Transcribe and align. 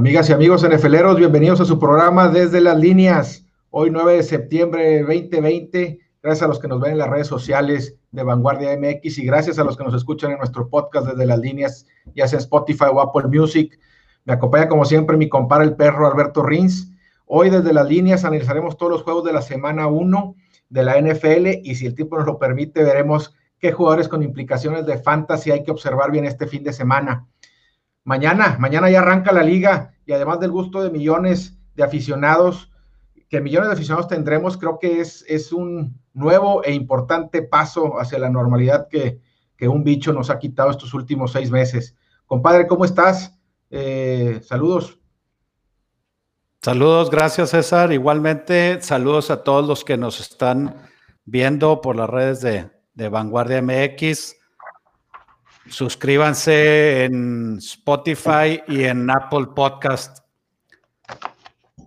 Amigas 0.00 0.30
y 0.30 0.32
amigos 0.32 0.66
NFLeros, 0.66 1.18
bienvenidos 1.18 1.60
a 1.60 1.66
su 1.66 1.78
programa 1.78 2.28
desde 2.28 2.62
las 2.62 2.78
líneas. 2.78 3.44
Hoy 3.68 3.90
9 3.90 4.14
de 4.14 4.22
septiembre 4.22 4.82
de 4.82 5.00
2020. 5.02 5.98
Gracias 6.22 6.42
a 6.42 6.48
los 6.48 6.58
que 6.58 6.68
nos 6.68 6.80
ven 6.80 6.92
en 6.92 6.98
las 6.98 7.10
redes 7.10 7.26
sociales 7.26 7.98
de 8.10 8.22
Vanguardia 8.22 8.74
MX 8.78 9.18
y 9.18 9.26
gracias 9.26 9.58
a 9.58 9.64
los 9.64 9.76
que 9.76 9.84
nos 9.84 9.92
escuchan 9.92 10.30
en 10.30 10.38
nuestro 10.38 10.70
podcast 10.70 11.06
desde 11.08 11.26
las 11.26 11.38
líneas, 11.38 11.86
ya 12.14 12.26
sea 12.26 12.38
Spotify 12.38 12.86
o 12.90 13.02
Apple 13.02 13.28
Music. 13.28 13.78
Me 14.24 14.32
acompaña 14.32 14.70
como 14.70 14.86
siempre 14.86 15.18
mi 15.18 15.28
compadre 15.28 15.66
el 15.66 15.76
perro 15.76 16.06
Alberto 16.06 16.42
Rins. 16.42 16.90
Hoy 17.26 17.50
desde 17.50 17.74
las 17.74 17.86
líneas 17.86 18.24
analizaremos 18.24 18.78
todos 18.78 18.90
los 18.90 19.02
juegos 19.02 19.24
de 19.24 19.34
la 19.34 19.42
semana 19.42 19.86
1 19.86 20.34
de 20.70 20.82
la 20.82 20.98
NFL 20.98 21.60
y 21.62 21.74
si 21.74 21.84
el 21.84 21.94
tiempo 21.94 22.16
nos 22.16 22.24
lo 22.24 22.38
permite 22.38 22.82
veremos 22.84 23.34
qué 23.58 23.70
jugadores 23.70 24.08
con 24.08 24.22
implicaciones 24.22 24.86
de 24.86 24.96
fantasy 24.96 25.50
hay 25.50 25.62
que 25.62 25.72
observar 25.72 26.10
bien 26.10 26.24
este 26.24 26.46
fin 26.46 26.64
de 26.64 26.72
semana. 26.72 27.26
Mañana, 28.04 28.56
mañana 28.58 28.90
ya 28.90 29.00
arranca 29.00 29.32
la 29.32 29.42
liga 29.42 29.94
y 30.06 30.12
además 30.12 30.40
del 30.40 30.50
gusto 30.50 30.82
de 30.82 30.90
millones 30.90 31.58
de 31.74 31.82
aficionados, 31.82 32.70
que 33.28 33.40
millones 33.40 33.68
de 33.68 33.74
aficionados 33.74 34.08
tendremos, 34.08 34.56
creo 34.56 34.78
que 34.78 35.00
es, 35.00 35.24
es 35.28 35.52
un 35.52 36.00
nuevo 36.12 36.64
e 36.64 36.72
importante 36.72 37.42
paso 37.42 38.00
hacia 38.00 38.18
la 38.18 38.30
normalidad 38.30 38.88
que, 38.88 39.20
que 39.56 39.68
un 39.68 39.84
bicho 39.84 40.12
nos 40.12 40.30
ha 40.30 40.38
quitado 40.38 40.70
estos 40.70 40.94
últimos 40.94 41.32
seis 41.32 41.50
meses. 41.50 41.94
Compadre, 42.26 42.66
¿cómo 42.66 42.84
estás? 42.84 43.38
Eh, 43.70 44.40
saludos. 44.42 44.98
Saludos, 46.62 47.10
gracias 47.10 47.50
César. 47.50 47.92
Igualmente, 47.92 48.82
saludos 48.82 49.30
a 49.30 49.44
todos 49.44 49.66
los 49.66 49.84
que 49.84 49.96
nos 49.96 50.20
están 50.20 50.76
viendo 51.24 51.80
por 51.80 51.96
las 51.96 52.10
redes 52.10 52.40
de, 52.40 52.70
de 52.94 53.08
Vanguardia 53.08 53.62
MX. 53.62 54.39
Suscríbanse 55.68 57.04
en 57.04 57.58
Spotify 57.58 58.62
y 58.66 58.84
en 58.84 59.10
Apple 59.10 59.48
Podcast. 59.54 60.24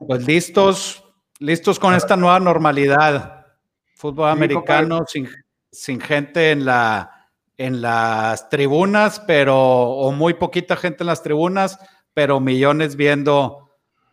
Pues 0.07 0.25
listos, 0.25 1.03
listos 1.39 1.79
con 1.79 1.93
esta 1.93 2.15
nueva 2.15 2.39
normalidad. 2.39 3.47
Fútbol 3.95 4.29
americano 4.29 5.05
sin, 5.07 5.29
sin, 5.71 5.99
gente 5.99 6.51
en, 6.51 6.65
la, 6.65 7.29
en 7.57 7.81
las 7.81 8.49
tribunas, 8.49 9.19
pero, 9.21 9.57
o 9.57 10.11
muy 10.11 10.33
poquita 10.33 10.75
gente 10.75 11.03
en 11.03 11.07
las 11.07 11.23
tribunas, 11.23 11.79
pero 12.13 12.39
millones 12.39 12.95
viendo 12.95 13.71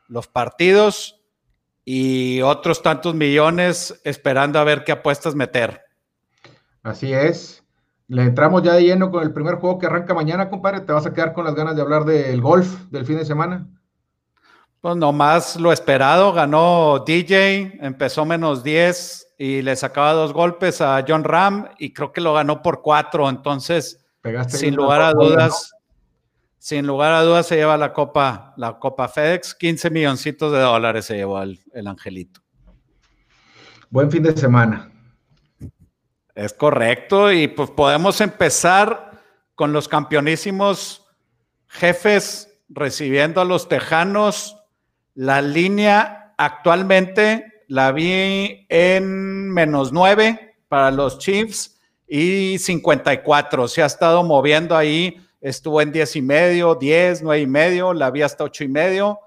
los 0.08 0.26
partidos 0.26 1.20
y 1.84 2.40
otros 2.42 2.82
tantos 2.82 3.14
millones 3.14 4.00
esperando 4.04 4.58
a 4.58 4.64
ver 4.64 4.84
qué 4.84 4.92
apuestas 4.92 5.34
meter. 5.34 5.82
Así 6.82 7.12
es. 7.12 7.59
Le 8.10 8.24
entramos 8.24 8.64
ya 8.64 8.74
de 8.74 8.82
lleno 8.82 9.08
con 9.12 9.22
el 9.22 9.32
primer 9.32 9.54
juego 9.54 9.78
que 9.78 9.86
arranca 9.86 10.14
mañana, 10.14 10.50
compadre. 10.50 10.80
¿Te 10.80 10.92
vas 10.92 11.06
a 11.06 11.12
quedar 11.12 11.32
con 11.32 11.44
las 11.44 11.54
ganas 11.54 11.76
de 11.76 11.82
hablar 11.82 12.04
del 12.04 12.40
golf 12.40 12.90
del 12.90 13.06
fin 13.06 13.16
de 13.16 13.24
semana? 13.24 13.68
Pues 14.80 14.96
nomás 14.96 15.54
lo 15.54 15.72
esperado, 15.72 16.32
ganó 16.32 17.04
DJ, 17.06 17.78
empezó 17.80 18.24
menos 18.24 18.64
10 18.64 19.34
y 19.38 19.62
le 19.62 19.76
sacaba 19.76 20.12
dos 20.12 20.32
golpes 20.32 20.80
a 20.80 21.04
John 21.06 21.22
Ram 21.22 21.68
y 21.78 21.92
creo 21.92 22.10
que 22.12 22.20
lo 22.20 22.34
ganó 22.34 22.62
por 22.62 22.82
cuatro. 22.82 23.28
Entonces, 23.28 24.04
sin 24.48 24.74
lugar 24.74 25.02
a 25.02 25.12
dudas, 25.12 25.70
sin 26.58 26.88
lugar 26.88 27.12
a 27.12 27.22
dudas 27.22 27.46
se 27.46 27.54
lleva 27.54 27.76
la 27.76 27.92
copa, 27.92 28.54
la 28.56 28.76
copa 28.76 29.06
FedEx, 29.06 29.54
15 29.54 29.88
milloncitos 29.88 30.50
de 30.50 30.58
dólares 30.58 31.04
se 31.04 31.14
llevó 31.14 31.40
el 31.42 31.86
angelito. 31.86 32.40
Buen 33.88 34.10
fin 34.10 34.24
de 34.24 34.36
semana. 34.36 34.90
Es 36.34 36.52
correcto, 36.52 37.32
y 37.32 37.48
pues 37.48 37.70
podemos 37.70 38.20
empezar 38.20 39.10
con 39.54 39.72
los 39.72 39.88
campeonísimos 39.88 41.06
jefes 41.66 42.48
recibiendo 42.68 43.40
a 43.40 43.44
los 43.44 43.68
tejanos. 43.68 44.56
La 45.14 45.42
línea 45.42 46.34
actualmente 46.38 47.64
la 47.68 47.92
vi 47.92 48.66
en 48.68 49.50
menos 49.50 49.92
9 49.92 50.56
para 50.68 50.90
los 50.90 51.18
Chiefs 51.18 51.78
y 52.08 52.58
54. 52.58 53.68
Se 53.68 53.82
ha 53.82 53.86
estado 53.86 54.22
moviendo 54.22 54.76
ahí, 54.76 55.16
estuvo 55.40 55.80
en 55.80 55.92
10 55.92 56.16
y 56.16 56.22
medio, 56.22 56.74
10, 56.74 57.22
9 57.22 57.42
y 57.42 57.46
medio, 57.46 57.92
la 57.92 58.10
vi 58.10 58.22
hasta 58.22 58.44
8 58.44 58.64
y 58.64 58.68
medio. 58.68 59.20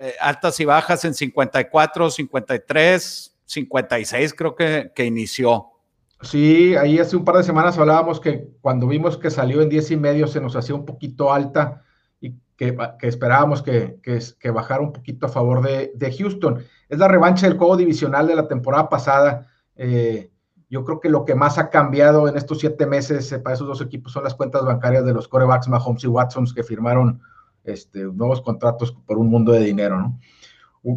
Eh, 0.00 0.14
altas 0.20 0.58
y 0.60 0.64
bajas 0.64 1.04
en 1.04 1.14
54, 1.14 2.10
53, 2.10 3.36
56 3.44 4.34
creo 4.34 4.54
que, 4.54 4.92
que 4.94 5.04
inició. 5.04 5.77
Sí, 6.20 6.74
ahí 6.74 6.98
hace 6.98 7.16
un 7.16 7.24
par 7.24 7.36
de 7.36 7.44
semanas 7.44 7.78
hablábamos 7.78 8.18
que 8.18 8.48
cuando 8.60 8.88
vimos 8.88 9.16
que 9.16 9.30
salió 9.30 9.62
en 9.62 9.68
10 9.68 9.92
y 9.92 9.96
medio 9.96 10.26
se 10.26 10.40
nos 10.40 10.56
hacía 10.56 10.74
un 10.74 10.84
poquito 10.84 11.32
alta 11.32 11.84
y 12.20 12.34
que, 12.56 12.76
esperábamos 13.02 13.62
que, 13.62 14.00
que, 14.02 14.50
bajara 14.50 14.80
un 14.80 14.92
poquito 14.92 15.26
a 15.26 15.28
favor 15.28 15.62
de, 15.62 16.16
Houston. 16.18 16.58
Es 16.88 16.98
la 16.98 17.06
revancha 17.06 17.46
del 17.46 17.56
juego 17.56 17.76
divisional 17.76 18.26
de 18.26 18.34
la 18.34 18.48
temporada 18.48 18.88
pasada. 18.88 19.46
Eh, 19.76 20.32
yo 20.68 20.84
creo 20.84 20.98
que 20.98 21.08
lo 21.08 21.24
que 21.24 21.36
más 21.36 21.56
ha 21.56 21.70
cambiado 21.70 22.26
en 22.26 22.36
estos 22.36 22.58
siete 22.58 22.84
meses 22.84 23.30
eh, 23.30 23.38
para 23.38 23.54
esos 23.54 23.68
dos 23.68 23.80
equipos 23.80 24.12
son 24.12 24.24
las 24.24 24.34
cuentas 24.34 24.64
bancarias 24.64 25.04
de 25.04 25.14
los 25.14 25.28
corebacks 25.28 25.68
Mahomes 25.68 26.02
y 26.02 26.08
Watson 26.08 26.46
que 26.52 26.64
firmaron 26.64 27.20
este, 27.62 28.02
nuevos 28.02 28.40
contratos 28.40 28.90
por 29.06 29.18
un 29.18 29.28
mundo 29.28 29.52
de 29.52 29.60
dinero, 29.60 29.98
¿no? 29.98 30.18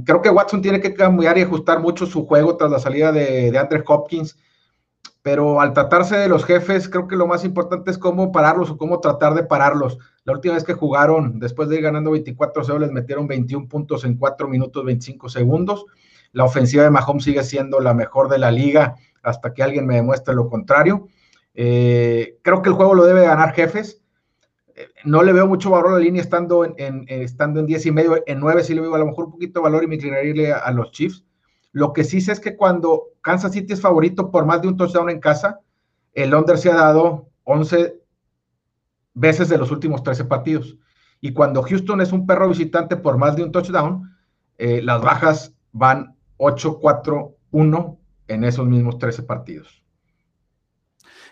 Creo 0.06 0.22
que 0.22 0.30
Watson 0.30 0.62
tiene 0.62 0.80
que 0.80 0.94
cambiar 0.94 1.38
y 1.38 1.42
ajustar 1.42 1.80
mucho 1.80 2.06
su 2.06 2.26
juego 2.26 2.56
tras 2.56 2.72
la 2.72 2.80
salida 2.80 3.12
de, 3.12 3.52
de 3.52 3.58
Andre 3.58 3.84
Hopkins 3.86 4.38
pero 5.22 5.62
al 5.62 5.74
tratarse 5.74 6.18
de 6.18 6.28
los 6.28 6.46
jefes, 6.46 6.90
creo 6.90 7.08
que 7.08 7.16
lo 7.16 7.28
más 7.28 7.46
importante 7.46 7.92
es 7.92 7.98
cómo 7.98 8.32
pararlos 8.32 8.72
o 8.72 8.78
cómo 8.78 9.00
tratar 9.00 9.36
de 9.36 9.44
pararlos. 9.44 10.00
La 10.24 10.34
última 10.34 10.56
vez 10.56 10.64
que 10.64 10.74
jugaron, 10.74 11.40
después 11.40 11.70
de 11.70 11.76
ir 11.76 11.84
ganando 11.84 12.12
24-0, 12.12 12.80
les 12.80 12.92
metieron 12.92 13.28
21 13.28 13.68
puntos 13.68 14.04
en 14.04 14.18
4 14.18 14.48
minutos 14.48 14.84
25 14.84 15.30
segundos. 15.30 15.86
La 16.32 16.46
ofensiva 16.46 16.84
de 16.84 16.90
Mahomes 16.90 17.24
sigue 17.24 17.44
siendo 17.44 17.80
la 17.80 17.94
mejor 17.94 18.30
de 18.30 18.40
la 18.40 18.52
liga 18.52 18.96
hasta 19.22 19.54
que 19.54 19.62
alguien 19.62 19.86
me 19.86 19.96
demuestre 19.96 20.34
lo 20.34 20.50
contrario. 20.50 21.08
Eh, 21.54 22.40
creo 22.42 22.62
que 22.62 22.70
el 22.70 22.76
juego 22.76 22.96
lo 22.96 23.06
debe 23.06 23.26
ganar 23.26 23.54
jefes. 23.54 24.02
Eh, 24.76 24.88
no 25.04 25.22
le 25.22 25.34
veo 25.34 25.46
mucho 25.48 25.70
valor 25.70 25.92
a 25.92 25.94
la 25.94 26.00
línea 26.00 26.22
estando 26.22 26.66
en, 26.66 27.06
estando 27.08 27.60
en 27.60 27.68
10 27.68 27.86
y 27.86 27.92
medio, 27.92 28.24
en 28.26 28.40
9 28.40 28.64
sí 28.64 28.74
le 28.74 28.82
veo 28.82 28.96
a 28.96 29.00
lo 29.00 29.06
mejor 29.06 29.26
un 29.26 29.32
poquito 29.32 29.60
de 29.60 29.64
valor 29.64 29.84
y 29.84 29.88
me 29.88 29.96
inclinaría 29.96 30.58
a 30.58 30.72
los 30.72 30.92
Chiefs. 30.92 31.26
Lo 31.72 31.94
que 31.94 32.04
sí 32.04 32.22
sé 32.22 32.34
es 32.34 32.40
que 32.40 32.56
cuando 32.58 33.10
Kansas 33.22 33.54
City 33.54 33.74
es 33.74 33.82
favorito 33.82 34.32
por 34.32 34.46
más 34.46 34.62
de 34.62 34.68
un 34.68 34.78
touchdown 34.78 35.10
en 35.10 35.20
casa, 35.20 35.60
el 36.14 36.34
under 36.34 36.58
se 36.58 36.72
ha 36.72 36.76
dado 36.76 37.30
11 37.44 38.02
veces 39.14 39.50
de 39.50 39.58
los 39.58 39.72
últimos 39.72 40.04
13 40.04 40.26
partidos. 40.26 40.78
Y 41.22 41.34
cuando 41.34 41.62
Houston 41.62 42.02
es 42.02 42.12
un 42.12 42.26
perro 42.26 42.50
visitante 42.50 42.98
por 42.98 43.18
más 43.18 43.36
de 43.36 43.44
un 43.44 43.52
touchdown, 43.52 44.16
eh, 44.58 44.82
las 44.82 45.02
bajas 45.02 45.54
van 45.72 46.16
8-4-1 46.38 47.98
en 48.28 48.44
esos 48.44 48.66
mismos 48.66 48.98
13 48.98 49.24
partidos. 49.24 49.84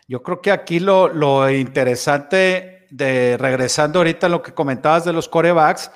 Yo 0.08 0.24
creo 0.24 0.42
que 0.42 0.52
aquí 0.52 0.80
lo, 0.80 1.08
lo 1.08 1.50
interesante 1.50 2.88
de 2.90 3.38
regresando 3.38 4.00
ahorita 4.00 4.28
a 4.28 4.30
lo 4.30 4.42
que 4.42 4.54
comentabas 4.54 5.06
de 5.06 5.14
los 5.14 5.28
corebacks, 5.28 5.92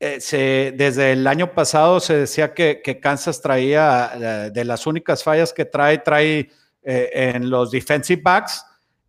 eh, 0.00 0.74
desde 0.76 1.12
el 1.12 1.26
año 1.26 1.52
pasado 1.54 1.98
se 1.98 2.18
decía 2.18 2.54
que, 2.54 3.00
Kansas 3.02 3.40
traía, 3.40 4.12
eh, 4.14 4.50
de 4.52 4.64
las 4.64 4.86
únicas 4.86 5.24
fallas 5.24 5.52
que 5.52 5.64
trae, 5.64 5.98
trae 5.98 6.50
eh, 6.82 7.10
en 7.12 7.50
los 7.50 7.72
defensive 7.72 8.22
backs 8.22 8.64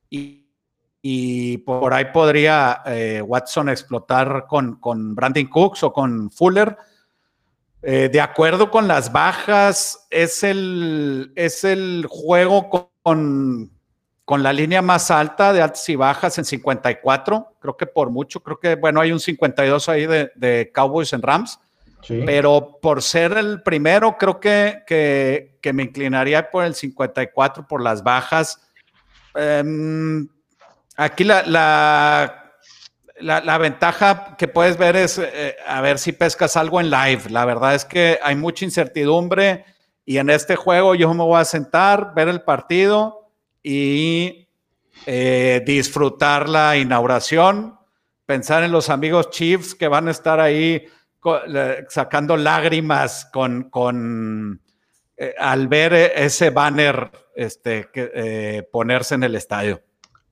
y, 0.09 1.57
por 1.59 1.94
ahí 1.94 2.05
podría 2.11 2.83
Watson 3.24 3.69
explotar 3.69 4.45
con, 4.47 4.80
con 4.81 5.15
Brandon 5.15 5.45
Cooks 5.45 5.83
o 5.83 5.94
con 5.94 6.30
Fuller. 6.30 6.75
de 7.81 8.21
acuerdo 8.21 8.69
con 8.69 8.88
las 8.88 9.12
bajas, 9.12 10.07
es 10.09 10.44
el, 10.44 11.31
es 11.35 11.63
el 11.63 12.06
juego 12.09 12.92
con 13.01 13.79
la 14.38 14.54
línea 14.54 14.84
más 14.84 15.10
alta 15.10 15.54
de 15.54 15.60
altas 15.60 15.90
y 15.90 15.96
bajas 15.96 16.38
en 16.38 16.46
54, 16.46 17.56
creo 17.60 17.76
que 17.76 17.88
por 17.88 18.12
mucho, 18.12 18.42
creo 18.42 18.60
que, 18.60 18.76
bueno, 18.76 19.02
hay 19.02 19.12
un 19.12 19.20
52 19.20 19.90
ahí 19.90 20.06
de, 20.06 20.72
Cowboys 20.72 21.14
en 21.14 21.24
Rams, 21.24 21.60
pero 22.08 22.78
por 22.80 23.02
ser 23.02 23.36
el 23.40 23.64
primero, 23.64 24.18
creo 24.20 24.40
que, 24.40 24.84
que, 24.86 25.74
me 25.74 25.81
inclinaría 25.81 26.52
por 26.52 26.64
el 26.64 26.76
54, 26.76 27.68
por 27.68 27.81
las 27.81 28.04
bajas. 28.04 28.62
Em, 29.34 30.28
aquí 30.96 31.24
la, 31.24 31.42
la, 31.48 33.42
la, 33.42 33.58
ventaja 33.58 34.36
que 34.38 34.48
puedes 34.48 34.78
ver 34.78 34.96
es 34.96 35.18
eh, 35.18 35.56
a 35.68 35.81
ver 35.81 35.98
si 35.98 36.12
pescas 36.12 36.56
algo 36.56 36.80
en 36.80 36.92
live. 36.92 37.24
La 37.31 37.46
verdad 37.46 37.74
es 37.74 37.84
que 37.84 38.20
hay 38.22 38.36
mucha 38.36 38.64
incertidumbre 38.64 39.66
y 40.06 40.20
en 40.20 40.30
este 40.30 40.56
juego 40.56 40.94
yo 40.94 41.12
me 41.16 41.24
voy 41.24 41.42
a 41.42 41.46
sentar, 41.46 42.14
ver 42.14 42.28
el 42.28 42.42
partido 42.42 43.19
y 43.63 44.50
eh, 45.06 45.63
disfrutar 45.65 46.50
la 46.50 46.77
inauguración, 46.77 47.77
pensar 48.25 48.63
en 48.63 48.71
los 48.71 48.89
amigos 48.89 49.29
Chiefs 49.29 49.75
que 49.75 49.88
van 49.88 50.07
a 50.07 50.11
estar 50.11 50.39
ahí 50.39 50.85
sacando 51.89 52.38
lágrimas 52.38 53.29
con, 53.31 54.61
eh, 55.17 55.35
al 55.38 55.67
ver 55.67 55.94
ese 55.94 56.50
banner 56.50 57.11
este, 57.35 57.89
eh, 57.94 58.67
ponerse 58.71 59.15
en 59.15 59.23
el 59.23 59.35
estadio. 59.35 59.81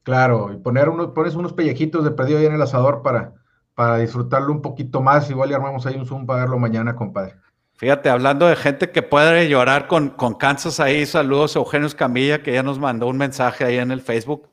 Claro, 0.03 0.53
y 0.53 0.57
poner 0.57 0.87
unos, 0.87 1.07
pones 1.07 1.35
unos 1.35 1.53
pellejitos 1.53 2.03
de 2.03 2.11
perdido 2.11 2.39
ahí 2.39 2.45
en 2.45 2.53
el 2.53 2.61
asador 2.61 3.01
para, 3.01 3.33
para 3.75 3.97
disfrutarlo 3.97 4.53
un 4.53 4.61
poquito 4.61 5.01
más. 5.01 5.29
Igual 5.29 5.51
y 5.51 5.53
armamos 5.53 5.85
ahí 5.85 5.95
un 5.95 6.05
Zoom 6.05 6.25
para 6.25 6.41
verlo 6.41 6.59
mañana, 6.59 6.95
compadre. 6.95 7.35
Fíjate, 7.77 8.09
hablando 8.09 8.47
de 8.47 8.55
gente 8.55 8.89
que 8.91 9.03
puede 9.03 9.47
llorar 9.47 9.87
con, 9.87 10.09
con 10.09 10.33
Kansas 10.33 10.79
ahí, 10.79 11.05
saludos 11.05 11.55
a 11.55 11.59
Eugenio 11.59 11.87
Escamilla, 11.87 12.41
que 12.41 12.53
ya 12.53 12.63
nos 12.63 12.79
mandó 12.79 13.07
un 13.07 13.17
mensaje 13.17 13.63
ahí 13.63 13.77
en 13.77 13.91
el 13.91 14.01
Facebook. 14.01 14.49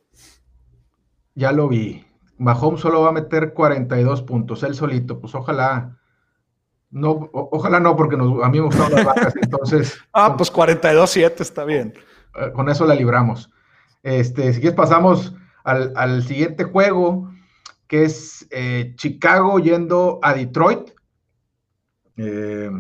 Ya 1.35 1.51
lo 1.51 1.69
vi. 1.69 2.05
Mahomes 2.37 2.81
solo 2.81 3.01
va 3.01 3.09
a 3.09 3.13
meter 3.13 3.55
42 3.55 4.23
puntos, 4.23 4.63
él 4.63 4.75
solito, 4.75 5.21
pues 5.21 5.35
ojalá. 5.35 5.99
No, 6.91 7.31
ojalá 7.33 7.81
no, 7.81 7.97
porque 7.97 8.17
a 8.17 8.49
mí 8.49 8.61
me 8.61 8.67
gustan 8.67 8.93
las 8.93 9.05
vacas, 9.05 9.35
entonces. 9.43 9.99
ah, 10.13 10.37
pues 10.37 10.53
42-7 10.53 11.41
está 11.41 11.65
bien. 11.65 11.95
Eh, 12.37 12.53
con 12.53 12.69
eso 12.69 12.85
la 12.87 12.95
libramos. 12.95 13.51
Este, 14.03 14.53
si 14.53 14.61
quieres, 14.61 14.77
pasamos 14.77 15.35
al, 15.65 15.93
al 15.97 16.23
siguiente 16.23 16.65
juego 16.65 17.31
que 17.87 18.05
es 18.05 18.47
eh, 18.51 18.93
Chicago 18.97 19.59
yendo 19.59 20.19
a 20.23 20.35
Detroit. 20.35 20.91
Eh, 22.17 22.71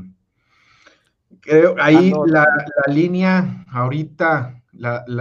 ahí 1.81 2.13
la, 2.27 2.47
línea 2.87 3.65
ahorita 3.71 4.63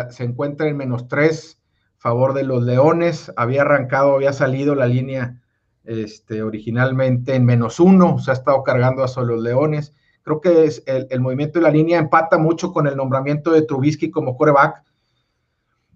se 0.09 0.23
encuentra 0.23 0.67
en 0.67 0.77
menos 0.77 1.07
tres, 1.07 1.59
favor 1.97 2.33
de 2.33 2.43
los 2.43 2.63
Leones. 2.63 3.31
Había 3.35 3.61
arrancado, 3.61 4.15
había 4.15 4.33
salido 4.33 4.75
la 4.75 4.87
línea 4.87 5.41
este, 5.83 6.43
originalmente 6.43 7.35
en 7.35 7.45
menos 7.45 7.79
uno, 7.79 8.19
se 8.19 8.31
ha 8.31 8.33
estado 8.33 8.63
cargando 8.63 9.03
a 9.03 9.21
los 9.23 9.41
Leones. 9.41 9.93
Creo 10.21 10.39
que 10.39 10.65
es 10.65 10.83
el, 10.85 11.07
el, 11.09 11.19
movimiento 11.19 11.59
de 11.59 11.63
la 11.63 11.71
línea 11.71 11.99
empata 11.99 12.37
mucho 12.37 12.71
con 12.71 12.87
el 12.87 12.95
nombramiento 12.95 13.51
de 13.51 13.63
Trubisky 13.63 14.09
como 14.09 14.37
coreback 14.37 14.83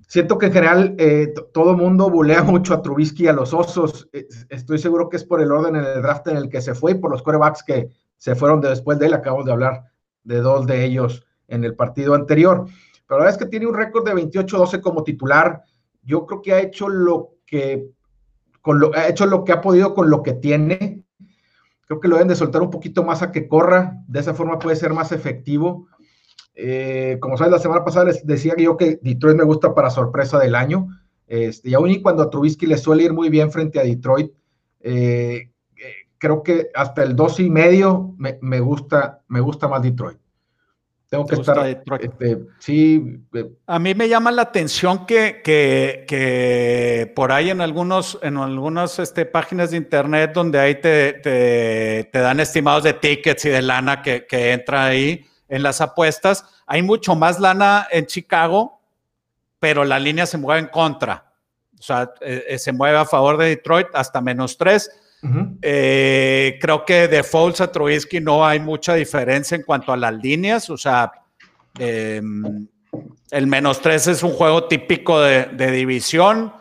siento 0.08 0.38
que 0.38 0.48
en 0.48 0.54
general 0.54 0.96
eh, 0.98 1.34
todo 1.54 1.76
mundo 1.76 2.10
bulea 2.10 2.42
mucho 2.44 2.74
a 2.74 2.82
Trubisky 2.82 3.26
y 3.26 3.28
a 3.28 3.34
los 3.34 3.54
Osos. 3.54 4.10
Estoy 4.50 4.80
seguro 4.80 5.10
que 5.10 5.18
es 5.18 5.24
por 5.24 5.42
el 5.42 5.52
orden 5.52 5.76
en 5.76 5.86
el 5.86 6.02
draft 6.02 6.28
en 6.28 6.38
el 6.38 6.50
que 6.50 6.62
se 6.62 6.74
fue 6.74 6.92
y 6.92 6.96
por 6.96 7.12
los 7.12 7.22
corebacks 7.22 7.64
que 7.64 7.90
se 8.18 8.36
fueron 8.36 8.62
después 8.62 8.98
de 8.98 9.08
él. 9.08 9.14
Acabamos 9.14 9.46
de 9.46 9.52
hablar 9.52 9.84
de 10.28 10.42
dos 10.42 10.68
de 10.68 10.84
ellos 10.84 11.26
en 11.48 11.64
el 11.64 11.76
partido 11.76 12.14
anterior. 12.14 12.66
Pero 13.08 13.20
la 13.20 13.26
verdad 13.26 13.40
es 13.42 13.46
que 13.46 13.50
tiene 13.50 13.68
un 13.68 13.74
récord 13.74 14.06
de 14.06 14.14
28-12 14.14 14.82
como 14.82 15.04
titular. 15.04 15.64
Yo 16.04 16.26
creo 16.26 16.42
que 16.42 16.54
ha 16.54 16.60
hecho 16.60 16.90
lo 16.90 17.36
que, 17.46 17.88
con 18.62 18.80
lo, 18.80 18.94
ha 18.94 19.08
hecho 19.08 19.26
lo 19.26 19.44
que 19.44 19.54
ha 19.54 19.62
podido 19.62 19.96
con 19.96 20.10
lo 20.10 20.22
que 20.22 20.34
tiene. 20.34 21.04
Creo 21.88 22.02
que 22.02 22.10
lo 22.10 22.16
deben 22.16 22.28
de 22.28 22.36
soltar 22.36 22.62
un 22.62 22.70
poquito 22.70 23.04
más 23.04 23.22
a 23.22 23.32
que 23.32 23.48
corra. 23.48 24.04
De 24.08 24.20
esa 24.20 24.34
forma 24.34 24.60
puede 24.60 24.76
ser 24.76 24.94
más 24.94 25.14
efectivo. 25.14 25.88
Eh, 26.54 27.18
como 27.22 27.38
sabes, 27.38 27.54
la 27.54 27.60
semana 27.60 27.86
pasada 27.86 28.06
les 28.06 28.26
decía 28.26 28.54
yo 28.58 28.76
que 28.76 29.00
Detroit 29.02 29.38
me 29.38 29.46
gusta 29.46 29.74
para 29.74 29.90
sorpresa 29.90 30.38
del 30.40 30.56
año. 30.56 30.90
Este, 31.28 31.70
y 31.70 31.74
aún 31.74 31.90
y 31.90 32.02
cuando 32.02 32.24
a 32.24 32.30
Trubisky 32.30 32.66
le 32.66 32.78
suele 32.78 33.04
ir 33.04 33.14
muy 33.14 33.30
bien 33.30 33.52
frente 33.52 33.80
a 33.80 33.84
Detroit, 33.84 34.34
eh, 34.82 35.52
creo 36.18 36.44
que 36.44 36.70
hasta 36.74 37.04
el 37.04 37.16
12 37.16 37.44
y 37.44 37.50
medio 37.50 38.16
me, 38.18 38.60
gusta, 38.60 39.22
me 39.28 39.40
gusta 39.40 39.68
más 39.68 39.82
Detroit. 39.82 40.18
Tengo 41.10 41.26
que 41.26 41.36
estar. 41.36 41.66
Este, 41.66 42.40
sí. 42.60 43.22
A 43.66 43.80
mí 43.80 43.96
me 43.96 44.10
llama 44.10 44.30
la 44.30 44.42
atención 44.42 45.06
que, 45.06 45.42
que, 45.44 47.14
por 47.16 47.32
ahí 47.32 47.50
en 47.50 47.62
algunos, 47.62 48.20
en 48.22 48.36
algunas 48.36 49.00
este, 49.00 49.26
páginas 49.26 49.72
de 49.72 49.78
internet 49.78 50.32
donde 50.34 50.60
ahí 50.60 50.76
te, 50.76 51.14
te, 51.14 52.10
te, 52.12 52.20
dan 52.20 52.42
estimados 52.42 52.84
de 52.84 52.94
tickets 52.94 53.46
y 53.46 53.50
de 53.50 53.62
lana 53.62 54.02
que, 54.02 54.26
que 54.26 54.52
entra 54.52 54.86
ahí 54.86 55.26
en 55.48 55.64
las 55.64 55.80
apuestas. 55.80 56.44
Hay 56.66 56.82
mucho 56.82 57.16
más 57.16 57.40
lana 57.40 57.88
en 57.90 58.06
Chicago, 58.06 58.82
pero 59.60 59.86
la 59.86 60.00
línea 60.00 60.26
se 60.26 60.38
mueve 60.38 60.60
en 60.60 60.68
contra. 60.68 61.28
O 61.80 61.82
sea, 61.82 62.12
eh, 62.22 62.44
eh, 62.50 62.60
se 62.60 62.72
mueve 62.74 62.98
a 62.98 63.06
favor 63.06 63.38
de 63.38 63.50
Detroit 63.50 63.88
hasta 63.94 64.20
menos 64.20 64.58
tres. 64.58 64.90
Eh, 65.62 66.58
creo 66.62 66.86
que 66.86 67.08
de 67.08 67.24
Foles 67.24 67.62
a 67.62 67.72
Trubisky 67.72 68.20
no 68.20 68.46
hay 68.46 68.60
mucha 68.60 68.94
diferencia 68.94 69.56
en 69.56 69.64
cuanto 69.64 69.92
a 69.92 69.98
las 69.98 70.14
líneas. 70.14 70.70
O 70.70 70.78
sea, 70.78 71.12
em, 71.80 72.68
el 73.32 73.48
menos 73.48 73.82
tres 73.82 74.08
es 74.08 74.24
un 74.24 74.32
juego 74.32 74.66
típico 74.66 75.20
de, 75.20 75.46
de 75.46 75.72
división. 75.72 76.54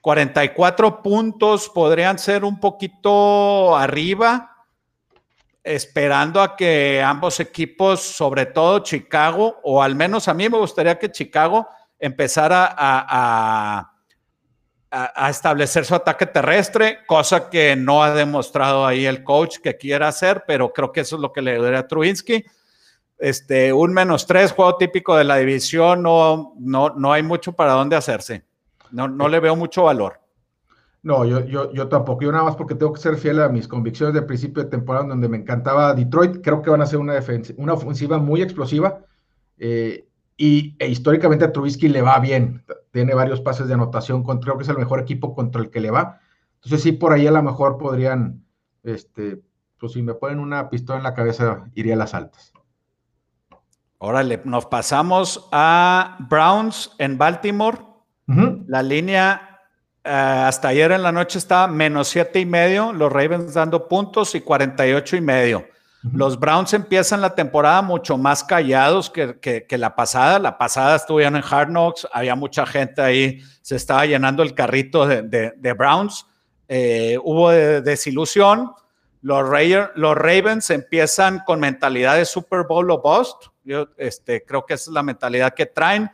44 0.00 1.02
puntos 1.02 1.70
podrían 1.70 2.18
ser 2.18 2.44
un 2.44 2.60
poquito 2.60 3.76
arriba 3.76 4.54
esperando 5.64 6.42
a 6.42 6.56
que 6.56 7.02
ambos 7.02 7.40
equipos, 7.40 8.02
sobre 8.02 8.44
todo 8.44 8.80
Chicago, 8.80 9.60
o 9.62 9.82
al 9.82 9.94
menos 9.94 10.28
a 10.28 10.34
mí 10.34 10.46
me 10.50 10.58
gustaría 10.58 10.98
que 10.98 11.10
Chicago 11.10 11.66
empezara 11.98 12.74
a, 12.76 13.93
establecer 15.28 15.84
su 15.84 15.94
ataque 15.94 16.26
terrestre, 16.26 16.98
cosa 17.06 17.50
que 17.50 17.76
no 17.76 18.02
ha 18.02 18.14
demostrado 18.14 18.86
ahí 18.86 19.06
el 19.06 19.24
coach 19.24 19.58
que 19.58 19.76
quiera 19.76 20.08
hacer, 20.08 20.44
pero 20.46 20.72
creo 20.72 20.92
que 20.92 21.00
eso 21.00 21.16
es 21.16 21.22
lo 21.22 21.32
que 21.32 21.42
le 21.42 21.60
daría 21.60 21.80
a 21.80 21.88
Trubinsky. 21.88 22.44
Este, 23.18 23.72
un 23.72 23.92
menos 23.92 24.26
tres, 24.26 24.52
juego 24.52 24.76
típico 24.76 25.16
de 25.16 25.24
la 25.24 25.36
división, 25.36 26.02
no, 26.02 26.54
no, 26.58 26.90
no 26.90 27.12
hay 27.12 27.22
mucho 27.22 27.52
para 27.52 27.72
dónde 27.72 27.96
hacerse. 27.96 28.44
No, 28.90 29.08
no 29.08 29.28
le 29.28 29.40
veo 29.40 29.56
mucho 29.56 29.84
valor. 29.84 30.20
No, 31.02 31.24
yo, 31.26 31.44
yo, 31.44 31.72
yo 31.72 31.88
tampoco. 31.88 32.22
Yo 32.22 32.32
nada 32.32 32.44
más 32.44 32.56
porque 32.56 32.74
tengo 32.74 32.92
que 32.92 33.00
ser 33.00 33.16
fiel 33.16 33.40
a 33.42 33.50
mis 33.50 33.68
convicciones 33.68 34.14
de 34.14 34.22
principio 34.22 34.62
de 34.62 34.70
temporada, 34.70 35.06
donde 35.06 35.28
me 35.28 35.36
encantaba 35.36 35.92
Detroit. 35.92 36.40
Creo 36.42 36.62
que 36.62 36.70
van 36.70 36.80
a 36.80 36.86
ser 36.86 36.98
una, 36.98 37.20
una 37.58 37.74
ofensiva 37.74 38.18
muy 38.18 38.40
explosiva. 38.40 39.00
Eh, 39.58 40.06
y 40.36 40.76
e 40.78 40.88
históricamente 40.88 41.44
a 41.44 41.52
Trubisky 41.52 41.88
le 41.88 42.02
va 42.02 42.18
bien. 42.18 42.64
Tiene 42.90 43.14
varios 43.14 43.40
pases 43.40 43.68
de 43.68 43.74
anotación. 43.74 44.24
creo 44.24 44.56
que 44.56 44.62
es 44.62 44.68
el 44.68 44.78
mejor 44.78 45.00
equipo 45.00 45.34
contra 45.34 45.62
el 45.62 45.70
que 45.70 45.80
le 45.80 45.90
va. 45.90 46.20
Entonces, 46.56 46.82
sí, 46.82 46.92
por 46.92 47.12
ahí 47.12 47.26
a 47.26 47.30
lo 47.30 47.42
mejor 47.42 47.78
podrían, 47.78 48.44
este, 48.82 49.42
pues 49.78 49.92
si 49.92 50.02
me 50.02 50.14
ponen 50.14 50.38
una 50.38 50.70
pistola 50.70 50.98
en 50.98 51.04
la 51.04 51.14
cabeza, 51.14 51.64
iría 51.74 51.94
a 51.94 51.98
las 51.98 52.14
altas. 52.14 52.52
Órale, 53.98 54.40
nos 54.44 54.66
pasamos 54.66 55.48
a 55.52 56.16
Browns 56.28 56.92
en 56.98 57.16
Baltimore. 57.18 57.78
La 58.66 58.82
línea 58.82 59.60
eh, 60.02 60.10
hasta 60.10 60.68
ayer 60.68 60.92
en 60.92 61.02
la 61.02 61.12
noche 61.12 61.38
estaba 61.38 61.66
menos 61.66 62.08
siete 62.08 62.40
y 62.40 62.46
medio, 62.46 62.92
los 62.92 63.12
Ravens 63.12 63.54
dando 63.54 63.88
puntos 63.88 64.34
y 64.34 64.40
48 64.40 65.16
y 65.16 65.20
medio. 65.20 65.64
Los 66.12 66.38
Browns 66.38 66.74
empiezan 66.74 67.22
la 67.22 67.34
temporada 67.34 67.80
mucho 67.80 68.18
más 68.18 68.44
callados 68.44 69.08
que, 69.08 69.38
que, 69.40 69.78
la 69.78 69.96
pasada. 69.96 70.38
La 70.38 70.58
pasada 70.58 70.96
estuvieron 70.96 71.36
en 71.36 71.44
Hard 71.48 71.68
Knocks, 71.68 72.06
había 72.12 72.34
mucha 72.34 72.66
gente 72.66 73.00
ahí, 73.00 73.40
se 73.62 73.76
estaba 73.76 74.04
llenando 74.04 74.42
el 74.42 74.54
carrito 74.54 75.06
de, 75.06 75.22
de, 75.56 75.72
Browns. 75.72 76.26
Eh, 76.68 77.18
hubo 77.22 77.50
desilusión. 77.50 78.72
Los, 79.22 79.48
los, 79.94 80.14
Ravens 80.14 80.68
empiezan 80.68 81.40
con 81.46 81.58
mentalidad 81.58 82.16
de 82.16 82.26
Super 82.26 82.64
Bowl 82.68 82.90
o 82.90 83.00
bust. 83.00 83.46
Yo 83.64 83.88
este, 83.96 84.44
creo 84.44 84.66
que 84.66 84.74
esa 84.74 84.90
es 84.90 84.94
la 84.94 85.02
mentalidad 85.02 85.54
que 85.54 85.64
traen 85.64 86.10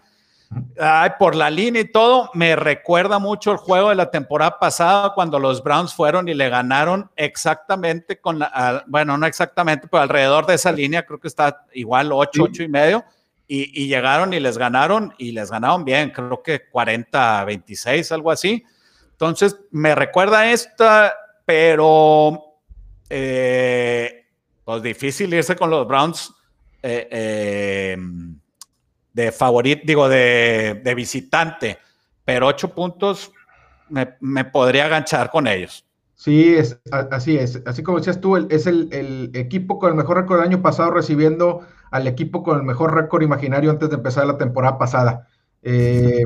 Ay, 0.81 1.11
por 1.19 1.37
la 1.37 1.49
línea 1.49 1.83
y 1.83 1.93
todo, 1.93 2.31
me 2.35 2.57
recuerda 2.57 3.21
mucho 3.21 3.53
el 3.53 3.59
juego 3.59 3.91
de 3.91 3.95
la 3.95 4.11
temporada 4.11 4.59
pasada 4.59 5.13
cuando 5.15 5.39
los 5.39 5.63
Browns 5.63 5.95
fueron 5.95 6.29
y 6.29 6.35
le 6.35 6.49
ganaron 6.49 7.09
exactamente 7.15 8.19
con 8.19 8.41
la, 8.41 8.85
bueno, 8.89 9.17
no 9.17 9.27
exactamente, 9.27 9.87
pero 9.89 10.03
alrededor 10.03 10.47
de 10.47 10.55
esa 10.55 10.73
línea, 10.73 11.07
creo 11.07 11.21
que 11.21 11.29
está 11.29 11.67
igual 11.73 12.11
8, 12.13 12.43
8 12.43 12.63
y 12.65 12.69
medio, 12.69 13.05
y, 13.47 13.89
llegaron 13.89 14.33
y 14.33 14.41
les 14.41 14.59
ganaron 14.59 15.13
y 15.19 15.33
les 15.33 15.51
ganaron 15.51 15.85
bien, 15.85 16.11
creo 16.11 16.43
que 16.43 16.69
40, 16.69 17.45
26, 17.45 18.13
algo 18.13 18.31
así. 18.31 18.65
Entonces, 19.11 19.57
me 19.71 19.95
recuerda 19.95 20.51
esta, 20.51 21.13
pero 21.45 22.57
eh, 23.09 24.25
pues 24.65 24.83
difícil 24.83 25.35
irse 25.35 25.57
con 25.57 25.69
los 25.69 25.87
Browns. 25.87 26.33
Eh, 26.83 27.09
eh, 27.11 27.97
de 29.21 29.33
favorito, 29.33 29.83
digo, 29.85 30.09
de, 30.09 30.93
visitante, 30.97 31.79
pero 32.25 32.47
ocho 32.47 32.75
puntos 32.75 33.33
me, 33.89 34.45
podría 34.47 34.87
aganchar 34.87 35.31
con 35.31 35.47
ellos. 35.47 35.85
Sí, 36.15 36.55
es, 36.55 36.79
así 37.11 37.37
es. 37.37 37.63
Así 37.67 37.83
como 37.83 37.99
decías 37.99 38.21
tú, 38.21 38.37
es 38.37 38.67
el, 38.67 39.31
equipo 39.35 39.79
con 39.79 39.91
el 39.91 39.97
mejor 39.97 40.19
récord 40.19 40.39
del 40.39 40.49
año 40.49 40.63
pasado 40.63 40.91
recibiendo 40.91 41.67
al 41.91 42.07
equipo 42.07 42.43
con 42.43 42.59
el 42.59 42.65
mejor 42.65 42.95
récord 42.95 43.23
imaginario 43.23 43.71
antes 43.71 43.91
de 43.91 43.97
empezar 43.97 44.27
la 44.27 44.39
temporada 44.39 44.79
pasada. 44.79 45.29
Eh, 45.63 46.25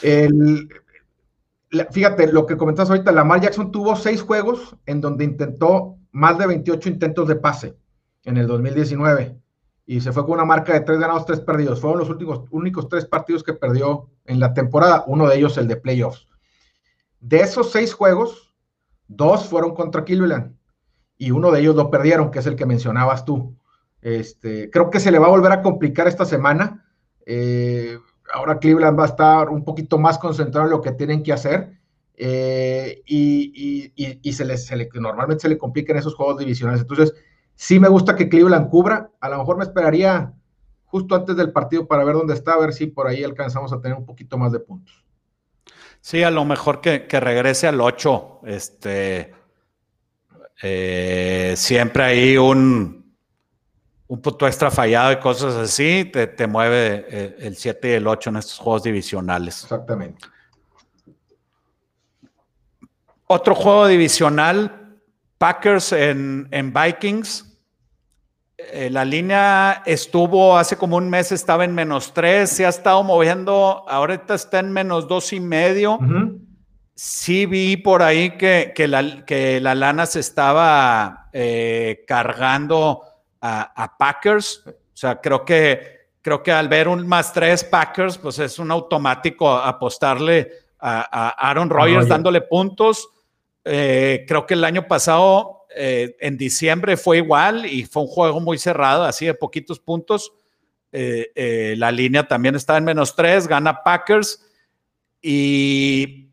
fíjate, 1.90 2.32
lo 2.32 2.46
que 2.46 2.56
comentas 2.56 2.88
ahorita, 2.88 3.12
Lamar 3.12 3.40
Jackson 3.40 3.72
tuvo 3.72 3.96
seis 3.96 4.22
juegos 4.22 4.76
en 4.86 5.00
donde 5.00 5.24
intentó 5.24 5.96
más 6.12 6.38
de 6.38 6.46
28 6.46 6.88
intentos 6.88 7.28
de 7.28 7.36
pase 7.36 7.74
en 8.24 8.36
el 8.36 8.46
2019 8.46 9.38
y 9.90 10.02
se 10.02 10.12
fue 10.12 10.24
con 10.24 10.34
una 10.34 10.44
marca 10.44 10.74
de 10.74 10.80
tres 10.80 10.98
ganados, 10.98 11.24
tres 11.24 11.40
perdidos. 11.40 11.80
Fueron 11.80 12.00
los 12.00 12.10
últimos, 12.10 12.42
únicos 12.50 12.90
tres 12.90 13.06
partidos 13.06 13.42
que 13.42 13.54
perdió 13.54 14.10
en 14.26 14.38
la 14.38 14.52
temporada, 14.52 15.02
uno 15.06 15.26
de 15.26 15.38
ellos 15.38 15.56
el 15.56 15.66
de 15.66 15.76
playoffs. 15.76 16.28
De 17.20 17.38
esos 17.40 17.72
seis 17.72 17.94
juegos, 17.94 18.52
dos 19.06 19.46
fueron 19.46 19.74
contra 19.74 20.04
Cleveland 20.04 20.54
y 21.16 21.30
uno 21.30 21.50
de 21.50 21.60
ellos 21.60 21.74
lo 21.74 21.90
perdieron, 21.90 22.30
que 22.30 22.40
es 22.40 22.46
el 22.46 22.54
que 22.54 22.66
mencionabas 22.66 23.24
tú. 23.24 23.56
Este, 24.02 24.68
creo 24.68 24.90
que 24.90 25.00
se 25.00 25.10
le 25.10 25.18
va 25.18 25.28
a 25.28 25.30
volver 25.30 25.52
a 25.52 25.62
complicar 25.62 26.06
esta 26.06 26.26
semana. 26.26 26.84
Eh, 27.24 27.98
ahora 28.30 28.58
Cleveland 28.58 28.98
va 28.98 29.04
a 29.04 29.08
estar 29.08 29.48
un 29.48 29.64
poquito 29.64 29.96
más 29.96 30.18
concentrado 30.18 30.66
en 30.66 30.72
lo 30.72 30.82
que 30.82 30.92
tienen 30.92 31.22
que 31.22 31.32
hacer. 31.32 31.78
eh, 32.14 33.00
y, 33.06 34.32
se, 34.32 34.44
le, 34.44 34.58
se 34.58 34.76
le, 34.76 34.90
normalmente 35.00 35.40
se 35.40 35.48
le 35.48 35.56
complican 35.56 35.96
esos 35.96 36.14
juegos 36.14 36.36
divisionales. 36.40 36.82
Entonces, 36.82 37.14
sí 37.58 37.80
me 37.80 37.88
gusta 37.88 38.14
que 38.14 38.28
Cleveland 38.28 38.70
cubra. 38.70 39.10
A 39.20 39.28
lo 39.28 39.38
mejor 39.38 39.56
me 39.56 39.64
esperaría 39.64 40.32
justo 40.84 41.16
antes 41.16 41.36
del 41.36 41.52
partido 41.52 41.86
para 41.86 42.04
ver 42.04 42.14
dónde 42.14 42.34
está, 42.34 42.52
a 42.54 42.58
ver 42.58 42.72
si 42.72 42.86
por 42.86 43.08
ahí 43.08 43.24
alcanzamos 43.24 43.72
a 43.72 43.80
tener 43.80 43.98
un 43.98 44.06
poquito 44.06 44.38
más 44.38 44.52
de 44.52 44.60
puntos. 44.60 45.04
Sí, 46.00 46.22
a 46.22 46.30
lo 46.30 46.44
mejor 46.44 46.80
que, 46.80 47.06
regrese 47.20 47.66
al 47.66 47.80
8. 47.80 48.40
Este, 48.46 49.34
eh, 50.62 51.54
siempre 51.56 52.04
hay 52.04 52.36
un, 52.38 53.12
un 54.06 54.22
punto 54.22 54.46
extra 54.46 54.70
fallado 54.70 55.10
y 55.12 55.18
cosas 55.18 55.56
así, 55.56 56.04
te, 56.04 56.46
mueve 56.46 57.06
eh, 57.08 57.36
el 57.40 57.56
7 57.56 57.90
y 57.90 57.92
el 57.94 58.06
8 58.06 58.30
en 58.30 58.36
estos 58.36 58.58
juegos 58.58 58.84
divisionales. 58.84 59.64
Exactamente. 59.64 60.28
Otro 63.26 63.56
juego 63.56 63.88
divisional, 63.88 65.00
Packers 65.38 65.92
en, 65.92 66.46
en 66.52 66.72
Vikings. 66.72 67.47
Eh, 68.60 68.90
la 68.90 69.04
línea 69.04 69.84
estuvo 69.86 70.58
hace 70.58 70.76
como 70.76 70.96
un 70.96 71.08
mes, 71.08 71.30
estaba 71.30 71.64
en 71.64 71.72
menos 71.72 72.12
tres, 72.12 72.50
se 72.50 72.66
ha 72.66 72.70
estado 72.70 73.04
moviendo, 73.04 73.84
ahorita 73.88 74.34
está 74.34 74.58
en 74.58 74.72
menos 74.72 75.06
dos 75.06 75.32
y 75.32 75.38
medio. 75.38 76.00
Sí 76.96 77.46
vi 77.46 77.76
por 77.76 78.02
ahí 78.02 78.36
que, 78.36 78.74
la, 78.88 79.24
que 79.24 79.60
la 79.60 79.76
lana 79.76 80.06
se 80.06 80.18
estaba 80.18 81.28
eh, 81.32 82.04
cargando 82.04 83.02
a, 83.40 83.94
Packers. 83.96 84.64
O 84.66 84.72
sea, 84.92 85.20
creo 85.20 85.44
que, 85.44 86.08
creo 86.20 86.42
que 86.42 86.50
al 86.50 86.66
ver 86.66 86.88
un 86.88 87.06
más 87.06 87.32
tres 87.32 87.62
Packers, 87.62 88.18
pues 88.18 88.40
es 88.40 88.58
un 88.58 88.72
automático 88.72 89.48
apostarle 89.48 90.50
a, 90.80 91.28
Aaron 91.48 91.70
Rodgers 91.70 92.08
dándole 92.08 92.40
puntos. 92.40 93.08
Eh, 93.64 94.24
creo 94.26 94.44
que 94.44 94.54
el 94.54 94.64
año 94.64 94.88
pasado 94.88 95.57
eh, 95.74 96.16
en 96.20 96.36
diciembre 96.36 96.96
fue 96.96 97.18
igual 97.18 97.66
y 97.66 97.84
fue 97.84 98.02
un 98.02 98.08
juego 98.08 98.40
muy 98.40 98.58
cerrado, 98.58 99.04
así 99.04 99.26
de 99.26 99.34
poquitos 99.34 99.78
puntos. 99.78 100.32
Eh, 100.90 101.30
eh, 101.34 101.74
la 101.76 101.90
línea 101.92 102.26
también 102.26 102.54
está 102.54 102.76
en 102.76 102.84
menos 102.84 103.14
tres, 103.14 103.46
gana 103.46 103.82
Packers 103.82 104.44
y 105.20 106.30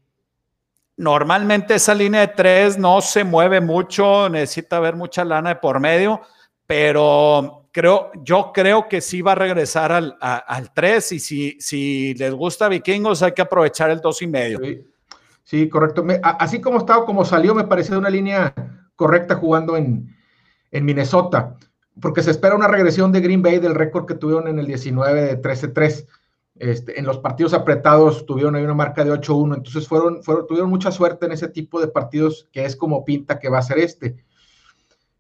normalmente 0.96 1.76
esa 1.76 1.94
línea 1.94 2.22
de 2.22 2.30
tres 2.30 2.78
no 2.78 3.02
se 3.02 3.24
mueve 3.24 3.60
mucho, 3.60 4.30
necesita 4.30 4.78
haber 4.78 4.96
mucha 4.96 5.26
lana 5.26 5.50
de 5.50 5.56
por 5.58 5.80
medio, 5.82 6.22
pero 6.66 7.68
creo, 7.72 8.12
yo 8.24 8.52
creo 8.54 8.88
que 8.88 9.02
sí 9.02 9.22
va 9.22 9.34
a 9.34 9.36
regresar 9.36 9.92
al, 9.92 10.18
al 10.22 10.74
3 10.74 11.12
y 11.12 11.20
si, 11.20 11.58
si 11.60 12.14
les 12.14 12.34
gusta 12.34 12.70
Vikingos 12.70 13.22
hay 13.22 13.34
que 13.34 13.42
aprovechar 13.42 13.90
el 13.90 14.00
dos 14.00 14.22
y 14.22 14.28
medio. 14.28 14.60
Sí, 15.44 15.68
correcto. 15.68 16.06
así 16.24 16.62
como 16.62 16.78
estaba, 16.78 17.06
como 17.06 17.26
salió, 17.26 17.54
me 17.54 17.66
parece 17.66 17.92
de 17.92 17.98
una 17.98 18.10
línea 18.10 18.54
correcta 18.96 19.36
jugando 19.36 19.78
en, 19.78 20.14
Minnesota, 20.72 21.56
porque 22.02 22.22
se 22.22 22.32
espera 22.32 22.54
una 22.54 22.68
regresión 22.68 23.14
de 23.14 23.22
Green 23.22 23.42
Bay 23.42 23.60
del 23.60 23.76
récord 23.76 24.06
que 24.06 24.16
tuvieron 24.16 24.50
en 24.50 24.60
el 24.60 24.68
19 24.68 25.22
de 25.22 25.42
13-3. 25.42 26.06
Este, 26.58 27.00
en 27.00 27.06
los 27.06 27.20
partidos 27.20 27.54
apretados 27.54 28.26
tuvieron 28.26 28.56
ahí 28.56 28.64
una 28.64 28.74
marca 28.74 29.06
de 29.06 29.12
8-1, 29.12 29.56
entonces 29.56 29.88
fueron, 29.88 30.22
fueron, 30.22 30.48
tuvieron 30.48 30.70
mucha 30.70 30.92
suerte 30.92 31.26
en 31.26 31.32
ese 31.32 31.48
tipo 31.48 31.80
de 31.80 31.88
partidos 31.88 32.50
que 32.52 32.66
es 32.66 32.76
como 32.76 33.06
pinta 33.06 33.40
que 33.40 33.48
va 33.48 33.60
a 33.60 33.62
ser 33.62 33.80
este. 33.80 34.18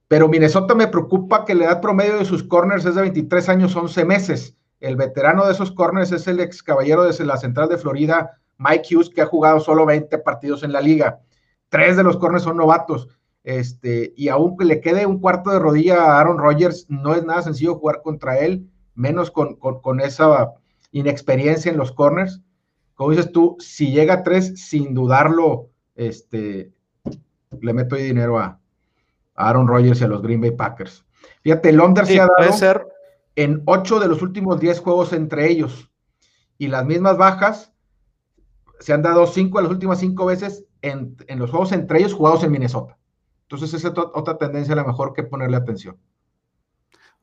Pero 0.08 0.27
Minnesota 0.27 0.75
me 0.75 0.88
preocupa 0.88 1.46
que 1.46 1.55
la 1.55 1.65
edad 1.65 1.82
promedio 1.82 2.17
de 2.17 2.25
sus 2.25 2.44
corners 2.44 2.86
es 2.86 2.96
de 2.96 3.01
23 3.01 3.50
años, 3.50 3.75
11 3.75 4.05
meses. 4.05 4.55
El 4.79 4.98
veterano 4.98 5.46
de 5.46 5.53
esos 5.53 5.72
corners 5.72 6.12
es 6.12 6.27
el 6.27 6.39
ex 6.39 6.62
caballero 6.62 7.03
de 7.03 7.25
la 7.25 7.38
central 7.38 7.70
de 7.70 7.77
Florida, 7.77 8.39
Mike 8.58 8.96
Hughes, 8.96 9.10
que 9.10 9.22
ha 9.22 9.25
jugado 9.25 9.60
solo 9.60 9.86
20 9.86 10.17
partidos 10.20 10.63
en 10.63 10.72
la 10.72 10.82
liga. 10.82 11.22
Tres 11.70 11.98
de 11.98 12.03
los 12.03 12.17
corners 12.17 12.44
son 12.44 12.58
novatos. 12.58 13.10
Este, 13.45 14.11
y 14.17 14.29
aunque 14.29 14.65
le 14.65 14.81
quede 14.81 15.05
un 15.05 15.19
cuarto 15.19 15.51
de 15.51 15.59
rodilla 15.59 16.03
a 16.03 16.19
Aaron 16.19 16.39
Rodgers, 16.39 16.87
no 16.89 17.13
es 17.13 17.23
nada 17.23 17.43
sencillo 17.43 17.75
jugar 17.75 18.01
contra 18.01 18.39
él, 18.39 18.67
menos 18.95 19.29
con, 19.29 20.01
esa 20.01 20.53
inexperiencia 20.91 21.71
en 21.71 21.77
los 21.77 21.91
corners. 21.91 22.41
Como 22.95 23.11
dices 23.11 23.31
tú, 23.31 23.55
si 23.59 23.91
llega 23.91 24.15
a 24.15 24.23
tres, 24.23 24.59
sin 24.59 24.95
dudarlo, 24.95 25.69
este, 25.93 26.73
le 27.61 27.73
meto 27.73 27.95
dinero 27.95 28.39
a, 28.39 28.59
Aaron 29.35 29.67
Rodgers 29.67 30.01
y 30.01 30.05
a 30.05 30.07
los 30.07 30.23
Green 30.23 30.41
Bay 30.41 30.51
Packers. 30.51 31.05
Fíjate, 31.41 31.69
el 31.69 31.79
under 31.79 32.07
se 32.07 32.19
ha 32.19 32.25
dado 32.25 32.87
en 33.35 33.61
ocho 33.65 33.99
de 33.99 34.07
los 34.07 34.23
últimos 34.23 34.59
diez 34.59 34.79
juegos 34.79 35.13
entre 35.13 35.51
ellos. 35.51 35.91
Y 36.57 36.67
las 36.67 36.85
mismas 36.85 37.17
bajas 37.17 37.73
se 38.79 38.93
han 38.93 39.03
dado 39.03 39.27
cinco 39.27 39.59
de 39.59 39.65
las 39.65 39.71
últimas 39.71 39.99
cinco 39.99 40.25
veces 40.25 40.65
en, 40.81 41.15
en 41.27 41.37
los 41.37 41.51
juegos 41.51 41.73
entre 41.73 41.99
ellos 41.99 42.13
jugados 42.13 42.43
en 42.43 42.51
Minnesota. 42.51 42.97
Entonces, 43.55 43.79
esa 43.79 43.88
es 43.89 43.93
otra 44.13 44.38
tendencia 44.38 44.74
a 44.74 44.77
lo 44.77 44.85
mejor 44.85 45.13
que 45.13 45.24
ponerle 45.24 45.57
atención. 45.57 45.97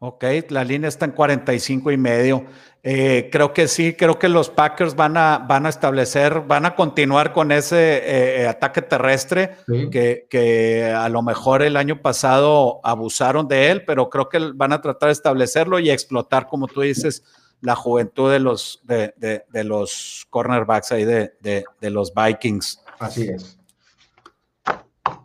Ok, 0.05 0.25
la 0.49 0.65
línea 0.65 0.89
está 0.89 1.05
en 1.05 1.13
45 1.13 1.93
y 1.93 1.97
medio. 1.97 2.45
Eh, 2.83 3.29
creo 3.31 3.53
que 3.53 3.69
sí, 3.69 3.95
creo 3.95 4.19
que 4.19 4.29
los 4.29 4.51
Packers 4.51 4.97
van 4.97 5.17
a, 5.17 5.39
van 5.39 5.67
a 5.67 5.69
establecer, 5.69 6.41
van 6.41 6.67
a 6.67 6.75
continuar 6.75 7.33
con 7.33 7.53
ese 7.53 8.03
eh, 8.05 8.49
ataque 8.49 8.83
terrestre 8.83 9.59
que, 9.93 10.27
que, 10.29 10.93
a 10.93 11.09
lo 11.09 11.23
mejor 11.23 11.63
el 11.63 11.77
año 11.77 12.03
pasado 12.03 12.81
abusaron 12.83 13.47
de 13.47 13.71
él, 13.71 13.85
pero 13.85 14.11
creo 14.11 14.29
que 14.29 14.41
van 14.55 14.73
a 14.73 14.81
tratar 14.81 15.07
de 15.07 15.13
establecerlo 15.13 15.79
y 15.79 15.91
explotar, 15.91 16.49
como 16.49 16.67
tú 16.67 16.81
dices, 16.81 17.23
la 17.61 17.77
juventud 17.77 18.33
de 18.33 18.41
los, 18.41 18.81
de, 18.83 19.15
de 19.49 19.65
los 19.65 20.27
cornerbacks 20.31 20.91
ahí 20.91 21.05
de, 21.05 21.35
de 21.41 21.91
los 21.91 22.13
Vikings. 22.13 22.83
Así 22.99 23.29
es. 23.29 23.62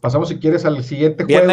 Pasamos, 0.01 0.29
si 0.29 0.39
quieres, 0.39 0.65
al 0.65 0.83
siguiente 0.83 1.23
juego. 1.23 1.47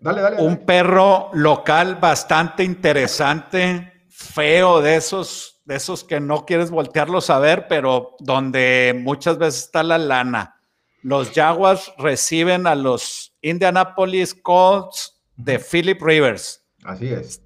Dale, 0.00 0.20
dale, 0.20 0.42
Un 0.42 0.58
perro 0.58 1.30
local 1.32 1.96
bastante 1.96 2.62
interesante, 2.62 4.04
feo, 4.08 4.80
de 4.80 4.96
esos, 4.96 5.60
de 5.64 5.76
esos 5.76 6.04
que 6.04 6.20
no 6.20 6.46
quieres 6.46 6.70
voltearlos 6.70 7.28
a 7.30 7.40
ver, 7.40 7.66
pero 7.68 8.14
donde 8.20 8.94
muchas 9.02 9.36
veces 9.36 9.64
está 9.64 9.82
la 9.82 9.98
lana. 9.98 10.60
Los 11.02 11.32
Jaguars 11.32 11.92
reciben 11.98 12.66
a 12.66 12.74
los 12.74 13.36
Indianapolis 13.42 14.34
Colts 14.34 15.20
de 15.36 15.58
Philip 15.58 16.00
Rivers. 16.00 16.64
Así 16.84 17.08
es. 17.08 17.42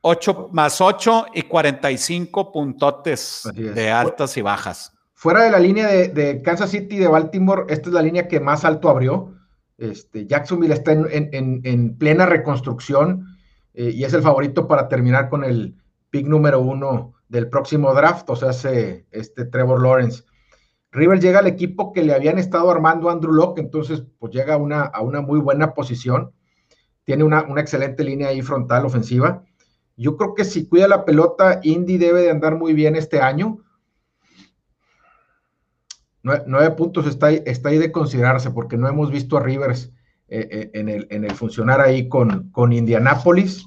8 0.00 0.50
más 0.52 0.80
8 0.80 1.26
y 1.34 1.42
45 1.42 2.52
puntotes 2.52 3.42
de 3.54 3.90
altas 3.90 4.36
y 4.36 4.42
bajas. 4.42 4.95
Fuera 5.18 5.44
de 5.44 5.50
la 5.50 5.58
línea 5.58 5.88
de, 5.88 6.42
Kansas 6.42 6.68
City 6.68 6.98
de 6.98 7.08
Baltimore, 7.08 7.64
esta 7.70 7.88
es 7.88 7.94
la 7.94 8.02
línea 8.02 8.28
que 8.28 8.38
más 8.38 8.66
alto 8.66 8.90
abrió. 8.90 9.32
Este, 9.78 10.26
Jacksonville 10.26 10.74
está 10.74 10.92
en, 10.92 11.96
plena 11.96 12.26
reconstrucción 12.26 13.24
eh, 13.72 13.92
y 13.94 14.04
es 14.04 14.12
el 14.12 14.20
favorito 14.20 14.68
para 14.68 14.88
terminar 14.88 15.30
con 15.30 15.42
el 15.42 15.74
pick 16.10 16.26
número 16.26 16.60
uno 16.60 17.14
del 17.30 17.48
próximo 17.48 17.94
draft, 17.94 18.28
o 18.28 18.36
sea, 18.36 18.50
este 18.50 19.46
Trevor 19.46 19.82
Lawrence. 19.82 20.22
River 20.92 21.18
llega 21.18 21.38
al 21.38 21.46
equipo 21.46 21.94
que 21.94 22.02
le 22.02 22.12
habían 22.12 22.38
estado 22.38 22.70
armando 22.70 23.08
Andrew 23.08 23.32
Locke, 23.32 23.60
entonces 23.60 24.04
pues 24.18 24.34
llega 24.34 24.54
a 24.54 24.58
una, 24.58 24.82
a 24.82 25.00
una 25.00 25.22
muy 25.22 25.40
buena 25.40 25.72
posición. 25.72 26.32
Tiene 27.04 27.24
una, 27.24 27.42
una, 27.44 27.62
excelente 27.62 28.04
línea 28.04 28.28
ahí 28.28 28.42
frontal 28.42 28.84
ofensiva. 28.84 29.44
Yo 29.96 30.18
creo 30.18 30.34
que 30.34 30.44
si 30.44 30.68
cuida 30.68 30.86
la 30.86 31.06
pelota, 31.06 31.60
Indy 31.62 31.96
debe 31.96 32.20
de 32.20 32.30
andar 32.30 32.56
muy 32.56 32.74
bien 32.74 32.96
este 32.96 33.20
año 33.22 33.62
nueve, 36.46 36.70
puntos 36.72 37.06
está 37.06 37.26
ahí, 37.26 37.42
está 37.46 37.68
ahí 37.68 37.78
de 37.78 37.92
considerarse 37.92 38.50
porque 38.50 38.76
no 38.76 38.88
hemos 38.88 39.10
visto 39.10 39.36
a 39.36 39.42
Rivers 39.42 39.92
eh, 40.28 40.48
eh, 40.50 40.70
en, 40.74 40.88
el, 40.88 41.06
en, 41.10 41.24
el, 41.24 41.32
funcionar 41.32 41.80
ahí 41.80 42.08
con, 42.08 42.50
con 42.50 42.72
Indianápolis. 42.72 43.66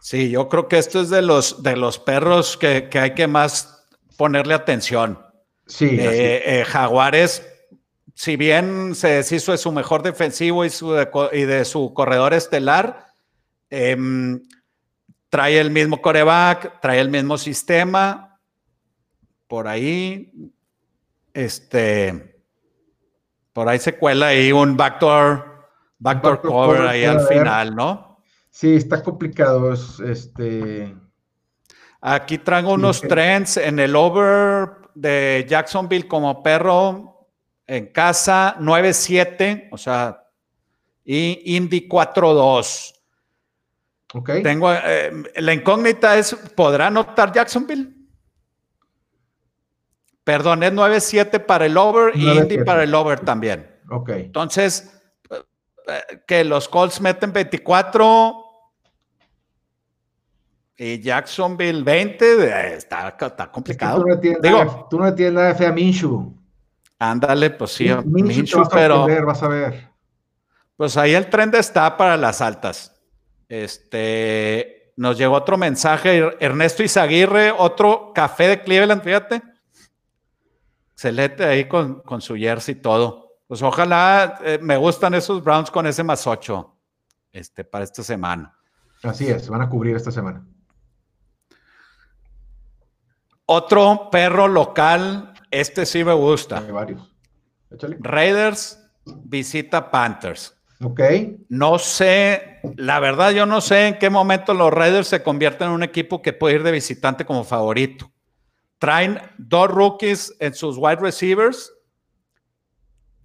Sí, 0.00 0.30
yo 0.30 0.48
creo 0.48 0.68
que 0.68 0.78
esto 0.78 1.00
es 1.00 1.10
de 1.10 1.22
los, 1.22 1.62
de 1.62 1.76
los 1.76 1.98
perros 1.98 2.56
que, 2.56 2.88
hay 2.92 3.14
que 3.14 3.26
más 3.26 3.86
ponerle 4.16 4.54
atención. 4.54 5.18
Sí. 5.66 5.96
Eh, 5.98 6.64
Jaguares, 6.66 7.46
si 8.14 8.36
bien 8.36 8.94
se 8.94 9.08
deshizo 9.08 9.52
de 9.52 9.58
su 9.58 9.72
mejor 9.72 10.02
defensivo 10.02 10.64
y, 10.64 10.70
su 10.70 10.92
de, 10.92 11.08
y 11.32 11.42
de 11.42 11.64
su 11.64 11.94
corredor 11.94 12.34
estelar, 12.34 13.06
em, 13.70 14.42
trae 15.30 15.58
el 15.58 15.70
mismo 15.70 16.02
coreback, 16.02 16.80
trae 16.80 17.00
el 17.00 17.10
mismo 17.10 17.38
sistema. 17.38 18.40
Por 19.46 19.68
ahí 19.68 20.32
este, 21.34 22.42
por 23.52 23.68
ahí 23.68 23.78
se 23.78 23.98
cuela 23.98 24.28
ahí 24.28 24.52
un 24.52 24.76
backdoor, 24.76 25.68
backdoor, 25.98 26.40
cover, 26.40 26.82
ahí 26.82 27.04
al 27.04 27.20
final, 27.26 27.74
¿no? 27.74 28.18
Sí, 28.50 28.76
está 28.76 29.02
complicado. 29.02 29.72
Este. 29.72 30.94
Aquí 32.00 32.38
traigo 32.38 32.72
unos 32.74 33.00
trends 33.00 33.56
en 33.56 33.78
el 33.80 33.96
over 33.96 34.70
de 34.94 35.44
Jacksonville 35.48 36.06
como 36.06 36.42
perro 36.42 37.28
en 37.66 37.86
casa 37.92 38.56
9-7, 38.60 39.68
o 39.72 39.78
sea, 39.78 40.22
y 41.04 41.56
Indy 41.56 41.88
4-2. 41.88 42.94
Ok. 44.14 44.30
Tengo, 44.42 44.72
eh, 44.72 45.12
la 45.36 45.52
incógnita 45.52 46.16
es, 46.16 46.34
¿podrá 46.54 46.86
anotar 46.88 47.32
Jacksonville? 47.32 48.03
Perdón, 50.24 50.62
es 50.62 50.72
9-7 50.72 51.44
para 51.44 51.66
el 51.66 51.76
over 51.76 52.16
y 52.16 52.28
Indy 52.30 52.64
para 52.64 52.82
el 52.82 52.94
over 52.94 53.20
también. 53.20 53.70
Ok. 53.90 54.08
Entonces, 54.10 54.90
eh, 55.30 56.22
que 56.26 56.44
los 56.44 56.66
Colts 56.66 57.00
meten 57.00 57.30
24 57.32 58.44
y 60.78 61.00
Jacksonville 61.00 61.82
20, 61.82 62.24
eh, 62.24 62.74
está, 62.76 63.16
está 63.20 63.50
complicado. 63.50 64.00
tú, 64.00 64.08
no 64.08 64.18
tienes 64.18 64.40
nada, 64.42 64.86
tú 64.88 64.98
no 64.98 65.14
tienes 65.14 65.34
nada 65.34 65.48
de 65.48 65.54
fe 65.54 65.66
a 65.66 65.72
Minshew. 65.72 66.34
Ándale, 66.98 67.50
pues 67.50 67.72
sí, 67.72 67.90
Minshew, 68.04 68.66
pero. 68.72 69.06
vas 69.26 69.42
a 69.42 69.48
ver. 69.48 69.88
Pues 70.76 70.96
ahí 70.96 71.14
el 71.14 71.28
trend 71.28 71.54
está 71.54 71.96
para 71.96 72.16
las 72.16 72.40
altas. 72.40 72.92
Este, 73.48 74.92
nos 74.96 75.18
llegó 75.18 75.34
otro 75.34 75.58
mensaje, 75.58 76.34
Ernesto 76.40 76.82
Izaguirre, 76.82 77.52
otro 77.52 78.12
café 78.14 78.48
de 78.48 78.62
Cleveland, 78.62 79.02
fíjate. 79.02 79.53
Excelente 80.94 81.44
ahí 81.44 81.68
con, 81.68 82.00
con 82.02 82.20
su 82.20 82.36
jersey 82.36 82.76
y 82.76 82.80
todo. 82.80 83.38
Pues 83.46 83.62
ojalá, 83.62 84.38
eh, 84.44 84.58
me 84.62 84.76
gustan 84.76 85.14
esos 85.14 85.42
Browns 85.42 85.70
con 85.70 85.86
ese 85.86 86.02
más 86.02 86.26
8 86.26 86.76
este, 87.32 87.64
para 87.64 87.84
esta 87.84 88.02
semana. 88.02 88.56
Así 89.02 89.28
es, 89.28 89.48
van 89.48 89.60
a 89.60 89.68
cubrir 89.68 89.96
esta 89.96 90.10
semana. 90.10 90.46
Otro 93.46 94.08
perro 94.10 94.48
local, 94.48 95.34
este 95.50 95.84
sí 95.84 96.02
me 96.04 96.14
gusta. 96.14 96.58
Hay 96.58 96.70
varios. 96.70 97.14
Raiders 98.00 98.80
visita 99.04 99.90
Panthers. 99.90 100.56
Ok. 100.82 101.00
No 101.48 101.78
sé, 101.78 102.60
la 102.76 103.00
verdad 103.00 103.32
yo 103.32 103.46
no 103.46 103.60
sé 103.60 103.88
en 103.88 103.98
qué 103.98 104.10
momento 104.10 104.54
los 104.54 104.72
Raiders 104.72 105.08
se 105.08 105.22
convierten 105.22 105.68
en 105.68 105.74
un 105.74 105.82
equipo 105.82 106.22
que 106.22 106.32
puede 106.32 106.54
ir 106.54 106.62
de 106.62 106.72
visitante 106.72 107.26
como 107.26 107.44
favorito. 107.44 108.10
Traen 108.84 109.18
dos 109.38 109.70
rookies 109.70 110.36
en 110.40 110.52
sus 110.52 110.76
wide 110.76 110.96
receivers 110.96 111.72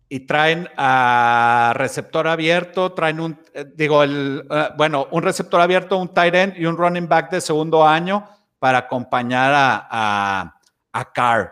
y 0.07 0.21
traen 0.21 0.69
a 0.77 1.73
receptor 1.75 2.29
abierto, 2.29 2.93
traen 2.93 3.19
un, 3.19 3.37
eh, 3.53 3.65
digo, 3.75 4.01
el, 4.01 4.47
eh, 4.49 4.69
bueno, 4.77 5.09
un 5.11 5.21
receptor 5.21 5.59
abierto, 5.59 5.97
un 5.97 6.13
tight 6.13 6.33
end 6.33 6.53
y 6.55 6.65
un 6.65 6.77
running 6.77 7.09
back 7.09 7.29
de 7.29 7.41
segundo 7.41 7.85
año 7.85 8.25
para 8.57 8.77
acompañar 8.77 9.51
a, 9.53 10.55
a, 10.93 11.13
Carr. 11.13 11.51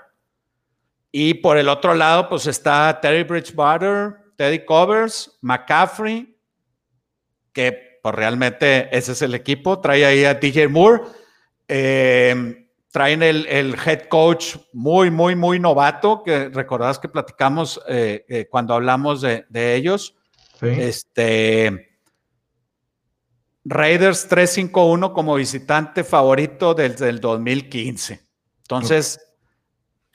Y 1.11 1.33
por 1.33 1.57
el 1.57 1.67
otro 1.67 1.93
lado, 1.93 2.29
pues 2.29 2.47
está 2.47 3.01
Terry 3.01 3.23
Bridgewater, 3.23 4.15
Teddy 4.37 4.63
Covers, 4.63 5.37
McCaffrey, 5.41 6.33
que 7.51 7.99
pues 8.01 8.15
realmente 8.15 8.87
ese 8.97 9.11
es 9.11 9.21
el 9.21 9.35
equipo. 9.35 9.81
Trae 9.81 10.05
ahí 10.05 10.23
a 10.23 10.33
DJ 10.33 10.69
Moore. 10.69 11.01
Eh, 11.67 12.66
traen 12.97 13.21
el, 13.21 13.75
head 13.85 14.07
coach 14.07 14.55
muy, 14.73 15.11
muy, 15.11 15.35
muy 15.35 15.59
novato, 15.59 16.23
que 16.23 16.49
recordás 16.49 16.97
que 16.97 17.07
platicamos 17.07 17.79
eh, 17.87 18.25
eh, 18.27 18.47
cuando 18.49 18.73
hablamos 18.73 19.21
de, 19.21 19.45
ellos. 19.75 20.15
Este, 20.61 21.99
Raiders 23.63 24.27
351 24.27 25.13
como 25.13 25.35
visitante 25.35 26.03
favorito 26.03 26.73
desde 26.73 27.09
el 27.09 27.19
2015. 27.19 28.19
Entonces, 28.63 29.21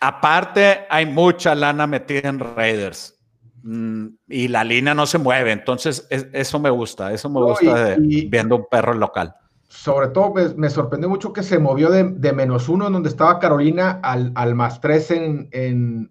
aparte, 0.00 0.84
hay 0.90 1.06
mucha 1.06 1.54
lana 1.54 1.86
metida 1.86 2.30
en 2.30 2.40
Raiders. 2.40 3.16
Mm, 3.62 4.06
y 4.26 4.48
la 4.48 4.64
línea 4.64 4.92
no 4.92 5.06
se 5.06 5.18
mueve, 5.18 5.52
entonces 5.52 6.04
eso 6.10 6.58
me 6.58 6.70
gusta, 6.70 7.12
eso 7.12 7.30
me 7.30 7.40
gusta 7.40 7.96
viendo 7.96 8.56
un 8.56 8.66
perro 8.68 8.92
local 8.92 9.36
sobre 9.72 10.08
todo 10.08 10.34
me, 10.34 10.68
sorprendió 10.68 11.08
mucho 11.08 11.32
que 11.32 11.42
se 11.42 11.58
movió 11.58 11.90
de, 11.90 12.32
menos 12.34 12.68
uno 12.68 12.88
en 12.88 12.92
donde 12.92 13.08
estaba 13.08 13.38
Carolina 13.38 14.00
al, 14.02 14.54
más 14.54 14.82
tres 14.82 15.10
en, 15.10 16.10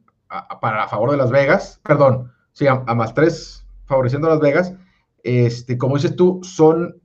para 0.60 0.84
a 0.84 0.88
favor 0.88 1.12
de 1.12 1.17
Las 1.17 1.30
Vegas, 1.30 1.80
perdón, 1.84 2.32
sí, 2.54 2.65
a, 2.65 2.80
más 2.95 3.13
tres 3.13 3.63
favoreciendo 3.86 4.30
Las 4.30 4.39
Vegas. 4.39 4.74
Este, 5.24 5.78
como 5.78 5.95
dices 5.95 6.15
tú, 6.15 6.39
son 6.41 7.00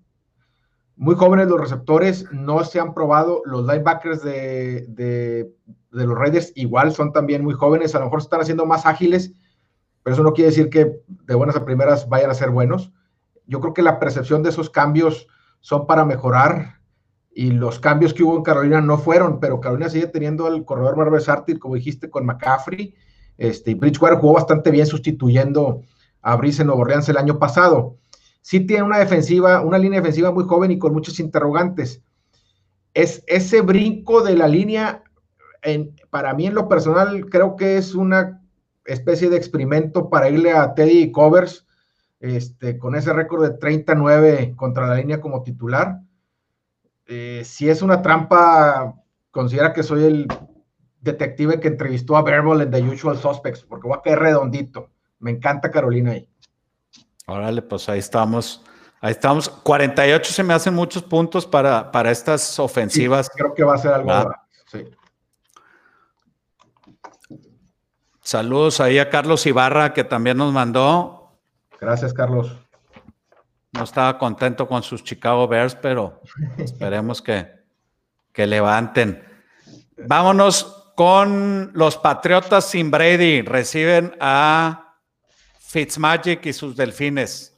muy 0.97 1.15
jóvenes 1.15 1.47
los 1.47 1.61
receptores, 1.61 2.25
no 2.33 2.65
se 2.65 2.81
han 2.81 2.95
probado, 2.95 3.43
los 3.45 3.67
linebackers 3.67 4.23
de, 4.23 4.87
de, 4.89 5.53
los 5.91 6.19
Raiders 6.19 6.53
igual 6.55 6.95
son 6.95 7.13
también 7.13 7.45
muy 7.45 7.53
jóvenes, 7.53 7.95
a 7.95 7.99
lo 7.99 8.07
mejor 8.07 8.21
están 8.21 8.41
haciendo 8.41 8.65
más 8.65 8.87
ágiles, 8.87 9.35
pero 10.03 10.15
eso 10.15 10.23
no 10.23 10.33
quiere 10.33 10.49
decir 10.49 10.71
que 10.71 11.03
de 11.07 11.35
buenas 11.35 11.57
a 11.57 11.67
primeras 11.67 12.09
vayan 12.09 12.31
a 12.31 12.35
ser 12.35 12.51
buenos. 12.51 12.93
Yo 13.47 13.61
creo 13.61 13.75
que 13.75 13.83
la 13.83 13.99
percepción 13.99 14.43
de 14.43 14.49
esos 14.49 14.71
cambios 14.71 15.29
son 15.67 15.85
para 15.85 16.05
mejorar 16.05 16.77
y 17.35 17.51
los 17.51 17.81
cambios 17.81 18.15
que 18.15 18.23
hubo 18.23 18.37
en 18.37 18.45
Carolina 18.45 18.81
no 18.81 18.99
fueron, 18.99 19.41
pero 19.41 19.61
Carolina 19.61 19.91
sigue 19.91 20.07
teniendo 20.07 20.47
al 20.47 20.65
corredor 20.65 20.97
Marvel 20.97 21.21
Sartir, 21.21 21.59
como 21.59 21.75
dijiste, 21.75 22.09
con 22.09 22.25
McCaffrey. 22.25 22.95
Este, 23.37 23.75
Bridgewater 23.75 24.21
jugó 24.21 24.35
bastante 24.35 24.71
bien 24.71 24.87
sustituyendo 24.87 25.83
a 26.23 26.37
Brice 26.37 26.65
Nuevo 26.65 26.83
Orleans 26.83 27.09
el 27.09 27.17
año 27.17 27.41
pasado. 27.41 27.97
Sí 28.43 28.61
tiene 28.61 28.85
una 28.85 28.99
defensiva, 28.99 29.61
una 29.61 29.77
línea 29.77 29.99
defensiva 29.99 30.31
muy 30.31 30.45
joven 30.45 30.71
y 30.71 30.79
con 30.79 30.93
muchos 30.93 31.19
interrogantes. 31.19 32.01
Es 32.95 33.25
ese 33.27 33.61
brinco 33.61 34.23
de 34.23 34.37
la 34.37 34.47
línea, 34.47 35.03
en, 35.63 35.97
para 36.11 36.33
mí 36.33 36.47
en 36.47 36.55
lo 36.55 36.69
personal, 36.69 37.27
creo 37.29 37.57
que 37.57 37.77
es 37.77 37.97
una 37.97 38.41
especie 38.85 39.31
de 39.31 39.37
experimento 39.37 40.11
para 40.11 40.31
irle 40.31 40.53
a 40.53 40.75
Teddy 40.75 41.11
Covers 41.11 41.66
este, 42.21 42.79
con 42.79 42.95
ese 42.95 43.13
récord 43.13 43.43
de 43.43 43.59
39 43.59 44.55
contra 44.57 44.87
la 44.87 44.97
línea 44.97 45.21
como 45.21 45.43
titular. 45.43 46.01
Eh, 47.07 47.43
si 47.45 47.69
es 47.69 47.83
una 47.83 48.03
trampa, 48.03 48.95
considera 49.31 49.73
que 49.73 49.83
soy 49.83 50.05
el 50.05 50.29
detective 51.01 51.61
que 51.61 51.69
entrevistó 51.69 52.17
a 52.17 52.23
Verbal 52.23 52.63
en 52.63 52.71
The 52.71 52.83
Usual 52.83 53.17
Suspects, 53.17 53.63
porque 53.63 53.89
va 53.89 53.97
a 53.97 54.03
caer 54.03 54.19
redondito. 54.19 54.91
Me 55.19 55.31
encanta 55.31 55.71
Carolina 55.71 56.13
ahí. 56.13 56.29
Órale, 57.27 57.63
pues 57.63 57.89
ahí 57.89 57.99
estamos. 57.99 58.63
Ahí 59.01 59.13
estamos. 59.13 59.49
48 59.49 60.33
se 60.33 60.43
me 60.43 60.55
hacen 60.55 60.75
muchos 60.75 61.03
puntos 61.03 61.47
para, 61.47 61.91
para 61.91 62.11
estas 62.11 62.59
ofensivas. 62.59 63.31
creo 63.35 63.55
que 63.55 63.65
va 63.65 63.75
a 63.75 63.79
ser 63.79 63.93
algo. 63.93 64.33
Saludos 68.21 68.81
ahí 68.81 68.99
a 68.99 69.09
Carlos 69.09 69.47
Ibarra, 69.47 69.95
que 69.95 70.03
también 70.03 70.37
nos 70.37 70.53
mandó. 70.53 71.16
Gracias, 71.81 72.13
Carlos. 72.13 72.57
No 73.73 73.85
estaba 73.85 74.19
contento 74.19 74.67
con 74.67 74.83
sus 74.83 75.05
Chicago 75.05 75.47
Bears, 75.47 75.75
pero 75.75 76.23
esperemos 76.59 77.21
que, 77.21 77.49
que 78.33 78.47
levanten. 78.47 79.23
Vámonos 79.99 80.93
con 80.97 81.71
los 81.75 81.97
Patriotas 81.99 82.65
sin 82.65 82.91
Brady. 82.91 83.43
Reciben 83.43 84.17
a 84.21 84.95
Fitzmagic 85.59 86.47
y 86.47 86.53
sus 86.53 86.77
Delfines. 86.77 87.57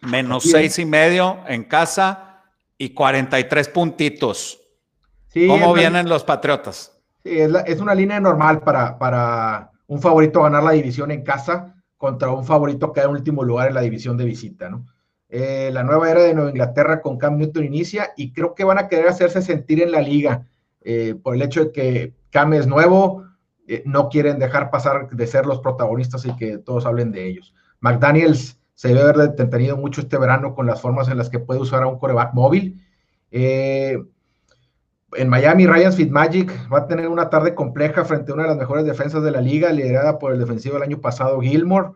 Menos 0.00 0.42
seis 0.42 0.80
y 0.80 0.84
medio 0.84 1.38
en 1.46 1.62
casa 1.64 2.42
y 2.76 2.92
43 2.92 3.68
puntitos. 3.68 4.58
¿Cómo 5.46 5.72
vienen 5.72 6.08
los 6.08 6.24
Patriotas? 6.24 6.98
Sí, 7.22 7.38
es, 7.38 7.52
es, 7.66 7.80
una 7.80 7.94
línea 7.94 8.18
normal 8.18 8.60
para, 8.62 8.98
para 8.98 9.70
un 9.86 10.02
favorito 10.02 10.42
ganar 10.42 10.64
la 10.64 10.72
división 10.72 11.12
en 11.12 11.22
casa 11.22 11.81
contra 12.02 12.32
un 12.32 12.44
favorito 12.44 12.92
que 12.92 13.00
en 13.00 13.10
último 13.10 13.44
lugar 13.44 13.68
en 13.68 13.74
la 13.74 13.80
división 13.80 14.16
de 14.16 14.24
visita, 14.24 14.68
¿no? 14.68 14.84
Eh, 15.28 15.70
la 15.72 15.84
nueva 15.84 16.10
era 16.10 16.24
de 16.24 16.34
Nueva 16.34 16.50
Inglaterra 16.50 17.00
con 17.00 17.16
Cam 17.16 17.38
Newton 17.38 17.64
inicia 17.64 18.10
y 18.16 18.32
creo 18.32 18.56
que 18.56 18.64
van 18.64 18.78
a 18.78 18.88
querer 18.88 19.06
hacerse 19.06 19.40
sentir 19.40 19.80
en 19.80 19.92
la 19.92 20.00
liga 20.00 20.44
eh, 20.80 21.14
por 21.22 21.36
el 21.36 21.42
hecho 21.42 21.66
de 21.66 21.70
que 21.70 22.14
Cam 22.30 22.54
es 22.54 22.66
nuevo, 22.66 23.24
eh, 23.68 23.84
no 23.86 24.08
quieren 24.08 24.40
dejar 24.40 24.72
pasar 24.72 25.10
de 25.10 25.26
ser 25.28 25.46
los 25.46 25.60
protagonistas 25.60 26.26
y 26.26 26.34
que 26.34 26.58
todos 26.58 26.86
hablen 26.86 27.12
de 27.12 27.24
ellos. 27.24 27.54
McDaniels 27.78 28.58
se 28.74 28.88
debe 28.88 29.02
haber 29.02 29.36
detenido 29.36 29.76
mucho 29.76 30.00
este 30.00 30.18
verano 30.18 30.56
con 30.56 30.66
las 30.66 30.80
formas 30.80 31.06
en 31.08 31.18
las 31.18 31.30
que 31.30 31.38
puede 31.38 31.60
usar 31.60 31.84
a 31.84 31.86
un 31.86 32.00
coreback 32.00 32.34
móvil. 32.34 32.84
En 35.14 35.28
Miami, 35.28 35.66
Ryan 35.66 35.92
Fitzmagic 35.92 36.72
va 36.72 36.78
a 36.78 36.86
tener 36.86 37.08
una 37.08 37.28
tarde 37.28 37.54
compleja 37.54 38.04
frente 38.04 38.30
a 38.30 38.34
una 38.34 38.44
de 38.44 38.48
las 38.50 38.58
mejores 38.58 38.84
defensas 38.84 39.22
de 39.22 39.30
la 39.30 39.40
liga, 39.40 39.72
liderada 39.72 40.18
por 40.18 40.32
el 40.32 40.38
defensivo 40.38 40.74
del 40.74 40.84
año 40.84 41.00
pasado, 41.00 41.40
Gilmore. 41.40 41.90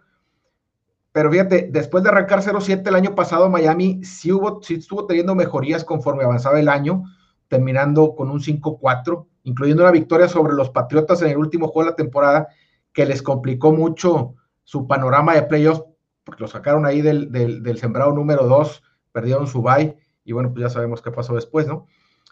Pero 1.13 1.31
fíjate, 1.31 1.69
después 1.73 2.05
de 2.05 2.11
arrancar 2.11 2.43
0-7 2.43 2.87
el 2.87 2.95
año 2.95 3.15
pasado, 3.15 3.49
Miami 3.49 4.05
sí, 4.05 4.33
hubo, 4.33 4.63
sí 4.63 4.75
estuvo 4.75 5.07
teniendo 5.07 5.35
mejorías 5.35 5.83
conforme 5.83 6.25
avanzaba 6.25 6.61
el 6.61 6.69
año, 6.69 7.05
terminando 7.49 8.15
con 8.15 8.31
un 8.31 8.41
5-4, 8.41 9.27
incluyendo 9.45 9.83
una 9.83 9.93
victoria 9.93 10.29
sobre 10.29 10.53
los 10.53 10.71
Patriotas 10.71 11.23
en 11.23 11.29
el 11.29 11.39
último 11.39 11.69
juego 11.69 11.87
de 11.87 11.91
la 11.93 11.97
temporada, 11.97 12.49
que 12.93 13.07
les 13.07 13.23
complicó 13.23 13.73
mucho 13.73 14.35
su 14.63 14.87
panorama 14.87 15.35
de 15.35 15.43
playoffs, 15.45 15.85
porque 16.25 16.43
lo 16.43 16.49
sacaron 16.49 16.85
ahí 16.85 17.01
del, 17.01 17.31
del, 17.31 17.79
sembrado 17.79 18.13
número 18.13 18.47
2, 18.47 18.83
perdieron 19.13 19.47
su 19.47 19.63
bye, 19.63 19.97
y 20.25 20.33
bueno, 20.33 20.53
pues 20.53 20.65
ya 20.65 20.71
sabemos 20.71 21.01
qué 21.01 21.13
pasó 21.13 21.35
después, 21.35 21.67
¿no? 21.67 21.87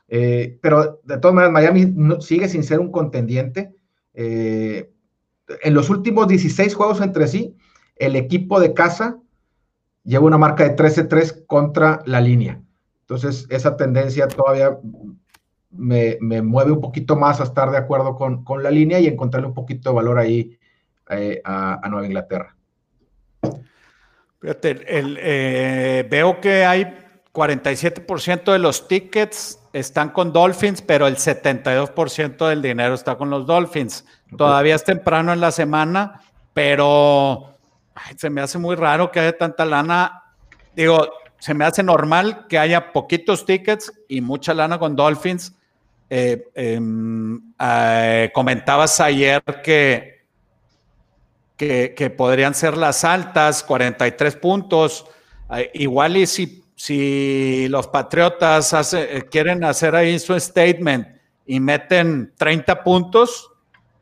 Eh, 0.09 0.59
pero 0.61 1.01
de 1.05 1.19
todas 1.19 1.35
maneras, 1.35 1.53
Miami 1.53 1.95
sigue 2.21 2.49
sin 2.49 2.63
ser 2.63 2.81
un 2.81 2.91
contendiente. 2.91 3.75
Eh, 4.13 4.91
en 5.63 5.75
los 5.75 5.91
últimos 5.91 6.29
16 6.29 6.75
juegos 6.75 7.01
entre 7.01 7.27
sí, 7.27 7.57
el 7.97 8.17
equipo 8.17 8.61
de 8.61 8.75
casa 8.75 9.19
lleva 10.05 10.27
una 10.27 10.39
marca 10.39 10.65
de 10.65 10.77
13-3 10.77 11.47
contra 11.47 12.03
la 12.07 12.21
línea. 12.21 12.61
Entonces, 13.01 13.47
esa 13.51 13.77
tendencia 13.77 14.29
todavía 14.29 14.79
me, 15.71 16.19
mueve 16.21 16.73
un 16.73 16.81
poquito 16.81 17.17
más 17.17 17.41
a 17.41 17.45
estar 17.45 17.71
de 17.71 17.79
acuerdo 17.79 18.17
con, 18.17 18.63
la 18.63 18.71
línea 18.71 19.01
y 19.01 19.07
encontrarle 19.07 19.49
un 19.49 19.55
poquito 19.55 19.91
de 19.91 19.97
valor 19.97 20.19
ahí 20.19 20.59
eh, 21.11 21.41
a, 21.45 21.87
Nueva 21.91 22.07
Inglaterra. 22.07 22.57
Fíjate, 24.41 26.05
veo 26.09 26.41
que 26.41 26.65
hay 26.65 26.95
47% 27.33 28.53
de 28.53 28.59
los 28.59 28.89
tickets 28.89 29.64
están 29.75 30.11
con 30.11 30.33
Dolphins, 30.33 30.81
pero 30.81 31.09
el 31.09 31.17
72% 31.17 32.49
del 32.49 32.63
dinero 32.63 32.95
está 32.95 33.17
con 33.17 33.29
los 33.29 33.45
Dolphins. 33.45 34.05
Todavía 34.39 34.77
es 34.77 34.85
temprano 34.85 35.33
en 35.33 35.41
la 35.41 35.51
semana, 35.51 36.21
pero 36.53 37.57
se 38.17 38.31
me 38.31 38.41
hace 38.41 38.57
muy 38.57 38.77
raro 38.77 39.11
que 39.11 39.19
haya 39.19 39.37
tanta 39.37 39.65
lana. 39.65 40.23
Digo, 40.77 41.09
se 41.41 41.55
me 41.55 41.65
hace 41.65 41.83
normal 41.83 42.47
que 42.49 42.57
haya 42.57 42.93
poquitos 42.93 43.45
tickets 43.45 43.93
y 44.09 44.21
mucha 44.21 44.55
lana 44.55 44.79
con 44.79 44.95
Dolphins. 44.95 45.53
Eh, 46.09 46.45
em, 46.55 47.53
eh, 47.59 48.31
comentabas 48.33 49.01
ayer 49.01 49.43
que, 49.65 50.25
que, 51.57 52.15
podrían 52.17 52.55
ser 52.55 52.77
las 52.77 53.05
altas, 53.05 53.65
43 53.65 54.37
puntos. 54.37 55.05
Igual 55.73 56.17
y 56.17 56.27
si 56.27 56.64
si 56.85 57.67
los 57.71 57.89
Patriotas 57.89 58.93
eh, 58.93 59.27
quieren 59.31 59.65
hacer 59.65 59.97
ahí 59.97 60.19
su 60.19 60.39
statement 60.39 61.09
y 61.47 61.59
meten 61.59 62.35
30 62.37 62.83
puntos, 62.85 63.51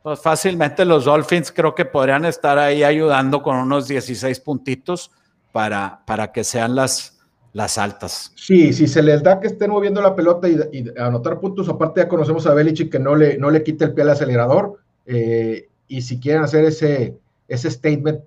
pues 0.01 0.19
fácilmente 0.19 0.83
los 0.83 1.05
Dolphins 1.05 1.53
creo 1.53 1.73
que 1.73 1.85
podrían 1.85 2.25
estar 2.25 2.59
ahí 2.59 2.83
ayudando 2.83 3.41
con 3.41 3.55
unos 3.55 3.87
16 3.87 4.37
puntitos 4.41 5.11
para, 5.53 6.01
para 6.05 6.33
que 6.33 6.43
sean 6.43 6.75
las, 6.75 7.21
las 7.53 7.77
altas. 7.77 8.33
Sí, 8.35 8.73
si 8.73 8.85
se 8.87 9.01
les 9.01 9.23
da 9.23 9.39
que 9.39 9.47
estén 9.47 9.71
moviendo 9.71 10.01
la 10.01 10.13
pelota 10.13 10.49
y, 10.49 10.85
anotar 10.97 11.39
puntos, 11.39 11.69
aparte 11.69 12.01
ya 12.01 12.09
conocemos 12.09 12.45
a 12.47 12.53
Belichick 12.53 12.91
que 12.91 12.99
no 12.99 13.15
le, 13.15 13.37
no 13.37 13.49
le 13.49 13.63
quite 13.63 13.85
el 13.85 13.93
pie 13.93 14.03
al 14.03 14.09
acelerador, 14.09 14.79
eh, 15.05 15.69
y 15.87 16.01
si 16.01 16.19
quieren 16.19 16.43
hacer 16.43 16.65
ese, 16.65 17.17
ese 17.47 17.71
statement, 17.71 18.19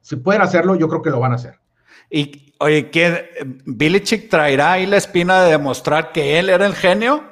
si 0.00 0.14
pueden 0.14 0.42
hacerlo, 0.42 0.76
yo 0.76 0.88
creo 0.88 1.02
que 1.02 1.10
lo 1.10 1.18
van 1.18 1.32
a 1.32 1.36
hacer. 1.36 1.58
Y 2.10 2.54
oye, 2.58 2.90
¿quién, 2.90 3.16
¿Bilichik 3.64 4.28
traerá 4.28 4.72
ahí 4.72 4.86
la 4.86 4.96
espina 4.96 5.42
de 5.42 5.52
demostrar 5.52 6.12
que 6.12 6.38
él 6.38 6.48
era 6.50 6.66
el 6.66 6.74
genio? 6.74 7.24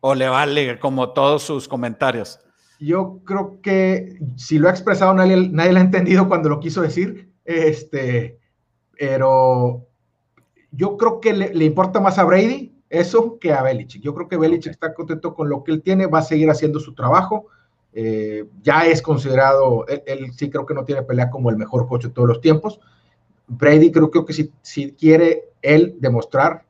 ¿O 0.00 0.14
le 0.14 0.28
vale 0.28 0.78
como 0.80 1.10
todos 1.10 1.42
sus 1.42 1.68
comentarios? 1.68 2.40
Yo 2.80 3.20
creo 3.24 3.60
que 3.62 4.18
si 4.36 4.58
lo 4.58 4.68
ha 4.68 4.72
expresado 4.72 5.14
nadie, 5.14 5.48
nadie 5.50 5.72
lo 5.72 5.78
ha 5.78 5.82
entendido 5.82 6.26
cuando 6.26 6.48
lo 6.48 6.58
quiso 6.58 6.82
decir. 6.82 7.32
Este, 7.44 8.38
pero 8.98 9.86
yo 10.72 10.96
creo 10.96 11.20
que 11.20 11.32
le, 11.32 11.64
importa 11.64 12.00
más 12.00 12.18
a 12.18 12.24
Brady 12.24 12.72
eso 12.88 13.38
que 13.38 13.52
a 13.52 13.62
Belichick. 13.62 14.02
Yo 14.02 14.14
creo 14.14 14.28
que 14.28 14.36
Belichick 14.36 14.72
está 14.72 14.92
contento 14.94 15.34
con 15.34 15.48
lo 15.48 15.62
que 15.62 15.72
él 15.72 15.82
tiene, 15.82 16.06
va 16.06 16.18
a 16.18 16.22
seguir 16.22 16.50
haciendo 16.50 16.80
su 16.80 16.94
trabajo. 16.94 17.46
Eh, 17.92 18.46
ya 18.62 18.86
es 18.86 19.02
considerado, 19.02 19.86
él, 19.86 20.02
él, 20.06 20.32
sí 20.32 20.50
creo 20.50 20.66
que 20.66 20.74
no 20.74 20.84
tiene 20.84 21.02
pelea 21.02 21.30
como 21.30 21.50
el 21.50 21.56
mejor 21.56 21.86
coach 21.86 22.04
de 22.04 22.10
todos 22.10 22.26
los 22.26 22.40
tiempos, 22.40 22.80
Brady 23.58 23.92
creo, 23.92 24.10
que 24.10 24.50
si, 24.62 24.92
quiere 24.92 25.50
él 25.60 25.96
demostrar 26.00 26.64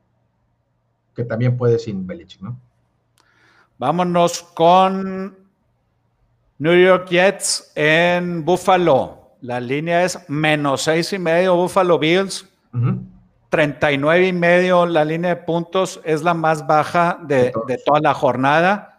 que 1.15 1.23
también 1.23 1.55
puede 1.55 1.79
sin 1.79 2.05
Belichick, 2.05 2.41
¿no? 2.41 2.59
Vámonos 3.77 4.43
con 4.53 5.37
New 6.57 6.85
York 6.85 7.07
Jets 7.09 7.71
en 7.75 8.43
Buffalo. 8.43 9.31
La 9.41 9.59
línea 9.59 10.03
es 10.03 10.17
menos 10.29 10.81
seis 10.83 11.13
y 11.13 11.19
medio 11.19 11.55
Buffalo 11.55 11.99
Bills. 11.99 12.49
39 13.49 14.27
y 14.27 14.33
medio 14.33 14.85
la 14.85 15.05
línea 15.05 15.35
de 15.35 15.41
puntos 15.43 16.01
es 16.03 16.23
la 16.23 16.33
más 16.33 16.65
baja 16.65 17.19
de, 17.21 17.53
de 17.67 17.77
toda 17.85 17.99
la 18.01 18.13
jornada. 18.13 18.92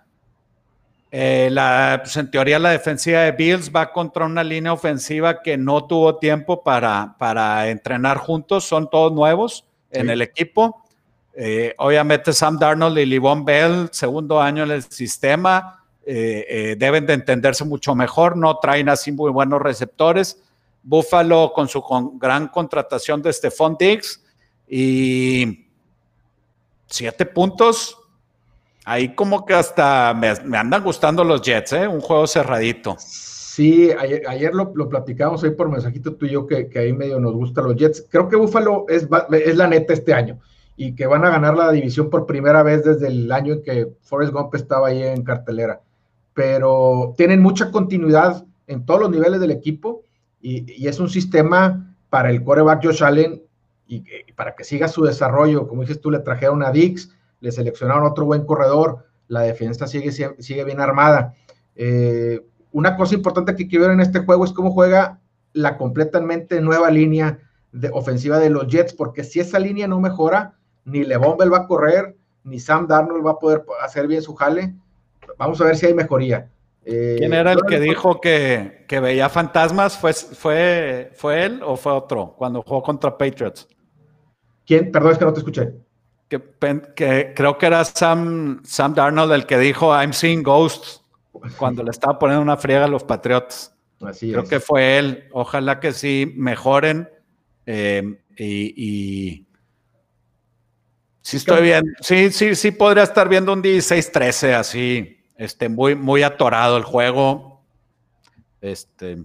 Eh, 1.16 1.48
la, 1.48 2.00
pues 2.02 2.16
en 2.16 2.28
teoría 2.28 2.58
la 2.58 2.70
defensiva 2.70 3.20
de 3.20 3.30
Bills 3.30 3.70
va 3.70 3.92
contra 3.92 4.24
una 4.24 4.42
línea 4.42 4.72
ofensiva 4.72 5.42
que 5.42 5.56
no 5.56 5.86
tuvo 5.86 6.16
tiempo 6.16 6.64
para, 6.64 7.14
para 7.20 7.68
entrenar 7.70 8.16
juntos, 8.16 8.64
son 8.64 8.90
todos 8.90 9.12
nuevos 9.12 9.64
en 9.92 10.10
el 10.10 10.22
equipo. 10.22 10.82
Eh, 11.32 11.72
obviamente 11.78 12.32
Sam 12.32 12.58
Darnold 12.58 12.98
y 12.98 13.06
Livon 13.06 13.44
Bell, 13.44 13.90
segundo 13.92 14.42
año 14.42 14.64
en 14.64 14.72
el 14.72 14.82
sistema, 14.82 15.84
eh, 16.04 16.74
deben 16.76 17.06
de 17.06 17.12
entenderse 17.12 17.64
mucho 17.64 17.94
mejor, 17.94 18.36
no 18.36 18.58
traen 18.58 18.88
así 18.88 19.12
muy 19.12 19.30
buenos 19.30 19.62
receptores. 19.62 20.42
Buffalo 20.82 21.52
con 21.54 21.68
su 21.68 21.80
gran 22.14 22.48
contratación 22.48 23.22
de 23.22 23.32
Stephon 23.32 23.76
Diggs 23.78 24.20
y 24.66 25.68
siete 26.88 27.24
puntos, 27.24 27.96
Ahí 28.84 29.14
como 29.14 29.46
que 29.46 29.54
hasta 29.54 30.12
me, 30.14 30.58
andan 30.58 30.82
gustando 30.82 31.24
los 31.24 31.40
Jets, 31.40 31.72
¿eh? 31.72 31.88
Un 31.88 32.00
juego 32.00 32.26
cerradito. 32.26 32.96
Sí, 32.98 33.90
ayer, 33.92 34.52
lo, 34.52 34.72
platicamos 34.88 35.42
ahí 35.42 35.50
por 35.50 35.70
mensajito 35.70 36.14
tú 36.14 36.26
y 36.26 36.30
yo 36.30 36.46
que, 36.46 36.68
ahí 36.76 36.92
medio 36.92 37.18
nos 37.18 37.32
gustan 37.32 37.64
los 37.64 37.76
Jets. 37.76 38.06
Creo 38.10 38.28
que 38.28 38.36
Buffalo 38.36 38.84
es, 38.88 39.08
es 39.30 39.56
la 39.56 39.68
neta 39.68 39.92
este 39.92 40.12
año 40.12 40.38
y 40.76 40.94
que 40.94 41.06
van 41.06 41.24
a 41.24 41.30
ganar 41.30 41.56
la 41.56 41.70
división 41.70 42.10
por 42.10 42.26
primera 42.26 42.62
vez 42.62 42.84
desde 42.84 43.06
el 43.06 43.30
año 43.30 43.54
en 43.54 43.62
que 43.62 43.88
Forrest 44.02 44.32
Gump 44.32 44.54
estaba 44.54 44.88
ahí 44.88 45.02
en 45.02 45.22
cartelera. 45.22 45.80
Pero 46.34 47.14
tienen 47.16 47.40
mucha 47.40 47.70
continuidad 47.70 48.44
en 48.66 48.84
todos 48.84 49.00
los 49.00 49.10
niveles 49.10 49.40
del 49.40 49.52
equipo 49.52 50.02
y, 50.42 50.86
es 50.86 50.98
un 50.98 51.08
sistema 51.08 51.96
para 52.10 52.30
el 52.30 52.42
coreback 52.42 52.84
Josh 52.84 53.02
Allen 53.02 53.42
y, 53.86 54.04
y, 54.28 54.32
para 54.32 54.54
que 54.54 54.64
siga 54.64 54.88
su 54.88 55.04
desarrollo. 55.04 55.68
Como 55.68 55.82
dices 55.82 56.00
tú, 56.00 56.10
le 56.10 56.18
trajeron 56.18 56.62
a 56.62 56.70
Dix, 56.70 57.10
le 57.44 57.52
seleccionaron 57.52 58.06
otro 58.06 58.24
buen 58.24 58.46
corredor, 58.46 59.04
la 59.28 59.42
defensa 59.42 59.86
sigue, 59.86 60.12
sigue 60.12 60.64
bien 60.64 60.80
armada. 60.80 61.34
Eh, 61.76 62.40
una 62.72 62.96
cosa 62.96 63.14
importante 63.14 63.54
que 63.54 63.68
quiero 63.68 63.84
ver 63.84 63.92
en 63.92 64.00
este 64.00 64.20
juego 64.20 64.46
es 64.46 64.52
cómo 64.52 64.70
juega 64.70 65.20
la 65.52 65.76
completamente 65.76 66.62
nueva 66.62 66.90
línea 66.90 67.38
de 67.70 67.90
ofensiva 67.92 68.38
de 68.38 68.48
los 68.48 68.66
Jets, 68.66 68.94
porque 68.94 69.24
si 69.24 69.40
esa 69.40 69.58
línea 69.58 69.86
no 69.86 70.00
mejora, 70.00 70.54
ni 70.86 71.04
Levon 71.04 71.36
Bell 71.36 71.52
va 71.52 71.58
a 71.58 71.66
correr, 71.66 72.16
ni 72.44 72.58
Sam 72.58 72.86
Darnold 72.86 73.26
va 73.26 73.32
a 73.32 73.38
poder 73.38 73.62
hacer 73.82 74.06
bien 74.06 74.22
su 74.22 74.34
jale. 74.34 74.74
Vamos 75.36 75.60
a 75.60 75.64
ver 75.64 75.76
si 75.76 75.84
hay 75.84 75.92
mejoría. 75.92 76.50
Eh, 76.86 77.16
¿Quién 77.18 77.34
era 77.34 77.52
el 77.52 77.60
que 77.68 77.78
dijo 77.78 78.22
que, 78.22 78.86
veía 78.88 79.28
fantasmas? 79.28 79.98
¿Fue, 79.98 80.14
fue, 80.14 81.12
¿Fue 81.14 81.44
él 81.44 81.60
o 81.62 81.76
fue 81.76 81.92
otro 81.92 82.34
cuando 82.38 82.62
jugó 82.62 82.82
contra 82.82 83.18
Patriots? 83.18 83.68
¿Quién? 84.64 84.90
Perdón, 84.90 85.12
es 85.12 85.18
que 85.18 85.24
no 85.26 85.32
te 85.34 85.40
escuché 85.40 85.83
que, 86.94 87.32
creo 87.34 87.58
que 87.58 87.66
era 87.66 87.84
Sam, 87.84 88.62
Sam 88.64 88.94
Darnold 88.94 89.32
el 89.32 89.46
que 89.46 89.58
dijo 89.58 89.94
I'm 89.94 90.12
seeing 90.12 90.42
ghosts 90.42 91.02
cuando 91.56 91.82
le 91.82 91.90
estaba 91.90 92.18
poniendo 92.18 92.42
una 92.42 92.56
friega 92.56 92.84
a 92.84 92.88
los 92.88 93.04
Patriots. 93.04 93.72
Así 94.00 94.30
creo 94.32 94.44
que 94.44 94.60
fue 94.60 94.98
él. 94.98 95.28
Ojalá 95.32 95.80
que 95.80 95.92
sí 95.92 96.32
mejoren 96.36 97.08
eh, 97.66 98.20
y, 98.36 99.46
sí 101.22 101.36
estoy 101.36 101.62
bien. 101.62 101.84
Sí, 102.00 102.30
sí, 102.30 102.54
sí 102.54 102.70
podría 102.70 103.04
estar 103.04 103.28
viendo 103.28 103.52
un 103.52 103.62
16-13 103.62 104.54
así, 104.54 105.18
este, 105.36 105.68
muy, 105.68 105.94
muy 105.94 106.22
atorado 106.22 106.76
el 106.76 106.84
juego. 106.84 107.64
Este, 108.60 109.16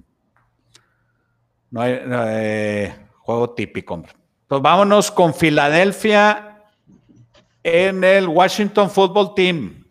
no 1.71 1.81
hay 1.81 1.99
eh, 2.03 2.95
juego 3.17 3.51
típico. 3.51 4.03
Pues 4.47 4.61
vámonos 4.61 5.11
con 5.11 5.33
Filadelfia 5.33 6.48
en 7.69 8.03
el 8.03 8.27
Washington 8.27 8.89
Football 8.89 9.33
Team. 9.35 9.85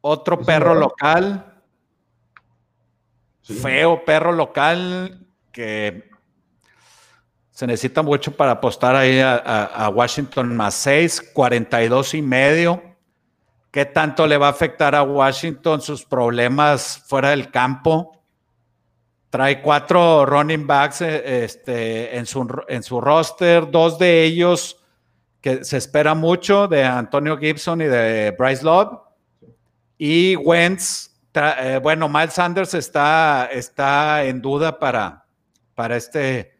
Otro 0.00 0.40
perro 0.40 0.74
local. 0.74 1.46
Feo 3.42 4.04
perro 4.04 4.32
local 4.32 5.26
que 5.50 6.08
se 7.50 7.66
necesita 7.66 8.02
mucho 8.02 8.32
para 8.32 8.52
apostar 8.52 8.94
ahí 8.94 9.20
a, 9.20 9.90
Washington 9.92 10.56
más 10.56 10.74
6, 10.74 11.32
42 11.34 12.14
y 12.14 12.22
medio. 12.22 12.82
¿Qué 13.70 13.84
tanto 13.84 14.26
le 14.26 14.36
va 14.36 14.46
a 14.46 14.50
afectar 14.50 14.94
a 14.94 15.02
Washington 15.02 15.80
sus 15.80 16.04
problemas 16.04 17.02
fuera 17.06 17.30
del 17.30 17.50
campo? 17.50 18.22
Trae 19.28 19.62
cuatro 19.62 20.26
running 20.26 20.66
backs 20.66 21.02
eh, 21.02 21.44
este, 21.44 22.16
en, 22.16 22.26
su, 22.26 22.48
en 22.68 22.82
su 22.82 23.00
roster, 23.00 23.70
dos 23.70 23.98
de 23.98 24.24
ellos 24.24 24.79
que 25.40 25.64
se 25.64 25.78
espera 25.78 26.14
mucho 26.14 26.68
de 26.68 26.84
Antonio 26.84 27.38
Gibson 27.38 27.80
y 27.80 27.86
de 27.86 28.34
Bryce 28.38 28.64
Love. 28.64 28.98
Y 29.96 30.36
Wentz, 30.36 31.10
eh, 31.34 31.80
bueno, 31.82 32.08
Miles 32.08 32.34
Sanders 32.34 32.74
está, 32.74 33.48
está 33.52 34.24
en 34.24 34.40
duda 34.40 34.78
para, 34.78 35.24
para, 35.74 35.96
este, 35.96 36.52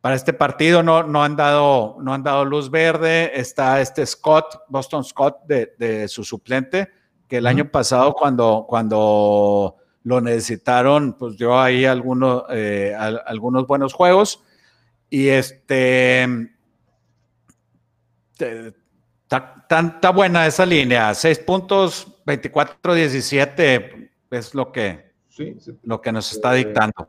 para 0.00 0.16
este 0.16 0.32
partido. 0.32 0.82
No, 0.82 1.04
no, 1.04 1.22
han 1.22 1.36
dado, 1.36 1.96
no 2.00 2.12
han 2.12 2.22
dado 2.22 2.44
luz 2.44 2.70
verde. 2.70 3.30
Está 3.38 3.80
este 3.80 4.04
Scott, 4.04 4.62
Boston 4.68 5.04
Scott, 5.04 5.44
de, 5.46 6.08
su 6.08 6.24
suplente, 6.24 6.90
que 7.28 7.36
el 7.36 7.46
año 7.46 7.70
pasado 7.70 8.14
cuando, 8.14 8.66
cuando 8.68 9.76
lo 10.02 10.20
necesitaron, 10.20 11.14
pues 11.14 11.38
dio 11.38 11.58
ahí 11.58 11.84
algunos, 11.84 12.44
eh, 12.50 12.94
algunos 12.96 13.66
buenos 13.66 13.92
juegos. 13.92 14.42
Y 15.08 15.28
este 15.28 16.53
Está, 18.38 20.10
buena 20.10 20.46
esa 20.46 20.66
línea, 20.66 21.14
6 21.14 21.38
puntos, 21.40 22.06
24-17 22.26 24.10
es 24.30 24.54
lo 24.54 24.72
que, 24.72 25.12
lo 25.82 26.00
que 26.00 26.12
nos 26.12 26.32
está 26.32 26.52
dictando. 26.52 27.06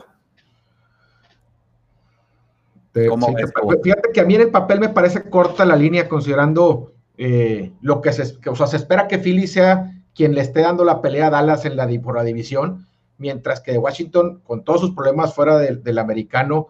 fíjate 2.93 4.11
que 4.13 4.21
a 4.21 4.25
mí 4.25 4.35
en 4.35 4.41
el 4.41 4.51
papel 4.51 4.79
me 4.79 4.89
parece 4.89 5.29
corta 5.29 5.65
la 5.65 5.75
línea 5.75 6.07
considerando 6.07 6.93
eh, 7.17 7.73
lo 7.81 8.01
que 8.01 8.13
se, 8.13 8.38
o 8.47 8.55
sea, 8.55 8.67
se 8.67 8.77
espera 8.77 9.07
que 9.07 9.19
Philly 9.19 9.47
sea 9.47 9.91
quien 10.13 10.33
le 10.33 10.41
esté 10.41 10.61
dando 10.61 10.85
la 10.85 11.01
pelea 11.01 11.27
a 11.27 11.29
Dallas 11.29 11.65
en 11.65 11.75
la, 11.75 11.88
por 12.01 12.15
la 12.15 12.23
división, 12.23 12.88
mientras 13.17 13.59
que 13.59 13.77
Washington, 13.77 14.41
con 14.43 14.63
todos 14.63 14.81
sus 14.81 14.95
problemas 14.95 15.33
fuera 15.33 15.57
del 15.57 15.97
americano, 15.97 16.67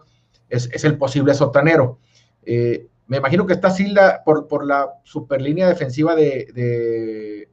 es, 0.48 0.84
el 0.84 0.98
posible 0.98 1.34
sotanero. 1.34 1.98
Eh, 2.44 2.86
me 3.06 3.18
imagino 3.18 3.46
que 3.46 3.52
está 3.52 3.70
Silda 3.70 4.22
por, 4.24 4.48
por 4.48 4.66
la 4.66 4.94
superlínea 5.04 5.68
defensiva 5.68 6.14
de, 6.14 7.48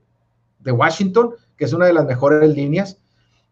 de, 0.60 0.72
Washington, 0.72 1.32
que 1.58 1.66
es 1.66 1.74
una 1.74 1.86
de 1.86 1.94
las 1.94 2.06
mejores 2.06 2.56
líneas, 2.56 3.00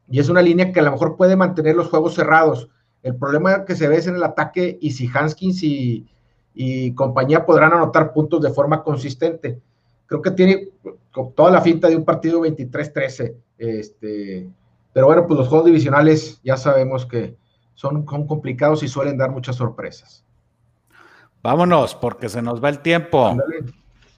y 0.10 0.20
es 0.20 0.30
una 0.30 0.42
línea 0.42 0.72
que 0.72 0.80
a 0.80 0.84
lo 0.84 0.92
mejor 0.92 1.16
puede 1.16 1.36
mantener 1.36 1.76
los 1.76 1.90
juegos 1.90 2.16
cerrados. 2.16 2.70
El 3.04 3.16
problema 3.16 3.66
que 3.66 3.76
se 3.76 3.88
ve 3.88 3.98
es 3.98 4.08
en 4.08 4.16
el 4.16 4.24
ataque 4.24 4.78
y 4.82 4.92
si 4.92 5.08
Hanskins 5.08 5.64
y, 5.64 6.08
y 6.54 6.94
compañía 6.94 7.46
podrán 7.46 7.74
anotar 7.74 8.14
puntos 8.14 8.42
de 8.42 8.52
forma 8.52 8.84
consistente. 8.84 9.60
Creo 10.06 10.22
que 10.22 10.32
tiene 10.32 10.70
toda 11.36 11.52
la 11.52 11.62
finta 11.62 11.88
de 11.88 11.96
un 11.96 12.04
partido 12.04 12.42
23-13. 12.42 13.36
Este, 13.58 14.50
pero 14.94 15.06
bueno, 15.06 15.26
pues 15.26 15.40
los 15.40 15.48
juegos 15.48 15.68
divisionales 15.68 16.42
ya 16.44 16.58
sabemos 16.58 17.06
que 17.06 17.38
son, 17.76 18.06
complicados 18.06 18.84
y 18.84 18.88
suelen 18.88 19.18
dar 19.18 19.32
muchas 19.32 19.56
sorpresas. 19.56 20.26
Vámonos, 21.42 21.96
porque 21.96 22.30
se 22.30 22.42
nos 22.42 22.64
va 22.64 22.70
el 22.70 22.80
tiempo. 22.80 23.36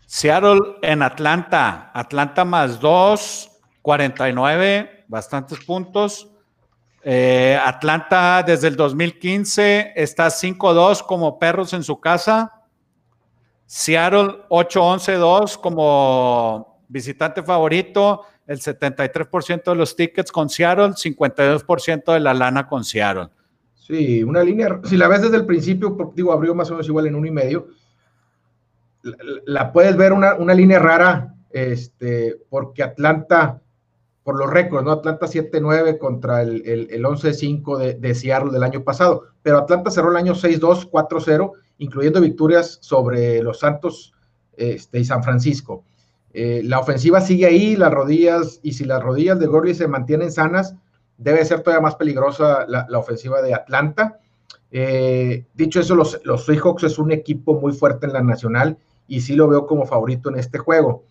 Seattle 0.06 0.60
en 0.82 1.02
Atlanta. 1.02 1.92
Atlanta 1.94 2.44
más 2.44 2.80
2, 2.80 3.52
49, 3.82 5.06
bastantes 5.08 5.64
puntos. 5.64 6.30
Eh, 7.02 7.60
Atlanta 7.64 8.44
desde 8.44 8.70
el 8.70 8.76
2015 8.76 9.94
está 9.96 10.28
5-2 10.28 11.06
como 11.06 11.40
perros 11.40 11.74
en 11.74 11.84
su 11.84 12.00
casa. 12.00 12.52
Seattle 13.66 14.46
8-11-2 14.50 15.60
como 15.60 16.82
visitante 16.88 17.42
favorito. 17.42 18.26
El 18.46 18.60
73% 18.60 19.64
de 19.64 19.76
los 19.76 19.96
tickets 19.96 20.32
con 20.32 20.50
Seattle, 20.50 20.90
52% 20.90 22.14
de 22.14 22.20
la 22.20 22.34
lana 22.34 22.68
con 22.68 22.84
Seattle. 22.84 23.30
Sí, 23.86 24.24
una 24.24 24.42
línea, 24.44 24.80
si 24.86 24.96
la 24.96 25.10
ves 25.10 25.24
desde 25.24 25.36
el 25.36 25.46
principio, 25.46 25.98
digo, 26.16 26.32
abrió 26.32 26.56
más 26.56 26.70
o 26.70 26.74
menos 26.74 26.88
igual 26.88 27.06
en 27.06 27.16
uno 27.16 27.28
y 27.28 27.32
medio, 27.32 27.68
la, 29.46 29.74
puedes 29.74 29.98
ver 29.98 30.14
una, 30.14 30.36
una, 30.36 30.54
línea 30.54 30.80
rara, 30.80 31.36
este, 31.50 32.38
porque 32.50 32.82
Atlanta 32.82 33.60
por 34.24 34.40
los 34.40 34.50
récords, 34.50 34.86
¿no? 34.86 34.92
Atlanta 34.94 35.26
7-9 35.26 35.98
contra 35.98 36.44
el, 36.44 36.66
el, 36.66 37.04
11-5 37.04 37.78
de, 37.78 37.96
de, 37.96 38.16
Seattle 38.16 38.54
del 38.54 38.64
año 38.64 38.86
pasado, 38.86 39.26
pero 39.42 39.58
Atlanta 39.58 39.92
cerró 39.92 40.12
el 40.12 40.18
año 40.18 40.34
6-2, 40.34 40.90
4-0, 40.90 41.52
incluyendo 41.80 42.22
victorias 42.22 42.78
sobre 42.82 43.44
los 43.44 43.60
Santos 43.60 44.14
este, 44.56 45.02
y 45.02 45.04
San 45.04 45.26
Francisco. 45.26 45.84
Eh, 46.34 46.62
la 46.64 46.80
ofensiva 46.80 47.20
sigue 47.20 47.48
ahí, 47.48 47.76
las 47.76 47.94
rodillas, 47.94 48.62
y 48.64 48.72
si 48.72 48.86
las 48.86 49.04
rodillas 49.04 49.40
de 49.40 49.48
Gurley 49.48 49.76
se 49.76 49.90
mantienen 49.90 50.32
sanas, 50.32 50.74
debe 51.18 51.46
ser 51.46 51.62
todavía 51.62 51.82
más 51.82 51.96
peligrosa 51.96 52.66
la, 52.68 52.86
la 52.90 53.00
ofensiva 53.00 53.42
de 53.42 53.54
Atlanta. 53.54 54.20
Eh, 54.72 55.46
dicho 55.54 55.80
eso, 55.80 55.96
los, 55.96 56.20
los 56.24 56.46
Seahawks 56.46 56.84
es 56.84 56.98
un 56.98 57.12
equipo 57.12 57.60
muy 57.60 57.74
fuerte 57.74 58.08
en 58.08 58.14
la 58.14 58.22
nacional 58.22 58.78
y 59.08 59.22
sí 59.22 59.36
lo 59.36 59.48
veo 59.48 59.68
como 59.68 59.86
favorito 59.86 60.30
en 60.30 60.40
este 60.40 60.58
juego. 60.58 61.06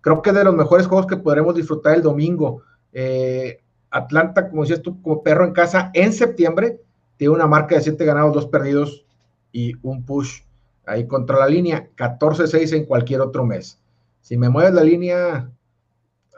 Creo 0.00 0.22
que 0.22 0.30
es 0.30 0.36
de 0.36 0.44
los 0.44 0.54
mejores 0.54 0.86
juegos 0.86 1.06
que 1.06 1.16
podremos 1.16 1.54
disfrutar 1.54 1.94
el 1.94 2.02
domingo. 2.02 2.62
Eh, 2.92 3.60
Atlanta, 3.90 4.48
como 4.48 4.62
decías 4.62 4.82
tú, 4.82 5.00
como 5.00 5.22
perro 5.22 5.44
en 5.44 5.52
casa, 5.52 5.90
en 5.94 6.12
septiembre 6.12 6.80
tiene 7.16 7.34
una 7.34 7.46
marca 7.46 7.74
de 7.74 7.80
7 7.80 8.04
ganados, 8.04 8.34
2 8.34 8.46
perdidos 8.46 9.06
y 9.50 9.72
un 9.82 10.04
push 10.04 10.42
ahí 10.84 11.06
contra 11.06 11.38
la 11.38 11.48
línea, 11.48 11.88
14-6 11.96 12.76
en 12.76 12.84
cualquier 12.84 13.20
otro 13.20 13.44
mes. 13.44 13.80
Si 14.20 14.36
me 14.36 14.48
mueves 14.48 14.74
la 14.74 14.84
línea 14.84 15.50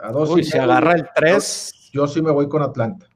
a 0.00 0.12
2 0.12 0.30
Uy, 0.30 0.44
se 0.44 0.60
agarra 0.60 0.94
el 0.94 1.08
3. 1.14 1.90
Yo, 1.92 2.06
sí 2.06 2.22
me 2.22 2.30
voy 2.30 2.48
con 2.48 2.62
Atlanta. 2.62 3.07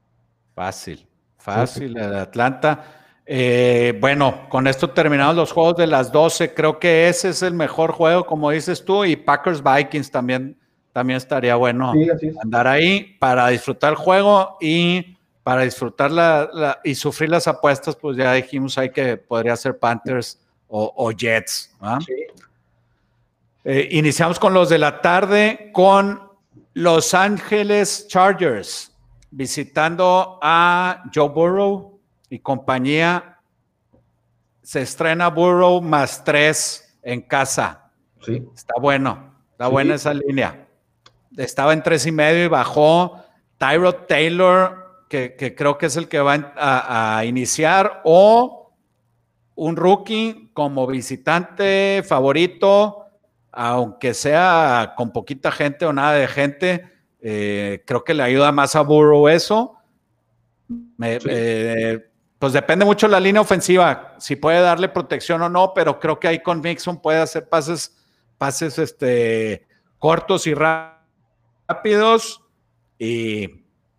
Fácil, 0.55 1.07
fácil, 1.37 1.97
Atlanta. 1.97 2.83
Eh, 3.25 3.97
bueno, 3.99 4.47
con 4.49 4.67
esto 4.67 4.89
terminamos 4.89 5.35
los 5.35 5.51
juegos 5.51 5.77
de 5.77 5.87
las 5.87 6.11
12. 6.11 6.53
Creo 6.53 6.79
que 6.79 7.07
ese 7.07 7.29
es 7.29 7.41
el 7.41 7.53
mejor 7.53 7.91
juego, 7.91 8.25
como 8.25 8.51
dices 8.51 8.83
tú, 8.83 9.05
y 9.05 9.15
Packers 9.15 9.63
Vikings 9.63 10.11
también, 10.11 10.57
también 10.91 11.17
estaría 11.17 11.55
bueno 11.55 11.93
andar 12.41 12.67
ahí 12.67 13.15
para 13.19 13.47
disfrutar 13.47 13.91
el 13.91 13.95
juego 13.97 14.57
y 14.59 15.17
para 15.41 15.63
disfrutar 15.63 16.11
la, 16.11 16.79
y 16.83 16.95
sufrir 16.95 17.29
las 17.29 17.47
apuestas, 17.47 17.95
pues 17.95 18.15
ya 18.15 18.33
dijimos 18.33 18.77
ahí 18.77 18.89
que 18.89 19.17
podría 19.17 19.55
ser 19.55 19.77
Panthers 19.77 20.39
o, 20.67 21.11
Jets. 21.11 21.75
Eh, 23.63 23.89
iniciamos 23.91 24.39
con 24.39 24.53
los 24.53 24.69
de 24.69 24.79
la 24.79 25.01
tarde 25.01 25.69
con 25.71 26.19
Los 26.73 27.13
Ángeles 27.13 28.07
Chargers 28.07 28.92
visitando 29.35 30.37
a 30.41 31.03
Joe 31.13 31.29
Burrow 31.29 31.99
y 32.29 32.39
compañía, 32.39 33.39
se 34.61 34.83
estrena 34.83 35.29
Burrow 35.29 35.81
más 35.81 36.23
tres 36.23 36.97
en 37.01 37.21
casa. 37.21 37.91
Sí. 38.21 38.43
Está 38.55 38.75
bueno, 38.79 39.33
está 39.51 39.67
buena 39.67 39.95
esa 39.95 40.13
línea. 40.13 40.67
Estaba 41.35 41.73
en 41.73 41.81
tres 41.81 42.05
y 42.05 42.11
medio 42.11 42.45
y 42.45 42.47
bajó. 42.47 43.23
Tyrod 43.57 44.05
Taylor, 44.07 45.05
que, 45.09 45.55
creo 45.57 45.77
que 45.77 45.87
es 45.87 45.97
el 45.97 46.07
que 46.07 46.19
va 46.19 46.53
a, 46.55 47.25
iniciar, 47.25 48.01
o 48.03 48.71
un 49.55 49.75
rookie 49.75 50.51
como 50.53 50.85
visitante 50.85 52.03
favorito, 52.05 53.05
aunque 53.51 54.13
sea 54.13 54.93
con 54.95 55.11
poquita 55.11 55.51
gente 55.51 55.85
o 55.85 55.93
nada 55.93 56.13
de 56.13 56.27
gente, 56.27 56.92
eh, 57.25 57.81
creo 57.85 58.03
que 58.03 58.13
le 58.13 58.21
ayuda 58.21 58.51
más 58.51 58.75
a 58.75 58.81
Burrow 58.81 59.29
eso. 59.29 59.77
Me, 60.97 61.19
eh, 61.25 62.05
pues 62.37 62.51
depende 62.51 62.83
mucho 62.83 63.07
de 63.07 63.13
la 63.13 63.21
línea 63.21 63.41
ofensiva, 63.41 64.15
si 64.19 64.35
puede 64.35 64.59
darle 64.59 64.89
protección 64.89 65.41
o 65.41 65.47
no, 65.47 65.73
pero 65.73 65.99
creo 66.01 66.19
que 66.19 66.27
ahí 66.27 66.43
con 66.43 66.59
Mixon 66.59 67.01
puede 67.01 67.19
hacer 67.19 67.47
pases, 67.47 67.95
pases 68.37 68.77
este, 68.77 69.65
cortos 69.97 70.45
y 70.47 70.53
rápidos. 70.53 72.43
Y 72.99 73.47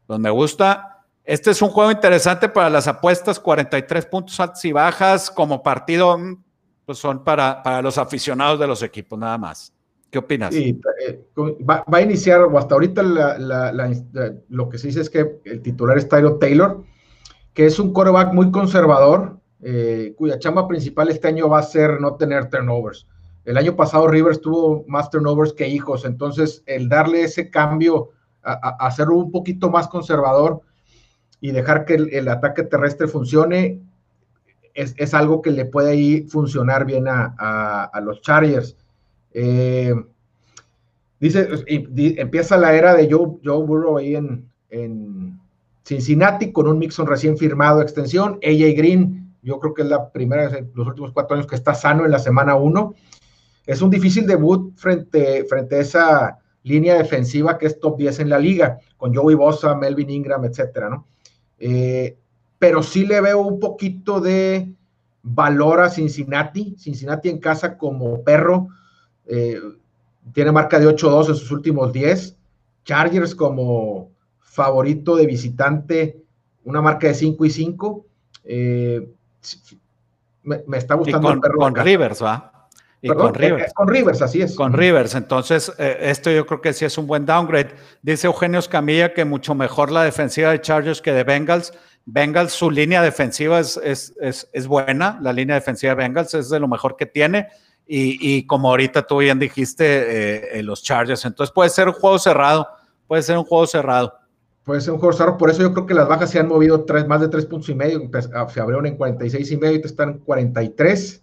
pues 0.07 0.21
me 0.21 0.29
gusta. 0.29 1.07
Este 1.25 1.53
es 1.53 1.63
un 1.63 1.71
juego 1.71 1.91
interesante 1.91 2.51
para 2.51 2.69
las 2.69 2.87
apuestas, 2.87 3.41
43 3.41 4.05
puntos 4.05 4.39
altos 4.39 4.63
y 4.67 4.73
bajas 4.73 5.31
como 5.31 5.63
partido, 5.63 6.19
mm, 6.19 6.45
pues 6.85 6.99
son 6.99 7.25
para, 7.25 7.63
para 7.63 7.81
los 7.81 7.97
aficionados 7.97 8.61
de 8.61 8.67
los 8.67 8.83
equipos 8.83 9.19
nada 9.19 9.39
más. 9.39 9.74
¿Qué 10.15 10.19
opinas? 10.21 10.55
Sí, 10.55 10.81
eh, 11.05 11.27
va, 11.69 11.85
a 11.91 12.01
iniciar, 12.01 12.43
o 12.43 12.57
hasta 12.57 12.77
ahorita 12.77 13.03
lo 14.49 14.69
que 14.69 14.79
se 14.79 14.87
dice 14.87 15.01
es 15.01 15.11
que 15.11 15.41
el 15.45 15.61
titular 15.61 15.99
es 15.99 16.09
Tyro 16.09 16.39
Taylor 16.39 16.85
que 17.55 17.67
es 17.67 17.81
un 17.81 17.93
quarterback 17.93 18.33
muy 18.33 18.53
conservador, 18.53 19.41
eh, 19.61 20.15
cuya 20.17 20.39
chamba 20.39 20.69
principal 20.69 21.09
este 21.09 21.27
año 21.27 21.49
va 21.49 21.61
a 21.61 21.63
ser 21.65 22.01
no 22.01 22.17
tener 22.17 22.51
turnovers. 22.51 23.09
El 23.45 23.57
año 23.57 23.77
pasado 23.77 24.09
Rivers 24.09 24.41
tuvo 24.41 24.85
más 24.89 25.09
turnovers 25.11 25.53
que 25.53 25.69
hijos, 25.69 26.05
entonces 26.05 26.63
el 26.67 26.89
darle 26.89 27.23
ese 27.23 27.51
cambio 27.51 28.11
a, 28.43 28.89
ser 28.93 29.09
un 29.09 29.33
poquito 29.33 29.69
más 29.69 29.89
conservador 29.89 30.61
y 31.41 31.51
dejar 31.51 31.87
que 31.87 31.95
el, 31.95 32.29
ataque 32.29 32.63
terrestre 32.63 33.09
funcione 33.09 33.81
es, 34.75 35.15
algo 35.15 35.43
que 35.43 35.51
le 35.51 35.65
puede 35.65 35.91
ahí 35.91 36.23
funcionar 36.29 36.85
bien 36.85 37.07
a, 37.09 37.91
los 38.03 38.21
Chargers. 38.21 38.77
Eh, 39.35 39.93
dice, 41.19 41.49
empieza 41.67 42.57
la 42.57 42.75
era 42.75 42.95
de 42.95 43.11
Joe, 43.11 43.39
Joe 43.45 43.67
Burrow 43.67 43.99
ahí 43.99 44.15
en, 44.17 44.51
Cincinnati 45.85 46.51
con 46.51 46.67
un 46.67 46.79
Mixon 46.79 47.07
recién 47.07 47.37
firmado, 47.37 47.83
extensión. 47.83 48.41
AJ 48.43 48.75
Green, 48.75 49.35
yo 49.43 49.61
creo 49.61 49.75
que 49.75 49.83
es 49.83 49.89
la 49.89 50.11
primera 50.11 50.47
en 50.57 50.71
los 50.75 50.87
últimos 50.87 51.13
cuatro 51.13 51.37
años 51.37 51.47
que 51.47 51.57
está 51.57 51.75
sano 51.75 52.07
en 52.07 52.11
la 52.11 52.19
semana 52.19 52.55
uno. 52.55 52.95
Es 53.67 53.83
un 53.83 53.91
difícil 53.91 54.27
debut 54.27 54.73
frente, 54.77 55.45
frente 55.45 55.77
a 55.77 55.81
esa 55.81 56.39
línea 56.63 56.97
defensiva 56.97 57.59
que 57.59 57.67
es 57.67 57.79
top 57.79 57.99
10 57.99 58.21
en 58.21 58.31
la 58.31 58.39
liga, 58.39 58.79
con 58.97 59.15
Joey 59.15 59.35
Bosa, 59.35 59.75
Melvin 59.75 60.09
Ingram, 60.09 60.45
etcétera, 60.47 60.89
¿no? 60.89 61.07
Eh, 61.59 62.17
pero 62.59 62.83
sí 62.83 63.05
le 63.05 63.21
veo 63.21 63.43
un 63.43 63.61
poquito 63.61 64.21
de 64.21 64.73
valor 65.23 65.81
a 65.81 65.91
Cincinnati. 65.91 66.77
Cincinnati 66.79 67.29
en 67.29 67.39
casa 67.39 67.77
como 67.77 68.25
perro 68.25 68.69
eh, 69.27 69.61
tiene 70.33 70.53
marca 70.53 70.79
de 70.79 70.87
8-2 70.87 71.29
en 71.29 71.35
sus 71.35 71.51
últimos 71.51 71.93
10. 71.93 72.37
Chargers 72.85 73.35
como 73.35 74.11
favorito 74.41 75.17
de 75.17 75.27
visitante, 75.27 76.23
una 76.65 76.81
marca 76.81 77.09
de 77.09 77.15
5 77.15 77.45
y 77.45 77.51
5. 77.51 78.07
Eh, 78.45 79.09
me, 80.43 80.63
está 80.77 80.95
gustando 80.95 81.41
con, 81.59 81.75
Rivers, 81.75 82.23
¿va? 82.23 82.69
Y 83.01 83.09
con 83.09 83.35
Rivers. 83.35 83.73
con 83.75 83.89
Rivers, 83.89 84.23
así 84.23 84.43
es. 84.43 84.55
Con 84.55 84.73
Rivers. 84.73 85.15
Entonces, 85.15 85.73
esto 85.79 86.31
yo 86.31 86.47
creo 86.47 86.61
que 86.61 86.73
sí 86.73 86.85
es 86.85 86.97
un 86.97 87.07
buen 87.07 87.27
downgrade. 87.27 87.75
Dice 88.03 88.27
Eugenio 88.27 88.59
Escamilla 88.59 89.13
que 89.13 89.25
mucho 89.25 89.55
mejor 89.55 89.91
la 89.91 90.05
defensiva 90.05 90.51
de 90.51 90.61
Chargers 90.61 91.03
que 91.03 91.13
de 91.13 91.25
Bengals. 91.25 91.73
Bengals, 92.07 92.53
su 92.53 92.71
línea 92.71 93.03
defensiva 93.03 93.61
es, 93.61 93.79
es, 93.83 94.67
buena. 94.67 95.19
La 95.23 95.33
línea 95.33 95.57
defensiva 95.57 95.95
de 95.95 95.97
Bengals 95.97 96.35
es 96.35 96.51
de 96.51 96.61
lo 96.61 96.69
mejor 96.69 96.97
que 96.97 97.07
tiene. 97.07 97.49
Y, 97.87 98.47
como 98.47 98.71
ahorita 98.71 99.07
tú 99.07 99.19
bien 99.19 99.39
dijiste, 99.39 100.63
los 100.63 100.83
Chargers. 100.83 101.25
Entonces 101.25 101.53
puede 101.53 101.71
ser 101.71 101.89
un 101.89 101.95
juego 101.95 102.19
cerrado. 102.19 102.67
Puede 103.07 103.23
ser 103.23 103.37
un 103.37 103.45
juego 103.45 103.67
cerrado. 103.67 104.15
Puede 104.65 104.81
ser 104.81 104.95
un 104.95 104.99
juego 104.99 105.13
cerrado. 105.13 105.37
Por 105.37 105.51
eso 105.51 105.63
yo 105.63 105.75
creo 105.75 105.87
que 105.87 105.95
las 105.95 106.09
bajas 106.09 106.31
se 106.31 106.39
han 106.39 106.49
movido 106.49 106.85
tres, 106.85 107.07
más 107.07 107.21
de 107.21 107.29
tres 107.29 107.45
puntos 107.45 107.69
y 107.69 107.75
medio. 107.75 108.11
Ah, 108.35 108.49
se 108.49 108.61
abrieron 108.61 108.87
en 108.87 108.97
46 108.97 109.53
y 109.53 109.57
medio 109.59 109.77
y 109.77 109.81
están 109.85 110.09
en 110.11 110.19
43. 110.21 111.23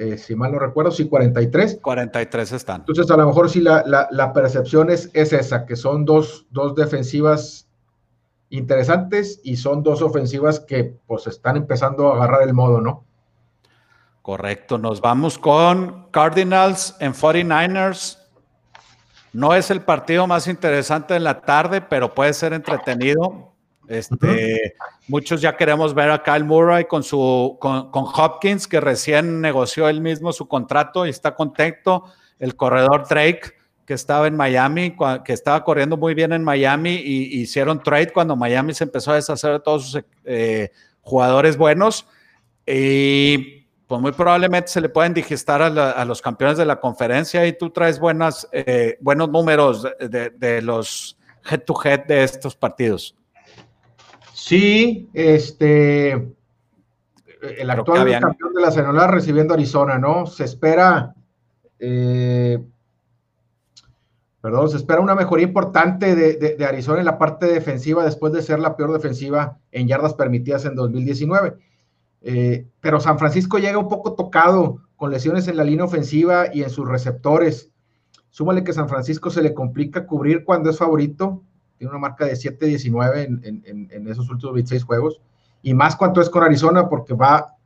Eh, 0.00 0.16
si 0.16 0.34
mal 0.34 0.50
no 0.50 0.58
recuerdo, 0.58 0.90
sí, 0.90 1.06
43. 1.06 1.80
43 1.82 2.52
están. 2.52 2.80
Entonces, 2.80 3.10
a 3.10 3.18
lo 3.18 3.26
mejor 3.26 3.50
sí 3.50 3.60
la, 3.60 4.32
percepción 4.32 4.88
es, 4.88 5.10
es, 5.12 5.34
esa, 5.34 5.66
que 5.66 5.76
son 5.76 6.06
dos, 6.06 6.46
dos, 6.50 6.74
defensivas 6.74 7.68
interesantes 8.48 9.40
y 9.44 9.56
son 9.56 9.82
dos 9.82 10.00
ofensivas 10.00 10.58
que 10.58 10.96
pues 11.06 11.26
están 11.26 11.58
empezando 11.58 12.08
a 12.08 12.16
agarrar 12.16 12.48
el 12.48 12.54
modo, 12.54 12.80
¿no? 12.80 13.04
Correcto, 14.22 14.76
nos 14.78 15.00
vamos 15.00 15.38
con 15.38 16.08
Cardinals 16.10 16.94
en 17.00 17.14
49ers. 17.14 18.18
No 19.32 19.54
es 19.54 19.70
el 19.70 19.80
partido 19.80 20.26
más 20.26 20.46
interesante 20.46 21.14
de 21.14 21.20
la 21.20 21.40
tarde, 21.40 21.80
pero 21.80 22.14
puede 22.14 22.32
ser 22.34 22.52
entretenido. 22.52 23.54
Este, 23.88 24.74
Muchos 25.08 25.40
ya 25.40 25.56
queremos 25.56 25.94
ver 25.94 26.10
a 26.10 26.22
Kyle 26.22 26.44
Murray 26.44 26.84
con, 26.84 27.02
su, 27.02 27.56
con, 27.60 27.90
Hopkins, 27.92 28.68
que 28.68 28.80
recién 28.80 29.40
negoció 29.40 29.88
él 29.88 30.00
mismo 30.00 30.32
su 30.32 30.46
contrato 30.46 31.04
y 31.04 31.10
está 31.10 31.34
contento. 31.34 32.04
El 32.38 32.54
corredor 32.54 33.08
Drake, 33.08 33.54
que 33.84 33.94
estaba 33.94 34.28
en 34.28 34.36
Miami, 34.36 34.96
que 35.24 35.32
estaba 35.32 35.64
corriendo 35.64 35.96
muy 35.96 36.14
bien 36.14 36.32
en 36.32 36.44
Miami, 36.44 36.94
y 36.94 37.40
hicieron 37.40 37.82
trade 37.82 38.12
cuando 38.12 38.36
Miami 38.36 38.72
se 38.74 38.84
empezó 38.84 39.10
a 39.10 39.16
deshacer 39.16 39.52
de 39.54 39.60
todos 39.60 39.90
sus 39.90 40.04
eh, 40.24 40.70
jugadores 41.00 41.56
buenos. 41.56 42.06
Y 42.64 43.59
pues 43.90 44.00
muy 44.00 44.12
probablemente 44.12 44.68
se 44.68 44.80
le 44.80 44.88
pueden 44.88 45.12
digestar 45.12 45.60
a, 45.62 46.04
los 46.04 46.22
campeones 46.22 46.56
de 46.56 46.64
la 46.64 46.78
conferencia 46.78 47.44
y 47.44 47.58
tú 47.58 47.70
traes 47.70 47.98
buenas, 47.98 48.48
eh, 48.52 48.96
buenos 49.00 49.30
números 49.30 49.82
de, 49.98 50.62
los 50.62 51.18
head 51.50 51.62
to 51.64 51.74
head 51.84 52.06
de 52.06 52.22
estos 52.22 52.54
partidos. 52.54 53.16
Sí, 54.32 55.10
este, 55.12 56.12
el 56.12 57.68
actual 57.68 58.08
campeón 58.20 58.54
de 58.54 58.62
la 58.62 58.70
Cenola 58.70 59.08
recibiendo 59.08 59.54
Arizona, 59.54 59.98
¿no? 59.98 60.24
Se 60.24 60.44
espera, 60.44 61.12
eh, 61.80 62.62
perdón, 64.40 64.70
se 64.70 64.76
espera 64.76 65.00
una 65.00 65.16
mejoría 65.16 65.46
importante 65.48 66.14
de, 66.14 66.34
de, 66.56 66.64
Arizona 66.64 67.00
en 67.00 67.06
la 67.06 67.18
parte 67.18 67.46
defensiva 67.46 68.04
después 68.04 68.32
de 68.32 68.42
ser 68.42 68.60
la 68.60 68.76
peor 68.76 68.92
defensiva 68.92 69.58
en 69.72 69.88
yardas 69.88 70.14
permitidas 70.14 70.64
en 70.64 70.76
2019 70.76 71.69
eh, 72.22 72.66
pero 72.80 73.00
San 73.00 73.18
Francisco 73.18 73.58
llega 73.58 73.78
un 73.78 73.88
poco 73.88 74.14
tocado 74.14 74.82
con 74.96 75.10
lesiones 75.10 75.48
en 75.48 75.56
la 75.56 75.64
línea 75.64 75.84
ofensiva 75.84 76.46
y 76.52 76.62
en 76.62 76.70
sus 76.70 76.88
receptores. 76.88 77.70
Súmale 78.30 78.62
que 78.62 78.72
San 78.72 78.88
Francisco 78.88 79.30
se 79.30 79.42
le 79.42 79.54
complica 79.54 80.06
cubrir 80.06 80.44
cuando 80.44 80.70
es 80.70 80.78
favorito. 80.78 81.42
Tiene 81.78 81.90
una 81.90 82.00
marca 82.00 82.26
de 82.26 82.34
7-19 82.34 83.40
en, 83.42 84.08
esos 84.08 84.28
últimos 84.28 84.54
26 84.54 84.84
juegos. 84.84 85.20
Y 85.62 85.74
más 85.74 85.96
cuanto 85.96 86.20
es 86.20 86.28
con 86.28 86.42
Arizona 86.42 86.88
porque 86.88 87.14
va 87.14 87.56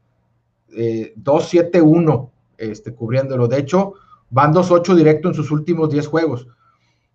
2-7-1 0.70 2.30
eh, 2.58 2.70
este, 2.70 2.94
cubriéndolo. 2.94 3.48
De 3.48 3.58
hecho, 3.58 3.94
van 4.30 4.52
2-8 4.54 4.94
directo 4.94 5.28
en 5.28 5.34
sus 5.34 5.50
últimos 5.50 5.90
10 5.90 6.06
juegos. 6.06 6.48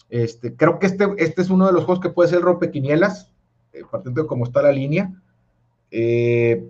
Este, 0.09 0.55
creo 0.55 0.79
que 0.79 0.87
este, 0.87 1.07
este 1.17 1.41
es 1.41 1.49
uno 1.49 1.67
de 1.67 1.73
los 1.73 1.85
juegos 1.85 2.01
que 2.01 2.09
puede 2.09 2.29
ser 2.29 2.41
rompequinielas, 2.41 3.31
eh, 3.73 3.83
partiendo 3.89 4.23
de 4.23 4.27
cómo 4.27 4.45
está 4.45 4.61
la 4.61 4.71
línea. 4.71 5.13
Eh, 5.91 6.69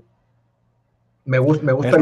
me, 1.29 1.37
gusta, 1.37 1.63
me 1.63 1.73
gusta 1.73 1.95
el 1.95 2.01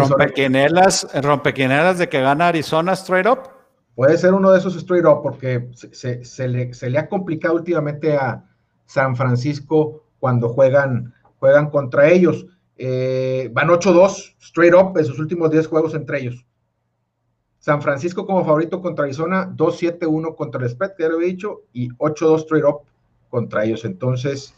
rompequinelas, 1.22 1.98
de 1.98 2.08
que 2.08 2.22
gana 2.22 2.48
Arizona 2.48 2.94
straight 2.94 3.28
up. 3.28 3.50
Puede 3.94 4.18
ser 4.18 4.34
uno 4.34 4.52
de 4.52 4.60
esos 4.60 4.78
straight 4.78 5.06
up 5.06 5.22
porque 5.22 5.70
se, 5.74 6.48
le, 6.48 6.98
ha 6.98 7.10
complicado 7.10 7.56
últimamente 7.56 8.16
a 8.16 8.46
San 8.86 9.18
Francisco 9.18 10.06
cuando 10.20 10.48
juegan, 10.48 11.14
juegan 11.40 11.70
contra 11.70 12.08
ellos. 12.08 12.46
Eh, 12.78 13.50
van 13.52 13.68
8-2 13.68 14.38
straight 14.40 14.74
up 14.74 14.98
en 14.98 15.04
sus 15.04 15.20
últimos 15.20 15.52
10 15.52 15.68
juegos 15.68 15.94
entre 15.94 16.20
ellos. 16.22 16.46
San 17.60 17.82
Francisco 17.82 18.26
como 18.26 18.46
favorito 18.46 18.82
contra 18.82 19.04
Arizona, 19.04 19.52
2-7-1 19.54 20.38
contra 20.38 20.64
el 20.64 20.70
spread, 20.70 20.94
que 20.96 21.04
ya 21.04 21.10
lo 21.10 21.20
he 21.20 21.26
dicho, 21.26 21.64
y 21.74 21.90
8-2 21.90 22.44
straight 22.44 22.66
up 22.66 22.84
contra 23.30 23.66
ellos. 23.66 23.84
Entonces, 23.84 24.54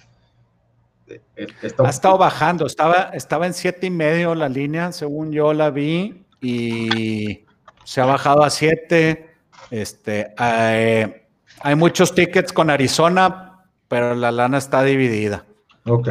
ha 1.84 1.89
estado 1.89 2.17
bajando, 2.17 2.65
estaba, 2.65 3.12
estaba 3.13 3.48
en 3.48 3.54
siete 3.54 3.88
y 3.88 3.89
medio 3.89 4.36
la 4.36 4.50
línea, 4.50 4.91
según 4.91 5.32
yo 5.32 5.54
la 5.54 5.69
vi, 5.69 6.26
y 6.41 7.45
se 7.84 8.02
ha 8.02 8.06
bajado 8.06 8.43
a 8.43 8.50
siete. 8.50 9.36
Este, 9.72 10.34
hay, 10.38 11.76
muchos 11.76 12.13
tickets 12.13 12.54
con 12.54 12.69
Arizona, 12.69 13.65
pero 13.88 14.15
la 14.15 14.32
lana 14.32 14.58
está 14.58 14.84
dividida. 14.84 15.45
Ok. 15.86 16.08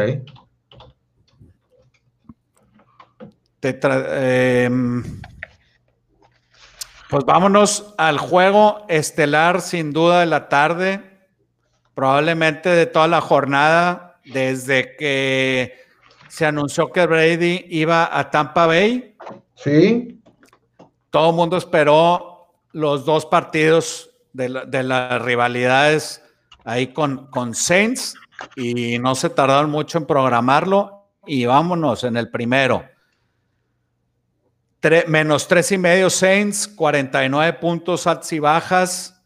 Em, 3.61 5.03
pues 7.11 7.25
vámonos 7.25 7.95
al 7.99 8.19
juego 8.19 8.85
estelar, 8.89 9.61
sin 9.61 9.93
duda, 9.93 10.21
de 10.21 10.27
la 10.27 10.49
tarde, 10.49 11.01
probablemente 11.95 12.69
de 12.69 12.87
toda 12.87 13.09
la 13.09 13.21
jornada 13.21 14.08
desde 14.33 14.97
que 14.97 15.79
se 16.29 16.47
anunció 16.47 16.91
que 16.91 17.07
Brady 17.07 17.67
iba 17.69 18.17
a 18.17 18.31
Tampa 18.31 18.67
Bay. 18.67 19.17
Sí. 19.55 20.21
Todo 21.11 21.31
el 21.31 21.37
mundo 21.37 21.57
esperó 21.57 22.53
los 22.73 23.05
dos 23.05 23.27
partidos 23.27 24.11
de, 24.33 24.49
las 24.83 25.23
rivalidades 25.23 26.23
ahí 26.65 26.89
con, 26.89 27.27
con 27.29 27.55
Saints 27.55 28.15
y 28.57 28.99
no 28.99 29.15
se 29.15 29.31
tardaron 29.31 29.71
mucho 29.71 29.99
en 29.99 30.07
programarlo 30.07 31.11
y 31.27 31.45
vámonos 31.47 32.05
en 32.05 32.17
el 32.17 32.31
primero. 32.31 32.85
menos 35.07 35.49
tres 35.49 35.73
y 35.73 35.79
medio 35.79 36.11
Saints, 36.11 36.69
49 36.69 37.53
puntos 37.55 38.07
altas 38.07 38.33
y 38.33 38.39
bajas. 38.39 39.23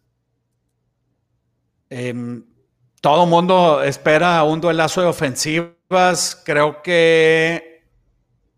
Em, 1.91 2.45
todo 3.03 3.25
el 3.25 3.31
mundo 3.31 3.83
espera 3.83 4.43
un 4.45 4.61
duelazo 4.61 5.03
de 5.03 5.09
ofensivas. 5.09 6.41
Creo 6.45 6.83
que 6.83 7.83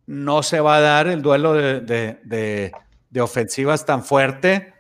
no 0.07 0.43
se 0.43 0.61
va 0.61 0.77
a 0.77 0.81
dar 0.81 1.07
el 1.09 1.23
duelo 1.23 1.55
de, 1.55 2.73
ofensivas 3.19 3.87
tan 3.87 4.05
fuerte. 4.05 4.75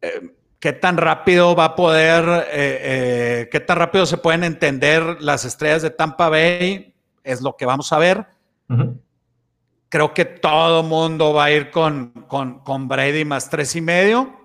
Eh, 0.00 0.30
¿Qué 0.60 0.72
tan 0.72 0.96
rápido 0.96 1.56
va 1.56 1.64
a 1.64 1.74
poder, 1.74 2.24
eh, 2.52 2.78
eh, 3.42 3.48
qué 3.50 3.58
tan 3.58 3.78
rápido 3.78 4.06
se 4.06 4.16
pueden 4.16 4.44
entender 4.44 5.20
las 5.20 5.44
estrellas 5.44 5.82
de 5.82 5.90
Tampa 5.90 6.28
Bay? 6.28 6.94
Es 7.24 7.42
lo 7.42 7.56
que 7.56 7.66
vamos 7.66 7.92
a 7.92 7.98
ver. 7.98 8.26
Creo 9.88 10.14
que 10.14 10.24
todo 10.24 10.82
el 10.82 10.86
mundo 10.86 11.34
va 11.34 11.44
a 11.46 11.50
ir 11.50 11.72
con, 11.72 12.10
con, 12.28 12.60
con 12.60 12.86
Brady 12.86 13.24
más 13.24 13.50
tres 13.50 13.74
y 13.74 13.80
medio 13.80 14.41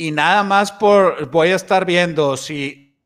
y 0.00 0.12
nada 0.12 0.42
más 0.42 0.72
por, 0.72 1.28
voy 1.30 1.50
a 1.50 1.56
estar 1.56 1.84
viendo 1.84 2.34
si, 2.34 2.98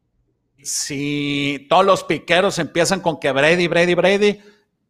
si 0.62 1.66
todos 1.68 1.84
los 1.84 2.04
piqueros 2.04 2.56
empiezan 2.60 3.00
con 3.00 3.18
que 3.18 3.32
Brady, 3.32 3.66
Brady, 3.66 3.94
Brady, 3.94 4.40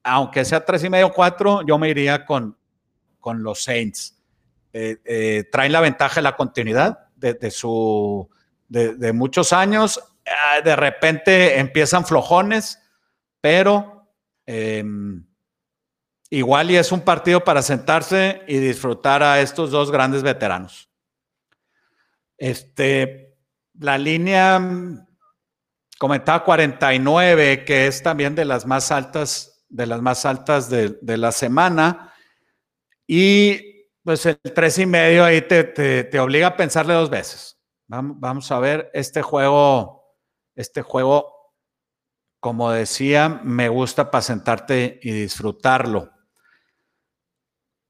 aunque 0.03 0.45
sea 0.45 0.63
tres 0.63 0.85
y 0.85 0.91
medio, 0.91 1.11
cuatro, 1.11 1.63
yo 1.67 1.79
me 1.79 1.89
iría 1.89 2.27
con, 2.27 2.59
con 3.19 3.43
los 3.43 3.65
Saints. 3.65 4.23
Eh, 4.75 4.99
eh, 5.03 5.45
traen 5.51 5.73
la 5.73 5.81
ventaja 5.81 6.17
de 6.17 6.25
la 6.25 6.37
continuidad 6.37 7.07
de, 7.17 7.51
su, 7.51 8.29
de, 8.69 9.13
muchos 9.15 9.55
años. 9.55 9.99
Ah, 10.27 10.61
de 10.61 10.77
repente 10.77 11.59
empiezan 11.59 12.05
flojones, 12.05 12.81
pero 13.41 14.11
em, 14.45 15.25
igual 16.29 16.71
y 16.71 16.77
es 16.77 16.93
un 16.93 17.01
partido 17.01 17.43
para 17.43 17.63
sentarse 17.63 18.43
y 18.47 18.59
disfrutar 18.59 19.23
a 19.23 19.41
estos 19.41 19.71
dos 19.71 19.91
grandes 19.91 20.23
veteranos. 20.23 20.91
Este, 22.37 23.37
la 23.75 23.99
línea 23.99 24.61
comentaba 25.99 26.45
49, 26.45 27.65
que 27.65 27.87
es 27.87 28.03
también 28.03 28.35
de 28.35 28.45
las 28.45 28.67
más 28.67 28.91
altas, 28.91 29.65
de 29.69 29.87
las 29.87 30.03
más 30.03 30.25
altas 30.25 30.69
de, 30.69 31.17
la 31.17 31.33
semana. 31.33 32.13
Y 33.07 33.89
pues 34.03 34.27
el 34.27 34.39
tres 34.55 34.79
y 34.79 34.87
medio 34.87 35.25
ahí 35.25 35.43
te, 35.43 35.65
te, 35.65 36.19
obliga 36.21 36.49
a 36.49 36.57
pensarle 36.57 36.95
dos 36.95 37.11
veces. 37.11 37.59
Vamos, 37.87 38.17
vamos, 38.19 38.53
a 38.53 38.59
ver 38.59 38.91
este 38.95 39.23
juego, 39.23 40.17
este 40.55 40.83
juego, 40.83 41.53
como 42.41 42.71
decía, 42.71 43.29
me 43.29 43.69
gusta 43.69 44.11
para 44.11 44.23
sentarte 44.23 44.99
y 45.03 45.13
disfrutarlo. 45.13 46.15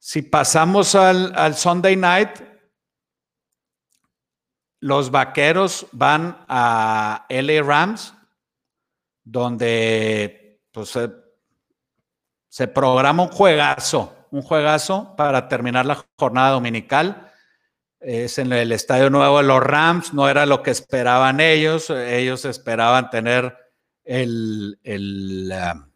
Si 0.07 0.21
pasamos 0.21 0.95
al, 0.97 1.55
Sunday 1.57 1.97
night, 1.97 2.29
los 4.85 5.11
vaqueros 5.11 5.87
van 5.93 6.45
a 6.47 7.25
LA 7.31 7.63
Rams, 7.63 8.13
donde 9.25 10.61
pues, 10.73 10.99
se 12.51 12.69
programa 12.69 13.23
un 13.23 13.31
juegazo, 13.31 14.15
un 14.31 14.43
juegazo 14.43 15.15
para 15.17 15.49
terminar 15.49 15.87
la 15.87 16.05
jornada 16.19 16.51
dominical. 16.51 17.33
Es 17.99 18.37
en 18.37 18.53
el 18.53 18.73
Estadio 18.73 19.09
Nuevo 19.09 19.39
de 19.39 19.45
los 19.45 19.63
Rams, 19.63 20.13
no 20.13 20.29
era 20.29 20.45
lo 20.45 20.63
que 20.63 20.73
esperaban 20.73 21.41
ellos, 21.41 21.89
ellos 21.89 22.45
esperaban 22.45 23.09
tener 23.09 23.57
el, 24.05 24.79
el, 24.83 25.51
um, 25.51 25.87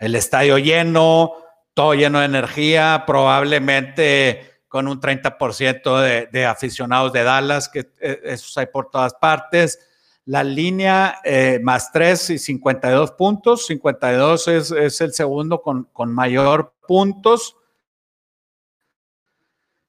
el 0.00 0.14
estadio 0.16 0.58
lleno, 0.58 1.32
todo 1.72 1.94
lleno 1.94 2.18
de 2.18 2.26
energía, 2.26 3.04
probablemente 3.06 4.51
con 4.72 4.88
un 4.88 4.98
30% 4.98 6.00
de, 6.00 6.28
de, 6.32 6.46
aficionados 6.46 7.12
de 7.12 7.22
Dallas, 7.22 7.68
que 7.68 7.92
eh, 8.00 8.22
esos 8.24 8.56
hay 8.56 8.64
por 8.64 8.90
todas 8.90 9.12
partes. 9.12 9.78
La 10.24 10.42
línea 10.42 11.20
eh, 11.24 11.60
más 11.62 11.92
3 11.92 12.30
y 12.30 12.38
52 12.38 13.10
puntos. 13.10 13.66
52 13.66 14.48
es, 14.48 14.70
es 14.70 15.02
el 15.02 15.12
segundo 15.12 15.60
con, 15.60 15.84
con, 15.92 16.10
mayor 16.10 16.72
puntos. 16.88 17.54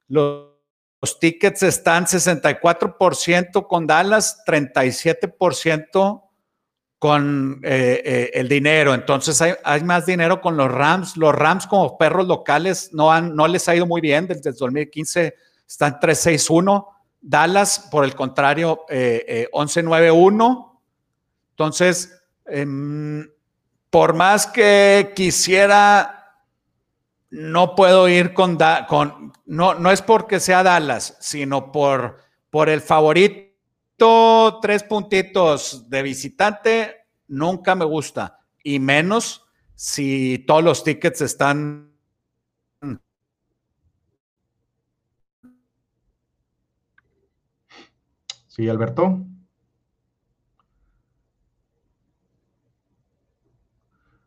Los, 0.06 0.50
los 1.00 1.18
tickets 1.18 1.62
están 1.62 2.04
64% 2.04 3.66
con 3.66 3.86
Dallas, 3.86 4.44
37% 4.46 6.23
con 7.04 7.60
eh, 7.62 8.00
eh, 8.02 8.30
el 8.32 8.48
dinero. 8.48 8.94
Entonces 8.94 9.38
hay, 9.42 9.84
más 9.84 10.06
dinero 10.06 10.40
con 10.40 10.56
los 10.56 10.72
Rams. 10.72 11.18
Los 11.18 11.34
Rams 11.34 11.66
como 11.66 11.98
perros 11.98 12.26
locales 12.26 12.94
no, 12.94 13.12
han, 13.12 13.36
no 13.36 13.46
les 13.46 13.68
ha 13.68 13.76
ido 13.76 13.84
muy 13.84 14.00
bien. 14.00 14.26
Desde 14.26 14.48
el 14.48 14.56
2015 14.56 15.34
están 15.68 16.00
3-6-1. 16.00 16.86
Dallas, 17.20 17.88
por 17.90 18.04
el 18.04 18.14
contrario, 18.14 18.86
eh, 18.88 19.50
11-9-1. 19.52 20.72
Eh, 20.72 20.78
Entonces, 21.50 22.22
em, 22.46 23.28
por 23.90 24.14
más 24.14 24.46
que 24.46 25.12
quisiera, 25.14 26.38
no 27.28 27.74
puedo 27.74 28.08
ir 28.08 28.32
con, 28.32 28.56
con 28.88 29.30
no, 29.44 29.74
no 29.74 29.90
es 29.90 30.00
porque 30.00 30.40
sea 30.40 30.62
Dallas, 30.62 31.18
sino 31.20 31.70
por, 31.70 32.16
por 32.48 32.70
el 32.70 32.80
favorito 32.80 33.53
tres 34.60 34.82
puntitos 34.82 35.88
de 35.88 36.02
visitante 36.02 37.06
nunca 37.28 37.74
me 37.74 37.84
gusta, 37.84 38.40
y 38.62 38.78
menos 38.78 39.46
si 39.74 40.44
todos 40.46 40.62
los 40.62 40.84
tickets 40.84 41.20
están... 41.22 41.92
Sí, 48.48 48.68
Alberto. 48.68 49.26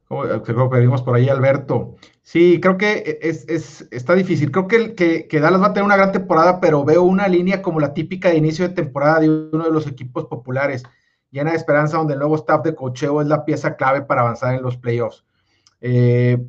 Creo 0.08 0.70
que 0.70 0.80
vimos 0.80 1.01
por 1.01 1.16
ahí, 1.16 1.28
Alberto. 1.28 1.95
Sí, 2.22 2.60
creo 2.62 2.78
que 2.78 3.20
es, 3.22 3.88
está 3.91 4.14
difícil. 4.14 4.51
Creo 4.51 4.68
que, 4.68 4.95
que, 4.95 5.28
que, 5.28 5.39
Dallas 5.39 5.62
va 5.62 5.68
a 5.68 5.74
tener 5.74 5.86
una 5.86 5.97
gran 5.97 6.14
temporada, 6.14 6.62
pero 6.62 6.86
veo 6.86 7.03
una 7.03 7.28
línea 7.28 7.62
como 7.62 7.80
la 7.80 7.93
típica 7.93 8.30
de 8.30 8.38
inicio 8.38 8.68
de 8.68 8.74
temporada 8.74 9.20
de 9.20 9.30
uno 9.30 9.66
de 9.66 9.72
los 9.72 9.86
equipos 9.86 10.26
populares, 10.26 10.84
llena 11.30 11.51
de 11.51 11.58
esperanza, 11.58 11.97
donde 11.97 12.14
el 12.14 12.20
nuevo 12.20 12.36
staff 12.36 12.64
de 12.64 12.76
cocheo 12.76 13.22
es 13.22 13.28
la 13.28 13.43
pieza 13.43 13.76
clave 13.76 14.01
para 14.01 14.22
avanzar 14.22 14.55
en 14.55 14.62
los 14.62 14.78
playoffs. 14.78 15.26
Eh, 15.82 16.41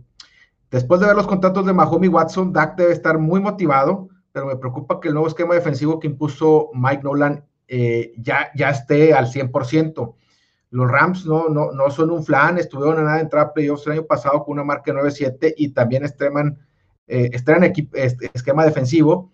después 0.71 1.01
de 1.01 1.07
ver 1.07 1.17
los 1.17 1.27
contratos 1.27 1.67
de 1.67 1.73
Mahomes 1.73 2.11
y 2.11 2.13
Watson, 2.13 2.53
Dak 2.53 2.77
debe 2.77 2.93
estar 2.93 3.19
muy 3.19 3.41
motivado, 3.41 4.09
pero 4.31 4.47
me 4.47 4.57
preocupa 4.57 5.01
que 5.01 5.09
el 5.09 5.15
nuevo 5.15 5.29
esquema 5.29 5.55
defensivo 5.55 5.99
que 5.99 6.07
impuso 6.07 6.71
Mike 6.75 7.03
Nolan 7.03 7.45
eh, 7.67 8.13
ya, 8.19 8.51
ya 8.55 8.71
esté 8.71 9.15
al 9.15 9.27
100%. 9.27 10.15
Los 10.71 10.91
Rams 10.91 11.25
no, 11.25 11.49
no, 11.49 11.73
no 11.73 11.91
son 11.91 12.11
un 12.11 12.25
flan, 12.25 12.59
estuvieron 12.59 12.99
a 12.99 13.03
nada 13.03 13.17
de 13.17 13.23
entrar 13.23 13.53
playoffs 13.53 13.87
el 13.87 13.95
año 13.95 14.07
pasado 14.07 14.45
con 14.45 14.55
una 14.55 14.65
marca 14.65 14.93
9-7 14.93 15.55
y 15.57 15.69
también 15.71 16.05
estrenan, 16.05 16.59
eh, 17.07 17.31
esquema 17.33 18.65
defensivo. 18.65 19.33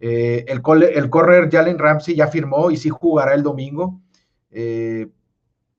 Eh, 0.00 0.44
el, 0.46 0.62
el 0.82 1.10
correr 1.10 1.50
Jalen 1.50 1.78
Ramsey 1.78 2.14
ya 2.14 2.28
firmó 2.28 2.70
y 2.70 2.76
sí 2.76 2.88
jugará 2.88 3.34
el 3.34 3.42
domingo. 3.42 4.00
Eh, 4.50 5.08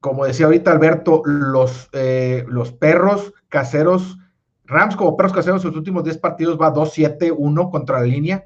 como 0.02 0.26
decía 0.26 0.46
ahorita 0.46 0.72
Alberto, 0.72 1.22
los, 1.26 1.90
eh, 1.94 2.46
los 2.48 2.72
perros 2.72 3.34
caseros, 3.48 4.18
Rams 4.66 4.96
como 4.96 5.18
perros 5.18 5.34
caseros, 5.34 5.62
sus 5.62 5.76
últimos 5.76 6.04
10 6.04 6.18
partidos 6.20 6.60
va 6.60 6.74
2-7-1 6.74 7.72
contra 7.72 8.00
la 8.00 8.06
línea 8.06 8.46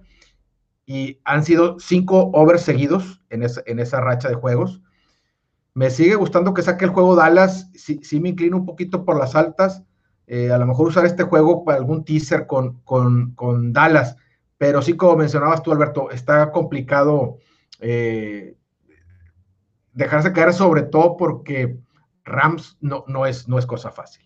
y 0.86 1.20
han 1.24 1.44
sido 1.44 1.80
5 1.80 2.32
overs 2.34 2.62
seguidos 2.62 3.22
en 3.30 3.44
en 3.66 3.80
esa 3.80 4.02
racha 4.02 4.30
de 4.30 4.36
juegos. 4.36 4.82
Me 5.74 5.90
sigue 5.90 6.16
gustando 6.16 6.54
que 6.54 6.62
saque 6.62 6.86
el 6.86 6.92
juego 6.92 7.16
Dallas. 7.16 7.70
Sí, 7.74 8.20
me 8.20 8.30
inclino 8.30 8.58
un 8.58 8.66
poquito 8.66 9.06
por 9.06 9.18
las 9.18 9.36
altas. 9.36 9.84
Eh, 10.28 10.52
a 10.52 10.58
lo 10.58 10.66
mejor 10.66 10.88
usar 10.88 11.06
este 11.06 11.24
juego 11.24 11.66
para 11.66 11.78
algún 11.78 12.06
teaser 12.06 12.46
con, 12.48 12.82
con, 12.84 13.74
Dallas. 13.74 14.16
Pero 14.58 14.82
sí, 14.82 14.96
como 14.96 15.18
mencionabas 15.18 15.64
tú, 15.64 15.72
Alberto, 15.72 16.12
está 16.12 16.52
complicado 16.52 17.40
eh, 17.80 18.56
dejarse 19.94 20.32
caer, 20.32 20.54
sobre 20.54 20.84
todo 20.84 21.18
porque 21.18 21.80
Rams 22.24 22.78
no, 22.80 23.04
no, 23.08 23.26
es, 23.26 23.48
no 23.48 23.58
es 23.58 23.66
cosa 23.66 23.92
fácil. 23.92 24.24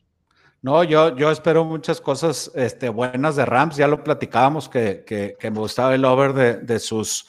No, 0.62 0.84
yo, 0.84 1.16
yo 1.16 1.32
espero 1.32 1.64
muchas 1.64 2.02
cosas 2.02 2.52
este, 2.56 2.90
buenas 2.90 3.36
de 3.36 3.46
Rams. 3.46 3.78
Ya 3.78 3.88
lo 3.88 4.04
platicábamos 4.04 4.68
que, 4.68 5.04
que, 5.06 5.52
me 5.52 5.60
gustaba 5.60 5.96
el 5.96 6.04
over 6.04 6.34
de, 6.34 6.58
de 6.58 6.80
sus 6.80 7.26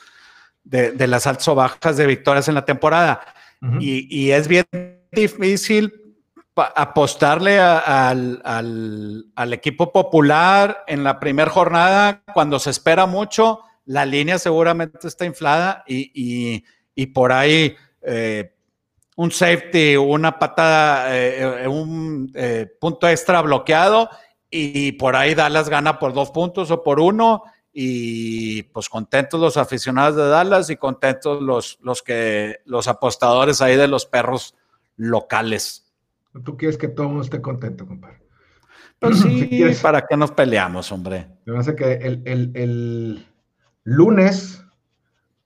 de, 0.65 1.07
las 1.07 1.27
altas 1.27 1.49
o 1.49 1.55
bajas 1.55 1.97
de 1.97 2.07
victorias 2.07 2.49
en 2.49 2.55
la 2.55 2.65
temporada 2.65 3.21
y, 3.81 4.31
es 4.31 4.49
bien 4.49 4.67
difícil 5.13 5.93
apostarle 6.57 7.59
al, 7.61 9.53
equipo 9.53 9.93
popular 9.93 10.85
en 10.87 11.05
la 11.05 11.21
primera 11.21 11.51
jornada 11.51 12.23
cuando 12.33 12.59
se 12.59 12.71
espera 12.71 13.07
mucho. 13.07 13.61
La 13.85 14.05
línea 14.05 14.39
seguramente 14.39 15.07
está 15.07 15.25
inflada 15.25 15.85
y, 15.87 16.63
por 17.15 17.33
ahí 17.33 17.77
eh, 18.03 18.53
un 19.17 19.31
safety, 19.31 19.97
una 19.97 20.39
patada, 20.39 21.17
eh, 21.17 21.65
eh, 21.65 21.69
un 21.69 22.33
punto 22.81 23.09
extra 23.09 23.41
bloqueado 23.43 24.09
y 24.51 24.93
por 24.93 25.15
ahí 25.17 25.35
Dallas 25.35 25.69
gana 25.69 25.99
por 25.99 26.13
dos 26.13 26.31
puntos 26.31 26.71
o 26.71 26.83
por 26.83 27.01
uno 27.01 27.43
y 27.73 28.63
pues 28.65 28.89
contentos 28.89 29.41
los 29.41 29.57
aficionados 29.57 30.17
de 30.17 30.29
Dallas 30.29 30.71
y 30.71 30.77
contentos 30.77 31.43
los, 31.43 31.79
los, 31.83 32.03
que, 32.03 32.61
los 32.65 32.89
apostadores 32.89 33.61
ahí 33.61 33.77
de 33.77 33.89
los 33.89 34.07
perros 34.07 34.55
locales. 34.97 35.87
Tú 36.45 36.57
quieres 36.57 36.77
que 36.77 36.89
todo 36.89 37.05
el 37.05 37.09
mundo 37.11 37.25
esté 37.25 37.41
contento, 37.41 37.87
compadre. 37.87 38.21
Pues 38.99 39.21
sí, 39.21 39.63
¿para 39.83 40.07
qué 40.07 40.17
nos 40.17 40.33
peleamos, 40.33 40.91
hombre? 40.93 41.29
Me 41.45 41.53
parece 41.53 41.77
que 41.77 41.93
el, 41.95 43.27
lunes, 43.85 44.65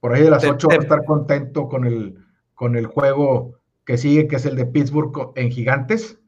por 0.00 0.14
ahí 0.14 0.22
de 0.22 0.30
las 0.30 0.44
8, 0.44 0.68
va 0.68 0.74
a 0.74 0.78
estar 0.78 1.04
contento 1.04 1.68
con 1.68 1.86
el, 1.86 2.24
con 2.54 2.76
el 2.76 2.86
juego 2.86 3.60
que 3.84 3.98
sigue, 3.98 4.26
que 4.26 4.36
es 4.36 4.46
el 4.46 4.56
de 4.56 4.66
Pittsburgh 4.66 5.32
en 5.36 5.50
Gigantes. 5.50 6.18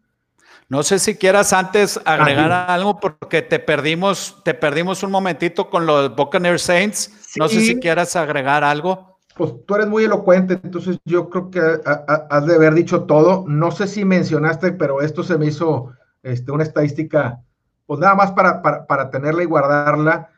No 0.69 0.83
sé 0.83 0.99
si 0.99 1.17
quieras 1.17 1.53
antes 1.53 2.01
agregar 2.05 2.51
algo 2.53 2.99
porque 2.99 3.43
te 3.43 3.59
perdimos, 3.59 4.43
te 4.45 4.55
perdimos 4.55 5.03
un 5.03 5.11
momentito 5.11 5.69
con 5.69 5.87
los 5.87 6.15
Buccaneers 6.17 6.63
Saints. 6.63 7.37
No 7.37 7.49
sé 7.49 7.61
si 7.61 7.79
quieras 7.81 8.17
agregar 8.17 8.65
algo. 8.65 9.19
Pues 9.37 9.53
tú 9.67 9.75
eres 9.75 9.89
muy 9.89 10.05
elocuente, 10.05 10.59
entonces 10.63 10.99
yo 11.05 11.29
creo 11.29 11.51
que 11.51 11.61
has 11.61 12.47
de 12.47 12.55
haber 12.55 12.75
dicho 12.75 13.03
todo. 13.03 13.45
No 13.49 13.73
sé 13.73 13.89
si 13.89 14.05
mencionaste, 14.05 14.73
pero 14.73 15.03
esto 15.03 15.23
se 15.23 15.37
me 15.37 15.47
hizo 15.47 15.93
este, 16.23 16.53
una 16.53 16.63
estadística, 16.63 17.43
pues 17.87 18.01
nada 18.01 18.15
más 18.15 18.33
para, 18.33 18.63
para, 18.63 19.11
tenerla 19.11 19.43
y 19.43 19.47
guardarla. 19.47 20.31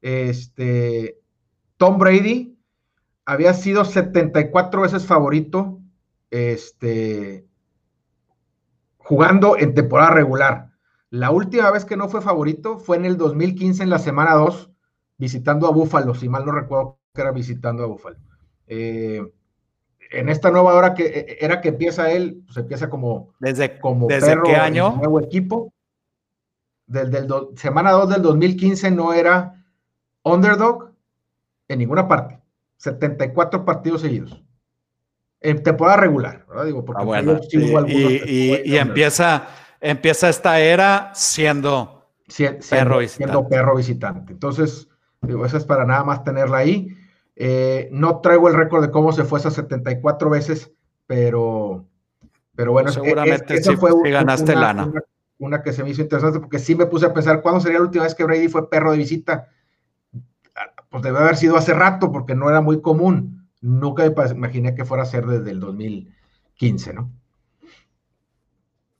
Este, 0.00 1.18
Tom 1.76 1.98
Brady 1.98 2.56
había 3.24 3.54
sido 3.54 3.84
74 3.84 4.82
veces 4.82 5.04
favorito 5.04 5.80
este, 6.30 7.44
jugando 9.04 9.56
en 9.56 9.74
temporada 9.74 10.10
regular. 10.10 10.70
La 11.10 11.30
última 11.30 11.70
vez 11.70 11.84
que 11.84 11.96
no 11.96 12.08
fue 12.08 12.22
favorito 12.22 12.78
fue 12.78 12.96
en 12.96 13.04
el 13.04 13.16
2015 13.16 13.82
en 13.84 13.90
la 13.90 13.98
semana 13.98 14.34
2, 14.34 14.70
visitando 15.18 15.68
a 15.68 15.70
Búfalo, 15.70 16.14
si 16.14 16.28
mal 16.28 16.44
no 16.44 16.52
recuerdo 16.52 16.98
que 17.14 17.20
era 17.20 17.30
visitando 17.30 17.84
a 17.84 17.86
Búfalo. 17.86 18.16
Eh, 18.66 19.22
en 20.10 20.28
esta 20.28 20.50
nueva 20.50 20.74
hora 20.74 20.94
que 20.94 21.04
eh, 21.04 21.38
era 21.40 21.60
que 21.60 21.68
empieza 21.68 22.10
él, 22.10 22.42
pues 22.46 22.56
empieza 22.56 22.90
como, 22.90 23.34
¿Desde, 23.38 23.78
como 23.78 24.08
¿desde 24.08 24.40
qué 24.42 24.56
año? 24.56 24.96
nuevo 24.96 25.20
equipo. 25.20 25.72
Desde 26.86 27.18
el 27.18 27.28
semana 27.56 27.92
2 27.92 28.10
del 28.10 28.22
2015 28.22 28.90
no 28.90 29.12
era 29.12 29.64
underdog 30.22 30.92
en 31.68 31.78
ninguna 31.78 32.08
parte. 32.08 32.40
74 32.76 33.64
partidos 33.64 34.02
seguidos 34.02 34.43
en 35.44 35.62
temporada 35.62 35.98
regular, 35.98 36.46
¿verdad? 36.48 36.64
Digo, 36.64 36.84
porque 36.86 37.02
ah, 37.04 37.84
y, 37.86 38.62
y, 38.64 38.76
empieza, 38.78 39.46
empieza 39.78 40.30
esta 40.30 40.58
era 40.58 41.10
siendo, 41.14 42.08
siendo, 42.26 42.62
siendo 43.06 43.46
perro 43.46 43.76
visitante. 43.76 44.32
Entonces, 44.32 44.88
digo, 45.20 45.44
esa 45.44 45.58
es 45.58 45.64
para 45.66 45.84
nada 45.84 46.02
más 46.02 46.24
tenerla 46.24 46.56
ahí. 46.56 46.96
Eh, 47.36 47.90
no 47.92 48.20
traigo 48.20 48.48
el 48.48 48.54
récord 48.54 48.82
de 48.82 48.90
cómo 48.90 49.12
se 49.12 49.24
fue 49.24 49.38
esas 49.38 49.52
74 49.52 50.30
veces, 50.30 50.72
pero, 51.06 51.84
pero 52.56 52.72
bueno, 52.72 52.90
seguramente 52.90 53.54
es, 53.54 53.70
fue 53.78 53.92
ganaste 54.10 54.52
una, 54.52 54.60
lana. 54.60 54.92
Una, 55.38 55.62
que 55.62 55.74
se 55.74 55.84
me 55.84 55.90
hizo 55.90 56.00
interesante 56.00 56.40
porque 56.40 56.58
sí 56.58 56.74
me 56.74 56.86
puse 56.86 57.04
a 57.04 57.12
pensar 57.12 57.42
cuándo 57.42 57.60
sería 57.60 57.80
la 57.80 57.84
última 57.84 58.04
vez 58.04 58.14
que 58.14 58.24
Brady 58.24 58.48
fue 58.48 58.70
perro 58.70 58.92
de 58.92 58.98
visita. 58.98 59.48
Pues 60.88 61.02
debe 61.02 61.18
haber 61.18 61.36
sido 61.36 61.58
hace 61.58 61.74
rato 61.74 62.10
porque 62.10 62.34
no 62.34 62.48
era 62.48 62.62
muy 62.62 62.80
común. 62.80 63.43
Nunca 63.64 64.02
me 64.04 64.30
imaginé 64.30 64.74
que 64.74 64.84
fuera 64.84 65.04
a 65.04 65.06
ser 65.06 65.24
desde 65.24 65.50
el 65.50 65.58
2015, 65.58 66.92
¿no? 66.92 67.10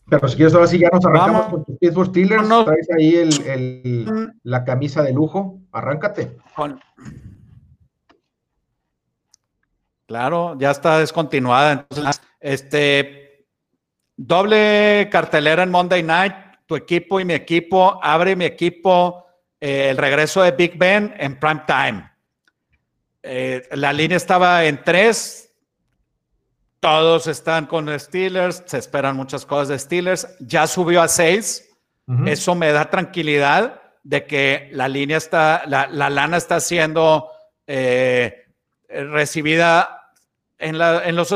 Pero 0.09 0.27
si 0.27 0.37
quieres, 0.37 0.55
ahora 0.55 0.67
sí 0.67 0.79
ya 0.79 0.89
nos 0.91 1.05
arrancamos 1.05 1.47
con 1.49 1.65
tus 1.67 1.77
Pittsburgh 1.77 2.09
Steelers. 2.09 2.49
Traes 2.49 2.89
ahí 2.97 3.15
el, 3.15 4.33
la 4.43 4.65
camisa 4.65 5.03
de 5.03 5.13
lujo. 5.13 5.61
Arráncate. 5.71 6.39
Claro, 10.07 10.57
ya 10.59 10.71
está 10.71 10.99
descontinuada. 10.99 11.73
Entonces, 11.73 12.23
este 12.41 13.47
doble 14.17 15.11
cartelera 15.13 15.63
en 15.63 15.71
Monday 15.71 16.03
Night. 16.03 16.35
Tu 16.65 16.77
equipo 16.77 17.21
y 17.21 17.27
mi 17.27 17.35
equipo. 17.35 18.01
Abre 18.03 18.35
mi 18.35 18.47
equipo 18.47 19.27
eh, 19.61 19.91
el 19.91 19.99
regreso 19.99 20.41
de 20.41 20.53
Big 20.53 20.79
Ben 20.79 21.13
en 21.19 21.39
prime 21.39 21.63
time. 21.67 22.14
Eh, 23.27 23.67
la 23.73 23.91
línea 23.95 24.19
estaba 24.19 24.67
en 24.67 24.85
tres, 24.85 25.51
todos 26.79 27.27
están 27.27 27.65
con 27.65 27.99
Steelers, 27.99 28.63
se 28.67 28.77
esperan 28.77 29.17
muchas 29.17 29.47
cosas 29.47 29.69
de 29.69 29.79
Steelers. 29.79 30.29
Ya 30.41 30.67
subió 30.67 31.01
a 31.01 31.09
seis. 31.09 31.71
Eso 32.27 32.55
me 32.55 32.71
da 32.71 32.91
tranquilidad 32.91 33.81
de 34.03 34.27
que 34.27 34.69
la 34.73 34.89
línea 34.89 35.17
está, 35.17 35.63
la, 35.67 35.89
lana 35.89 36.37
está 36.37 36.61
siendo 36.61 37.31
eh, 37.67 38.45
recibida 38.91 40.13
en, 40.59 40.77
la, 40.77 41.03
en 41.09 41.17
los 41.17 41.33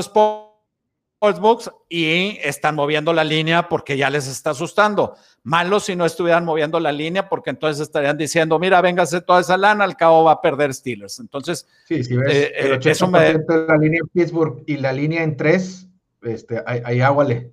sportsbooks 1.19 1.71
y 1.89 2.39
están 2.43 2.77
moviendo 2.77 3.13
la 3.13 3.25
línea 3.25 3.69
porque 3.69 3.97
ya 3.97 4.09
les 4.09 4.29
está 4.29 4.51
asustando. 4.51 5.17
Malo 5.43 5.81
si 5.81 5.97
no 5.97 6.07
estuvieran 6.07 6.45
moviendo 6.45 6.79
la 6.79 6.93
línea 6.93 7.29
porque 7.29 7.51
entonces 7.51 7.83
estarían 7.83 8.17
diciendo, 8.17 8.59
mira, 8.59 8.81
véngase 8.81 9.21
toda 9.21 9.41
esa 9.41 9.57
lana, 9.57 9.83
al 9.83 9.97
cabo 9.97 10.25
va 10.25 10.33
a 10.33 10.41
perder 10.41 10.73
Steelers. 10.73 11.19
Entonces, 11.19 11.67
sí, 11.87 11.97
ves, 11.97 12.35
eh, 12.35 12.53
el 12.57 12.81
80% 12.81 13.05
eh, 13.21 13.45
me... 13.49 13.67
la 13.67 13.77
línea 13.77 14.01
en 14.01 14.09
Pittsburgh 14.09 14.63
y 14.67 14.77
la 14.77 14.93
línea 14.93 15.23
en 15.25 15.37
tres, 15.37 15.89
este, 16.23 16.63
ahí, 16.65 17.01
aguale. 17.01 17.51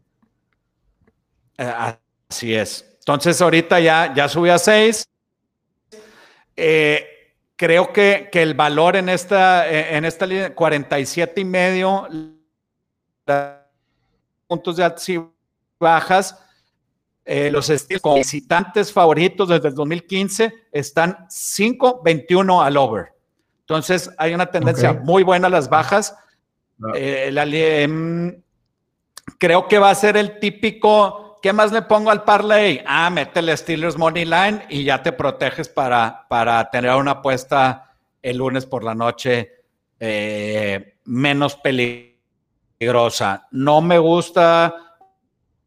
Eh, 1.57 1.73
así 2.29 2.53
es. 2.53 2.85
Entonces, 2.99 3.41
ahorita 3.41 3.79
ya, 3.79 4.13
ya 4.13 4.29
subí 4.29 4.49
a 4.49 4.59
seis. 4.59 5.09
creo 6.55 7.93
que, 7.93 8.29
que, 8.31 8.41
el 8.43 8.53
valor 8.53 8.95
en 8.95 9.09
esta, 9.09 9.67
en 9.67 10.05
esta 10.05 10.27
línea, 10.27 10.53
47 10.53 11.41
y 11.41 11.45
medio 11.45 12.07
puntos 14.47 14.77
de 14.77 14.83
altas 14.83 15.09
y 15.09 15.21
bajas, 15.79 16.37
eh, 17.23 17.49
los 17.49 17.71
como 18.01 18.15
visitantes 18.15 18.93
favoritos 18.93 19.49
desde 19.49 19.69
el 19.69 19.75
2015 19.75 20.53
están 20.71 21.27
5-21 21.27 22.63
al 22.63 22.77
over. 22.77 23.13
Entonces 23.61 24.11
hay 24.17 24.33
una 24.33 24.45
tendencia 24.45 24.93
muy 24.93 25.23
buena 25.23 25.47
a 25.47 25.49
las 25.49 25.69
bajas. 25.69 26.15
Ah. 26.83 26.91
Eh, 26.95 28.41
creo 29.39 29.67
que 29.67 29.79
va 29.79 29.89
a 29.89 29.95
ser 29.95 30.17
el 30.17 30.39
típico, 30.39 31.39
¿qué 31.41 31.51
más 31.51 31.71
le 31.71 31.81
pongo 31.81 32.11
al 32.11 32.23
parlay? 32.23 32.83
Ah, 32.85 33.09
métele 33.09 33.57
Steelers 33.57 33.97
Money 33.97 34.25
Line 34.25 34.65
y 34.69 34.83
ya 34.83 35.01
te 35.01 35.11
proteges 35.11 35.67
para, 35.67 36.27
para 36.29 36.69
tener 36.69 36.93
una 36.95 37.11
apuesta 37.11 37.95
el 38.21 38.37
lunes 38.37 38.65
por 38.67 38.83
la 38.83 38.93
noche 38.93 39.51
eh, 39.99 40.97
menos 41.05 41.55
peligrosa. 41.55 42.14
No 43.51 43.81
me 43.81 43.99
gusta 43.99 44.75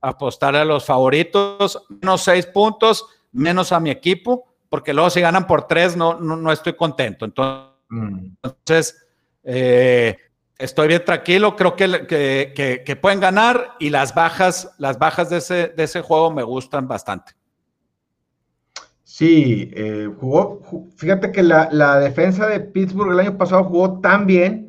apostar 0.00 0.54
a 0.56 0.64
los 0.64 0.84
favoritos, 0.84 1.84
menos 1.88 2.22
seis 2.22 2.46
puntos, 2.46 3.06
menos 3.32 3.72
a 3.72 3.80
mi 3.80 3.90
equipo, 3.90 4.46
porque 4.68 4.92
luego 4.92 5.10
si 5.10 5.20
ganan 5.20 5.46
por 5.46 5.66
tres 5.66 5.96
no, 5.96 6.18
no, 6.20 6.52
estoy 6.52 6.74
contento. 6.74 7.24
Entonces, 7.24 9.06
eh, 9.42 10.16
estoy 10.58 10.88
bien 10.88 11.04
tranquilo, 11.04 11.56
creo 11.56 11.74
que, 11.74 12.06
que, 12.84 12.96
pueden 12.96 13.20
ganar 13.20 13.76
y 13.78 13.90
las 13.90 14.14
bajas, 14.14 14.74
las 14.78 14.98
bajas 14.98 15.30
de 15.30 15.38
ese, 15.38 15.68
de 15.68 15.84
ese 15.84 16.02
juego 16.02 16.30
me 16.30 16.42
gustan 16.42 16.86
bastante. 16.86 17.32
Sí, 19.02 19.70
eh, 19.74 20.08
jugó, 20.20 20.62
fíjate 20.96 21.32
que 21.32 21.42
la, 21.42 21.68
la 21.72 21.98
defensa 21.98 22.46
de 22.46 22.60
Pittsburgh 22.60 23.12
el 23.12 23.20
año 23.20 23.38
pasado 23.38 23.64
jugó 23.64 24.00
tan 24.00 24.26
bien 24.26 24.67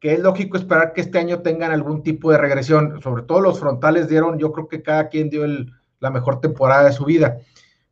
que 0.00 0.14
es 0.14 0.20
lógico 0.20 0.56
esperar 0.56 0.94
que 0.94 1.02
este 1.02 1.18
año 1.18 1.40
tengan 1.40 1.72
algún 1.72 2.02
tipo 2.02 2.32
de 2.32 2.38
regresión. 2.38 3.00
Sobre 3.02 3.22
todo 3.22 3.40
los 3.40 3.60
frontales 3.60 4.08
dieron, 4.08 4.38
yo 4.38 4.50
creo 4.50 4.66
que 4.66 4.82
cada 4.82 5.08
quien 5.08 5.28
dio 5.28 5.44
la 6.00 6.10
mejor 6.10 6.40
temporada 6.40 6.84
de 6.84 6.92
su 6.92 7.04
vida. 7.04 7.38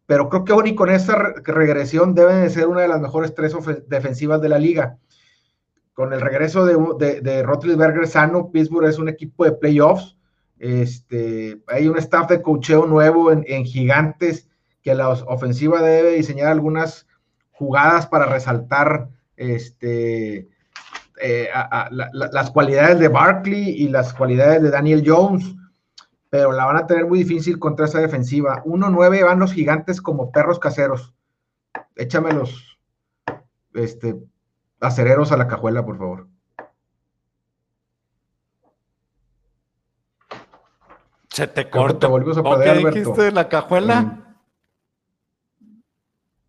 Pero 0.06 0.30
creo 0.30 0.44
que 0.44 0.52
aún 0.52 0.74
con 0.74 0.88
esa 0.88 1.16
regresión 1.44 2.14
deben 2.14 2.42
de 2.42 2.50
ser 2.50 2.66
una 2.66 2.80
de 2.80 2.88
las 2.88 3.00
mejores 3.00 3.34
tres 3.34 3.54
defensivas 3.88 4.40
de 4.40 4.48
la 4.48 4.58
liga. 4.58 4.98
Con 5.92 6.14
el 6.14 6.22
regreso 6.22 6.64
de, 6.64 7.20
de, 7.20 7.42
Rotlisberger 7.42 8.06
sano, 8.06 8.50
Pittsburgh 8.50 8.88
es 8.88 8.98
un 8.98 9.10
equipo 9.10 9.44
de 9.44 9.52
playoffs. 9.52 10.16
Este, 10.58 11.60
hay 11.66 11.88
un 11.88 11.98
staff 11.98 12.28
de 12.30 12.40
cocheo 12.40 12.86
nuevo 12.86 13.30
en, 13.30 13.44
en 13.46 13.64
gigantes 13.66 14.48
que 14.82 14.94
la 14.94 15.10
ofensiva 15.10 15.82
debe 15.82 16.12
diseñar 16.14 16.48
algunas 16.48 17.06
jugadas 17.50 18.06
para 18.06 18.26
resaltar 18.26 19.10
este, 19.36 20.48
eh, 21.20 21.48
las 22.12 22.50
cualidades 22.50 22.98
de 22.98 23.08
Barkley 23.08 23.70
y 23.70 23.88
las 23.88 24.14
cualidades 24.14 24.62
de 24.62 24.70
Daniel 24.70 25.02
Jones, 25.04 25.54
pero 26.30 26.52
la 26.52 26.66
van 26.66 26.76
a 26.76 26.86
tener 26.86 27.06
muy 27.06 27.20
difícil 27.20 27.58
contra 27.58 27.86
esa 27.86 28.00
defensiva. 28.00 28.62
1-9 28.64 29.24
van 29.24 29.38
los 29.38 29.52
gigantes 29.52 30.00
como 30.00 30.30
perros 30.30 30.58
caseros. 30.58 31.14
Échame 31.96 32.32
los 32.32 32.78
este, 33.74 34.16
acereros 34.80 35.32
a 35.32 35.36
la 35.36 35.48
cajuela, 35.48 35.84
por 35.84 35.98
favor. 35.98 36.28
Se 41.30 41.46
te 41.46 41.70
corta. 41.70 42.08
a 42.08 42.62
¿Qué 42.62 42.72
dijiste 42.84 43.30
la 43.32 43.48
cajuela? 43.48 44.27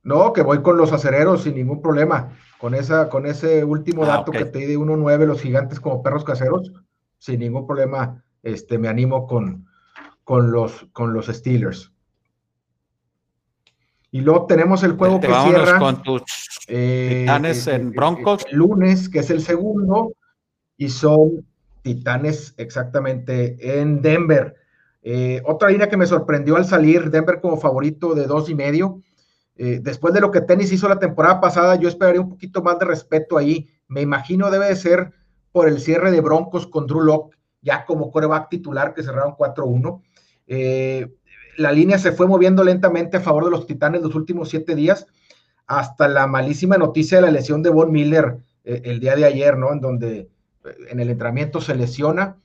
No, 0.04 0.34
que 0.34 0.42
voy 0.42 0.62
con 0.62 0.78
los 0.78 0.92
acereros 0.92 1.44
sin 1.44 1.56
ningún 1.56 1.82
problema 1.82 2.38
con, 2.60 2.76
esa, 2.76 3.10
con 3.10 3.26
ese 3.26 3.64
último 3.64 4.04
ah, 4.04 4.08
dato 4.08 4.32
que 4.32 4.46
te 4.46 4.60
di 4.60 4.66
de 4.66 4.78
1-9, 4.78 5.26
los 5.26 5.42
gigantes 5.42 5.80
como 5.80 6.04
perros 6.04 6.26
caseros, 6.26 6.72
sin 7.18 7.40
ningún 7.40 7.66
problema, 7.66 8.24
este, 8.44 8.78
me 8.78 8.90
animo 8.90 9.28
con, 9.28 9.66
con, 10.26 10.52
los, 10.52 10.88
con 10.92 11.14
los 11.14 11.28
Steelers. 11.28 11.94
Y 14.12 14.22
luego 14.22 14.46
tenemos 14.46 14.84
el 14.84 14.94
juego 14.94 15.22
que 15.22 15.28
cierra. 15.28 15.80
con 15.80 16.04
tus 16.04 16.24
eh, 16.68 17.20
Titanes 17.22 17.68
en 17.68 17.88
eh, 17.88 17.92
Broncos. 17.96 18.46
lunes, 18.52 19.08
que 19.08 19.20
es 19.20 19.30
el 19.30 19.42
segundo, 19.42 20.12
y 20.76 20.90
son 20.90 21.46
Titanes 21.82 22.56
exactamente 22.58 23.80
en 23.80 24.02
Denver. 24.02 24.56
Eh, 25.02 25.42
otra 25.46 25.70
línea 25.70 25.88
que 25.88 25.96
me 25.96 26.06
sorprendió 26.06 26.58
al 26.58 26.66
salir, 26.66 27.10
Denver 27.10 27.40
como 27.40 27.56
favorito 27.56 28.16
de 28.16 28.28
dos 28.28 28.50
y 28.50 28.56
medio. 28.56 29.02
Eh, 29.62 29.82
después 29.84 30.14
de 30.14 30.22
lo 30.22 30.32
que 30.32 30.40
Tennis 30.40 30.72
hizo 30.72 30.88
la 30.88 31.00
temporada 31.00 31.42
pasada, 31.42 31.76
yo 31.76 31.90
esperaría 31.90 32.22
un 32.22 32.30
poquito 32.30 32.64
más 32.64 32.80
de 32.80 32.86
respeto 32.86 33.38
ahí. 33.38 33.68
Me 33.90 34.00
imagino 34.00 34.50
debe 34.50 34.68
de 34.68 34.76
ser 34.78 35.12
por 35.52 35.68
el 35.68 35.82
cierre 35.82 36.12
de 36.12 36.22
Broncos 36.22 36.66
con 36.66 36.88
Drew 36.88 37.02
Locke, 37.02 37.38
ya 37.62 37.84
como 37.84 38.10
coreback 38.10 38.48
titular 38.48 38.94
que 38.94 39.04
cerraron 39.04 39.34
4-1. 39.34 40.02
Eh, 40.48 41.14
la 41.58 41.74
línea 41.74 41.98
se 41.98 42.14
fue 42.14 42.26
moviendo 42.26 42.64
lentamente 42.64 43.18
a 43.18 43.20
favor 43.20 43.44
de 43.44 43.52
los 43.52 43.68
Titanes 43.68 44.02
los 44.02 44.16
últimos 44.16 44.48
siete 44.48 44.76
días, 44.76 45.08
hasta 45.68 46.08
la 46.08 46.26
malísima 46.26 46.78
noticia 46.78 47.18
de 47.18 47.24
la 47.24 47.32
lesión 47.32 47.62
de 47.62 47.70
Von 47.70 47.92
Miller 47.92 48.38
eh, 48.64 48.82
el 48.86 49.02
día 49.02 49.18
de 49.18 49.26
ayer, 49.26 49.58
¿no? 49.58 49.74
En 49.74 49.82
donde 49.82 50.30
en 50.90 51.02
el 51.02 51.10
entrenamiento 51.10 51.60
se 51.60 51.76
lesiona 51.76 52.38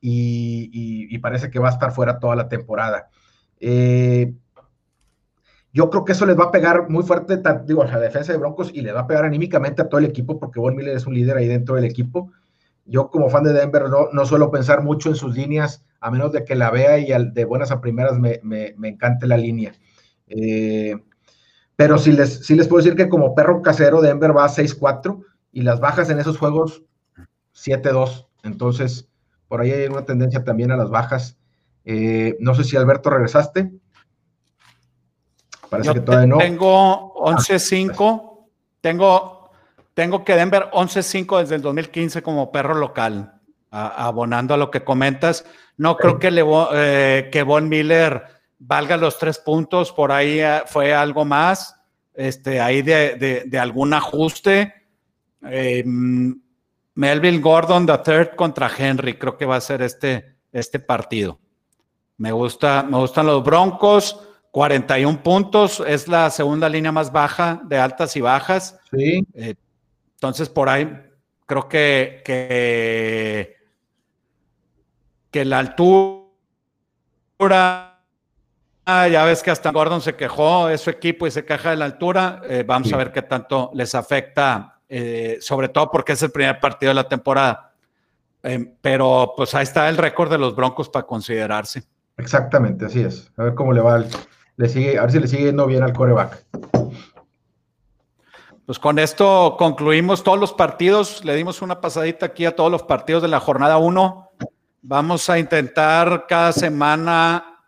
y, 0.00 1.16
parece 1.18 1.48
que 1.48 1.60
va 1.60 1.68
a 1.68 1.72
estar 1.72 1.92
fuera 1.92 2.18
toda 2.18 2.34
la 2.34 2.48
temporada. 2.48 3.08
Eh, 3.60 4.34
yo 5.72 5.90
creo 5.90 6.04
que 6.04 6.12
eso 6.12 6.26
les 6.26 6.38
va 6.38 6.44
a 6.44 6.50
pegar 6.50 6.88
muy 6.88 7.04
fuerte, 7.04 7.40
digo, 7.66 7.82
a 7.82 7.86
la 7.86 8.00
defensa 8.00 8.32
de 8.32 8.38
Broncos 8.38 8.70
y 8.72 8.80
le 8.80 8.92
va 8.92 9.00
a 9.00 9.06
pegar 9.06 9.24
anímicamente 9.24 9.82
a 9.82 9.88
todo 9.88 9.98
el 9.98 10.06
equipo 10.06 10.38
porque 10.38 10.60
Von 10.60 10.74
Miller 10.74 10.96
es 10.96 11.06
un 11.06 11.14
líder 11.14 11.36
ahí 11.36 11.46
dentro 11.46 11.74
del 11.74 11.84
equipo. 11.84 12.32
Yo 12.86 13.10
como 13.10 13.28
fan 13.28 13.44
de 13.44 13.52
Denver 13.52 13.84
no, 14.12 14.26
suelo 14.26 14.50
pensar 14.50 14.82
mucho 14.82 15.10
en 15.10 15.14
sus 15.14 15.36
líneas, 15.36 15.84
a 16.00 16.10
menos 16.10 16.32
de 16.32 16.44
que 16.44 16.54
la 16.54 16.70
vea 16.70 16.98
y 16.98 17.12
de 17.32 17.44
buenas 17.44 17.70
a 17.70 17.80
primeras 17.80 18.18
me, 18.18 18.40
me, 18.42 18.74
encante 18.88 19.26
la 19.26 19.36
línea. 19.36 19.74
Eh, 20.26 20.96
pero 21.76 21.98
sí 21.98 22.12
les, 22.12 22.48
les 22.50 22.66
puedo 22.66 22.82
decir 22.82 22.96
que 22.96 23.08
como 23.08 23.34
perro 23.34 23.60
casero 23.60 24.00
Denver 24.00 24.36
va 24.36 24.46
a 24.46 24.48
6-4 24.48 25.22
y 25.52 25.62
las 25.62 25.80
bajas 25.80 26.08
en 26.08 26.18
esos 26.18 26.38
juegos 26.38 26.82
7-2. 27.54 28.26
Entonces, 28.42 29.08
por 29.48 29.60
ahí 29.60 29.70
hay 29.70 29.86
una 29.86 30.04
tendencia 30.04 30.44
también 30.44 30.70
a 30.70 30.76
las 30.76 30.90
bajas. 30.90 31.38
Eh, 31.84 32.36
no 32.40 32.54
sé 32.54 32.64
si 32.64 32.76
Alberto 32.76 33.10
regresaste. 33.10 33.70
Parece 35.68 35.94
que 35.94 36.00
todavía 36.00 36.26
no. 36.26 36.38
Tengo 36.38 37.14
11-5. 37.14 38.46
tengo, 38.80 39.50
tengo 39.94 40.24
que 40.24 40.34
Denver 40.34 40.70
11-5 40.72 41.40
desde 41.40 41.56
el 41.56 41.62
2015 41.62 42.22
como 42.22 42.50
perro 42.50 42.74
local. 42.74 43.34
abonando 43.70 44.54
a 44.54 44.56
lo 44.56 44.70
que 44.70 44.82
comentas. 44.82 45.44
No 45.76 45.96
creo 45.96 46.18
que, 46.18 46.30
le, 46.30 46.44
eh, 46.72 47.28
que 47.30 47.42
Von 47.42 47.68
Miller 47.68 48.24
valga 48.58 48.96
los 48.96 49.18
tres 49.18 49.38
puntos. 49.38 49.92
Por 49.92 50.10
ahí 50.10 50.40
eh, 50.40 50.62
fue 50.66 50.94
algo 50.94 51.24
más. 51.24 51.74
Este, 52.14 52.60
ahí 52.60 52.82
de, 52.82 53.44
de, 53.46 53.58
algún 53.58 53.94
ajuste. 53.94 54.74
Eh, 55.48 55.84
Melville 56.94 57.38
Gordon, 57.38 57.86
the 57.86 57.98
third 57.98 58.34
contra 58.34 58.68
Henry. 58.76 59.14
Creo 59.14 59.36
que 59.36 59.46
va 59.46 59.56
a 59.56 59.60
ser 59.60 59.82
este, 59.82 60.36
este 60.50 60.80
partido. 60.80 61.38
Me, 62.16 62.32
gusta, 62.32 62.82
me 62.82 62.98
gustan 62.98 63.26
los 63.26 63.44
Broncos. 63.44 64.27
41 64.58 65.22
puntos, 65.22 65.80
es 65.86 66.08
la 66.08 66.28
segunda 66.30 66.68
línea 66.68 66.90
más 66.90 67.12
baja 67.12 67.60
de 67.62 67.78
altas 67.78 68.16
y 68.16 68.20
bajas. 68.20 68.76
Sí. 68.90 69.24
Eh, 69.34 69.54
entonces, 70.14 70.48
por 70.48 70.68
ahí 70.68 71.00
creo 71.46 71.68
que, 71.68 72.22
que, 72.24 73.56
que 75.30 75.44
la 75.44 75.60
altura, 75.60 76.24
ya 78.88 79.24
ves 79.24 79.44
que 79.44 79.52
hasta 79.52 79.70
Gordon 79.70 80.00
se 80.00 80.16
quejó 80.16 80.66
de 80.66 80.76
su 80.76 80.90
equipo 80.90 81.28
y 81.28 81.30
se 81.30 81.44
queja 81.44 81.70
de 81.70 81.76
la 81.76 81.84
altura. 81.84 82.42
Eh, 82.42 82.64
vamos 82.66 82.92
a 82.92 82.96
ver 82.96 83.12
qué 83.12 83.22
tanto 83.22 83.70
les 83.74 83.94
afecta, 83.94 84.80
eh, 84.88 85.38
sobre 85.40 85.68
todo 85.68 85.88
porque 85.88 86.14
es 86.14 86.22
el 86.24 86.32
primer 86.32 86.58
partido 86.58 86.90
de 86.90 86.94
la 86.94 87.08
temporada. 87.08 87.74
pero 88.82 89.34
pues 89.36 89.54
ahí 89.54 89.62
está 89.62 89.88
el 89.88 89.96
récord 89.96 90.32
de 90.32 90.38
los 90.38 90.56
Broncos 90.56 90.88
para 90.88 91.06
considerarse. 91.06 91.84
Exactamente, 92.16 92.86
así 92.86 93.02
es. 93.02 93.30
A 93.36 93.44
ver 93.44 93.54
cómo 93.54 93.72
le 93.72 93.80
va 93.82 93.94
al 93.94 94.08
le 94.58 94.68
sigue, 94.68 94.98
a 94.98 95.02
ver 95.02 95.12
si 95.12 95.20
le 95.20 95.28
sigue 95.28 95.44
yendo 95.44 95.66
bien 95.66 95.84
al 95.84 95.92
coreback. 95.92 96.44
Pues 98.66 98.78
con 98.78 98.98
esto 98.98 99.54
concluimos 99.56 100.24
todos 100.24 100.38
los 100.38 100.52
partidos. 100.52 101.24
Le 101.24 101.36
dimos 101.36 101.62
una 101.62 101.80
pasadita 101.80 102.26
aquí 102.26 102.44
a 102.44 102.54
todos 102.54 102.70
los 102.70 102.82
partidos 102.82 103.22
de 103.22 103.28
la 103.28 103.38
jornada 103.38 103.78
1. 103.78 104.30
Vamos 104.82 105.30
a 105.30 105.38
intentar 105.38 106.26
cada 106.28 106.52
semana 106.52 107.62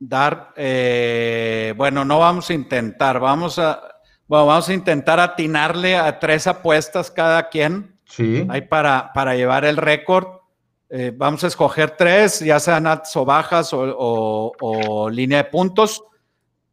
dar, 0.00 0.52
eh, 0.56 1.74
bueno, 1.76 2.04
no 2.04 2.18
vamos 2.18 2.50
a 2.50 2.54
intentar, 2.54 3.20
vamos 3.20 3.60
a, 3.60 3.80
bueno, 4.26 4.46
vamos 4.46 4.68
a 4.68 4.74
intentar 4.74 5.20
atinarle 5.20 5.96
a 5.96 6.18
tres 6.18 6.48
apuestas 6.48 7.10
cada 7.10 7.48
quien. 7.48 7.96
Sí. 8.04 8.46
Ahí 8.50 8.62
para, 8.62 9.12
para 9.14 9.36
llevar 9.36 9.64
el 9.64 9.76
récord. 9.76 10.39
Eh, 10.92 11.12
vamos 11.16 11.44
a 11.44 11.46
escoger 11.46 11.92
tres, 11.92 12.40
ya 12.40 12.58
sean 12.58 12.84
altas 12.84 13.16
o 13.16 13.24
bajas 13.24 13.70
o, 13.72 15.08
línea 15.12 15.38
de 15.38 15.44
puntos. 15.44 16.02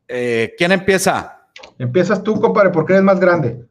Eh, 0.07 0.55
¿Quién 0.57 0.71
empieza? 0.71 1.47
Empiezas 1.77 2.23
tú, 2.23 2.41
compadre, 2.41 2.71
porque 2.71 2.93
eres 2.93 3.03
más 3.03 3.19
grande. 3.19 3.63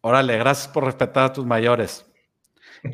Órale, 0.00 0.38
gracias 0.38 0.68
por 0.68 0.84
respetar 0.84 1.24
a 1.24 1.32
tus 1.32 1.44
mayores. 1.44 2.06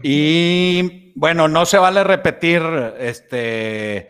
Y 0.02 1.12
bueno, 1.14 1.46
no 1.46 1.66
se 1.66 1.78
vale 1.78 2.02
repetir 2.02 2.62
este 2.98 4.08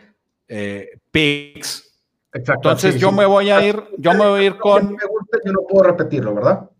eh, 0.48 0.88
picks. 1.10 2.04
Exacto. 2.32 2.70
Entonces 2.70 2.98
yo 2.98 3.12
me 3.12 3.26
voy 3.26 3.50
a 3.50 3.64
ir, 3.66 3.84
yo 3.98 4.12
me 4.12 4.26
voy 4.26 4.40
a 4.40 4.46
ir 4.46 4.56
con. 4.56 4.94
Me 4.94 5.06
gusta, 5.06 5.38
yo 5.44 5.52
no 5.52 5.60
puedo 5.68 5.84
repetirlo, 5.84 6.34
¿verdad? 6.34 6.70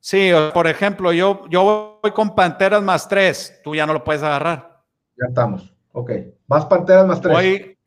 Sí, 0.00 0.32
por 0.52 0.66
ejemplo, 0.66 1.12
yo, 1.12 1.44
yo 1.48 2.00
voy 2.02 2.10
con 2.10 2.34
Panteras 2.34 2.82
más 2.82 3.08
tres, 3.08 3.60
tú 3.62 3.76
ya 3.76 3.86
no 3.86 3.92
lo 3.92 4.02
puedes 4.02 4.22
agarrar. 4.24 4.71
Ya 5.16 5.26
estamos. 5.28 5.72
Ok. 5.92 6.10
Más 6.46 6.66
Panteras 6.66 7.06
más 7.06 7.20
tres. 7.20 7.32
Voy 7.32 7.78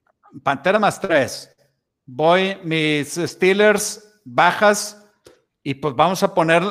Panteras 0.44 0.82
más 0.82 1.00
tres. 1.00 1.56
Voy 2.06 2.58
mis 2.64 3.16
Steelers 3.16 4.22
bajas 4.24 5.02
y 5.64 5.74
pues 5.74 5.96
vamos 5.96 6.22
a 6.22 6.34
poner 6.34 6.62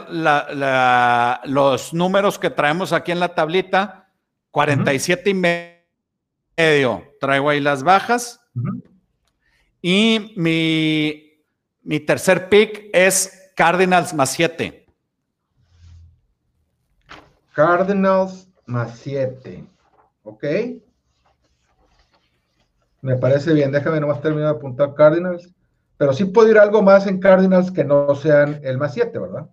los 1.45 1.93
números 1.93 2.39
que 2.39 2.51
traemos 2.51 2.93
aquí 2.93 3.13
en 3.13 3.21
la 3.21 3.35
tablita. 3.35 4.09
47 4.53 5.31
y 5.31 5.35
medio. 5.35 7.03
Traigo 7.19 7.51
ahí 7.51 7.59
las 7.59 7.83
bajas. 7.83 8.41
Y 9.83 10.33
mi, 10.37 11.43
mi 11.83 11.99
tercer 11.99 12.49
pick 12.49 12.89
es 12.93 13.51
Cardinals 13.57 14.15
más 14.15 14.31
7. 14.31 14.87
Cardinals 17.53 18.49
más 18.67 18.97
7. 19.01 19.65
Ok. 20.25 20.45
Me 23.03 23.17
parece 23.17 23.53
bien. 23.53 23.71
Déjame 23.71 24.01
nomás 24.01 24.21
terminar 24.21 24.53
de 24.53 24.57
apuntar 24.57 24.95
Cardinals. 24.95 25.55
Pero 25.97 26.13
sí 26.13 26.25
puedo 26.25 26.51
ir 26.51 26.59
algo 26.59 26.83
más 26.83 27.07
en 27.07 27.21
Cardinals 27.21 27.71
que 27.71 27.85
no 27.85 28.15
sean 28.17 28.61
el 28.65 28.79
más 28.79 28.95
7, 28.95 29.17
¿verdad? 29.19 29.49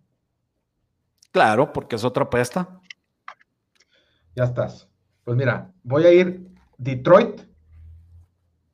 Claro, 1.32 1.72
porque 1.72 1.96
es 1.96 2.04
otra 2.04 2.24
apuesta. 2.24 2.82
Ya 4.36 4.46
estás. 4.46 4.90
Pues 5.24 5.38
mira, 5.38 5.72
voy 5.84 6.06
a 6.06 6.12
ir 6.12 6.48
Detroit, 6.78 7.42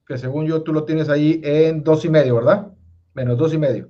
que 0.07 0.17
según 0.17 0.45
yo 0.45 0.63
tú 0.63 0.71
lo 0.71 0.85
tienes 0.85 1.09
ahí 1.09 1.41
en 1.43 1.83
dos 1.83 2.05
y 2.05 2.09
medio, 2.09 2.35
¿verdad? 2.35 2.71
Menos 3.13 3.37
dos 3.37 3.53
y 3.53 3.57
medio. 3.57 3.89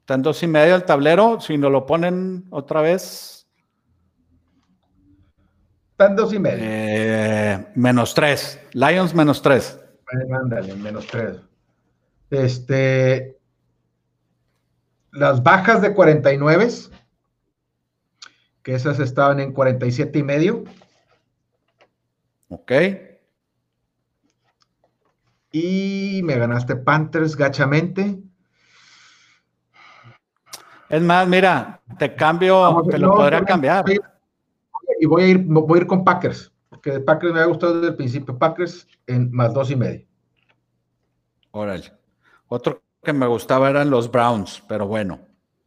Está 0.00 0.14
en 0.14 0.22
dos 0.22 0.42
y 0.42 0.46
medio 0.46 0.74
el 0.74 0.84
tablero. 0.84 1.40
Si 1.40 1.56
no 1.56 1.70
lo 1.70 1.86
ponen 1.86 2.44
otra 2.50 2.82
vez, 2.82 3.33
están 5.94 6.16
dos 6.16 6.34
y 6.34 6.40
medio. 6.40 6.58
Eh, 6.60 7.66
menos 7.76 8.14
tres. 8.14 8.58
Lions 8.72 9.14
menos 9.14 9.40
tres. 9.40 9.78
Ándale, 10.32 10.74
menos 10.74 11.06
tres. 11.06 11.36
Este. 12.30 13.38
Las 15.12 15.40
bajas 15.44 15.80
de 15.80 15.94
49, 15.94 16.68
que 18.64 18.74
esas 18.74 18.98
estaban 18.98 19.38
en 19.38 19.52
47 19.52 20.18
y 20.18 20.22
medio. 20.24 20.64
Ok. 22.48 22.72
Y 25.52 26.22
me 26.24 26.36
ganaste 26.36 26.74
Panthers 26.74 27.36
gachamente. 27.36 28.18
Es 30.88 31.02
más, 31.02 31.28
mira, 31.28 31.80
te 31.96 32.16
cambio, 32.16 32.82
te 32.90 32.98
lo 32.98 33.14
podría 33.14 33.44
cambiar 33.44 33.84
y 35.04 35.06
voy 35.06 35.22
a 35.22 35.26
ir, 35.26 35.44
voy 35.44 35.78
a 35.78 35.82
ir 35.82 35.86
con 35.86 36.02
Packers, 36.02 36.50
porque 36.70 36.98
Packers 36.98 37.34
me 37.34 37.40
ha 37.40 37.44
gustado 37.44 37.74
desde 37.74 37.88
el 37.88 37.94
principio. 37.94 38.38
Packers 38.38 38.88
en 39.06 39.30
más 39.32 39.52
dos 39.52 39.70
y 39.70 39.76
medio. 39.76 40.06
Órale. 41.50 41.92
Otro 42.48 42.82
que 43.02 43.12
me 43.12 43.26
gustaba 43.26 43.68
eran 43.68 43.90
los 43.90 44.10
Browns, 44.10 44.62
pero 44.66 44.86
bueno, 44.86 45.20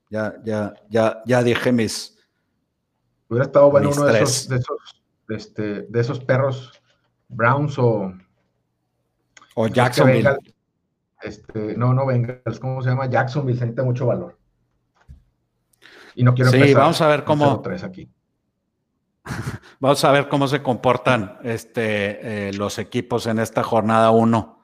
ya, 0.09 0.33
ya, 0.43 0.73
ya, 0.89 1.21
ya 1.27 1.43
dije 1.43 1.71
mis. 1.71 2.17
Hubiera 3.29 3.45
estado 3.45 3.69
bueno 3.69 3.91
uno 3.91 4.05
de 4.05 4.23
esos, 4.23 4.49
de 4.49 4.55
esos, 4.55 5.03
este, 5.29 5.81
de 5.83 5.99
esos 5.99 6.19
perros 6.19 6.81
Browns 7.27 7.77
o. 7.77 8.11
O 9.53 9.67
Jacksonville. 9.67 10.35
este, 11.21 11.77
no, 11.77 11.93
no 11.93 12.07
venga, 12.07 12.41
¿cómo 12.59 12.81
se 12.81 12.89
llama? 12.89 13.07
Jacksonville, 13.07 13.59
necesita 13.59 13.83
mucho 13.83 14.07
valor. 14.07 14.35
Y 16.15 16.23
no 16.23 16.33
quiero 16.33 16.49
Sí, 16.49 16.73
vamos 16.73 16.99
a 17.01 17.07
ver 17.07 17.23
cómo. 17.23 17.61
Tres 17.61 17.83
aquí. 17.83 18.09
Vamos 19.79 20.03
a 20.03 20.11
ver 20.11 20.27
cómo 20.27 20.47
se 20.47 20.61
comportan 20.61 21.39
este, 21.43 22.49
eh, 22.49 22.53
los 22.53 22.79
equipos 22.79 23.27
en 23.27 23.39
esta 23.39 23.63
jornada 23.63 24.11
1. 24.11 24.57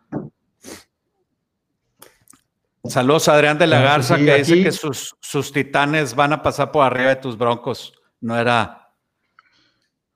Saludos 2.86 3.30
a 3.30 3.36
Adrián 3.36 3.58
de 3.58 3.68
la 3.68 3.82
Garza, 3.82 4.18
que 4.18 4.36
dice 4.40 4.62
que 4.62 4.72
sus, 4.74 5.16
sus, 5.22 5.54
titanes 5.54 6.16
van 6.16 6.34
a 6.34 6.42
pasar 6.44 6.72
por 6.72 6.84
arriba 6.84 7.10
de 7.10 7.16
tus 7.16 7.38
broncos. 7.38 7.94
No 8.20 8.38
era, 8.38 8.92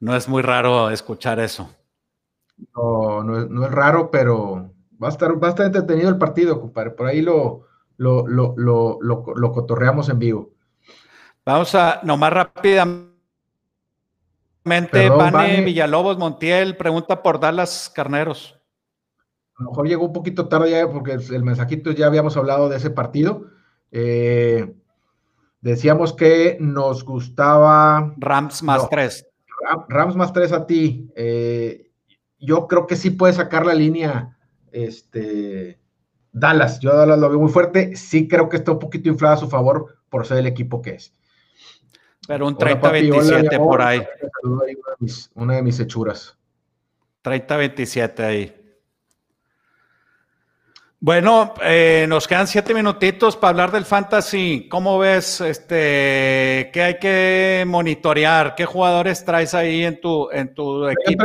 no 0.02 0.16
es 0.16 0.28
muy 0.28 0.42
raro 0.42 0.90
escuchar 0.90 1.40
eso. 1.40 1.74
No, 2.76 3.24
no 3.24 3.66
es, 3.66 3.72
raro, 3.72 4.12
pero 4.12 4.74
va 5.02 5.08
a 5.08 5.12
estar, 5.12 5.34
bastante 5.36 5.78
entretenido 5.78 6.10
el 6.10 6.18
partido, 6.18 6.60
compadre. 6.60 6.92
Por 6.92 7.08
ahí 7.08 7.22
lo, 7.22 7.68
lo, 7.96 8.28
lo, 8.28 9.00
lo 9.00 9.52
cotorreamos 9.54 10.10
en 10.10 10.20
vivo. 10.20 10.52
Vamos 11.46 11.74
a, 11.74 12.02
nomás 12.04 12.34
rápidamente 12.34 13.07
Vane, 14.68 15.62
Villalobos 15.62 16.18
Montiel 16.18 16.78
pregunta 16.78 17.24
por 17.24 17.40
Dallas 17.40 17.92
Carneros. 17.94 18.60
A 19.58 19.64
lo 19.64 19.72
mejor 19.72 19.88
llegó 19.88 20.06
un 20.06 20.14
poquito 20.14 20.48
tarde 20.48 20.72
ya 20.72 20.88
porque 20.88 21.14
el 21.14 21.44
mensajito 21.44 21.92
ya 21.92 22.06
habíamos 22.06 22.38
hablado 22.38 22.70
de 22.70 22.78
ese 22.78 22.92
partido. 22.92 23.46
Eh, 23.92 24.76
decíamos 25.62 26.14
que 26.14 26.58
nos 26.60 27.04
gustaba. 27.04 28.14
Rams 28.18 28.62
más 28.62 28.88
tres. 28.90 29.26
Rams 29.90 30.16
más 30.16 30.32
tres 30.32 30.52
a 30.52 30.68
ti. 30.68 31.10
Eh, 31.16 31.90
yo 32.40 32.68
creo 32.68 32.86
que 32.86 32.96
sí 32.96 33.10
puede 33.10 33.34
sacar 33.34 33.66
la 33.66 33.74
línea 33.74 34.38
este, 34.72 35.80
Dallas. 36.32 36.80
Yo 36.80 36.96
Dallas 36.96 37.18
lo 37.18 37.30
veo 37.30 37.40
muy 37.40 37.50
fuerte. 37.52 37.96
Sí 37.96 38.28
creo 38.28 38.50
que 38.50 38.58
está 38.58 38.74
un 38.74 38.80
poquito 38.80 39.10
inflada 39.10 39.36
a 39.36 39.40
su 39.40 39.50
favor 39.50 39.98
por 40.10 40.28
ser 40.28 40.38
el 40.38 40.46
equipo 40.48 40.82
que 40.82 40.92
es. 40.92 41.14
Pero 42.28 42.48
un 42.48 42.58
30-27 42.58 43.58
por 43.58 43.82
ahí. 43.82 44.04
Una 45.36 45.56
de, 45.56 45.62
mis, 45.62 45.80
hechuras. 45.80 46.38
30-27 47.24 48.20
ahí. 48.20 48.54
Bueno, 51.00 51.54
eh, 51.62 52.06
nos 52.10 52.28
quedan 52.28 52.48
siete 52.48 52.74
minutitos 52.74 53.38
para 53.38 53.52
hablar 53.52 53.72
del 53.72 53.86
fantasy. 53.86 54.68
¿Cómo 54.70 55.00
ves? 55.00 55.42
Este, 55.42 56.70
¿qué 56.74 56.82
hay 56.82 57.00
que 57.00 57.64
monitorear? 57.68 58.56
¿Qué 58.56 58.66
jugadores 58.66 59.24
traes 59.24 59.54
ahí 59.54 59.84
en 59.84 60.02
tu, 60.02 60.30
en 60.32 60.54
tu 60.54 60.88
equipo? 60.88 61.24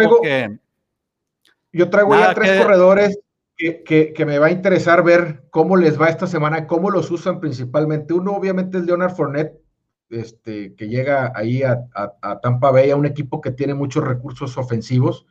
Yo 1.73 1.89
traigo, 1.89 2.15
ya 2.15 2.35
tres 2.35 2.61
corredores 2.61 3.19
que, 3.57 4.25
me 4.27 4.39
va 4.39 4.47
a 4.47 4.51
interesar 4.51 5.03
ver 5.03 5.45
cómo 5.51 5.77
les 5.77 6.01
va 6.01 6.09
esta 6.09 6.27
semana, 6.27 6.67
cómo 6.67 6.91
los 6.91 7.11
usan 7.11 7.41
principalmente. 7.41 8.13
Uno, 8.15 8.33
obviamente, 8.33 8.79
es 8.79 8.85
Leonard 8.85 9.15
Fournette, 9.15 9.62
este, 10.13 10.75
que 10.75 10.89
llega 10.89 11.33
ahí 11.35 11.63
a, 11.63 11.89
Tampa 12.43 12.71
Bay, 12.71 12.91
a 12.91 12.97
un 12.97 13.07
equipo 13.07 13.41
que 13.41 13.51
tiene 13.51 13.75
muchos 13.75 14.05
recursos 14.05 14.57
ofensivos 14.57 15.27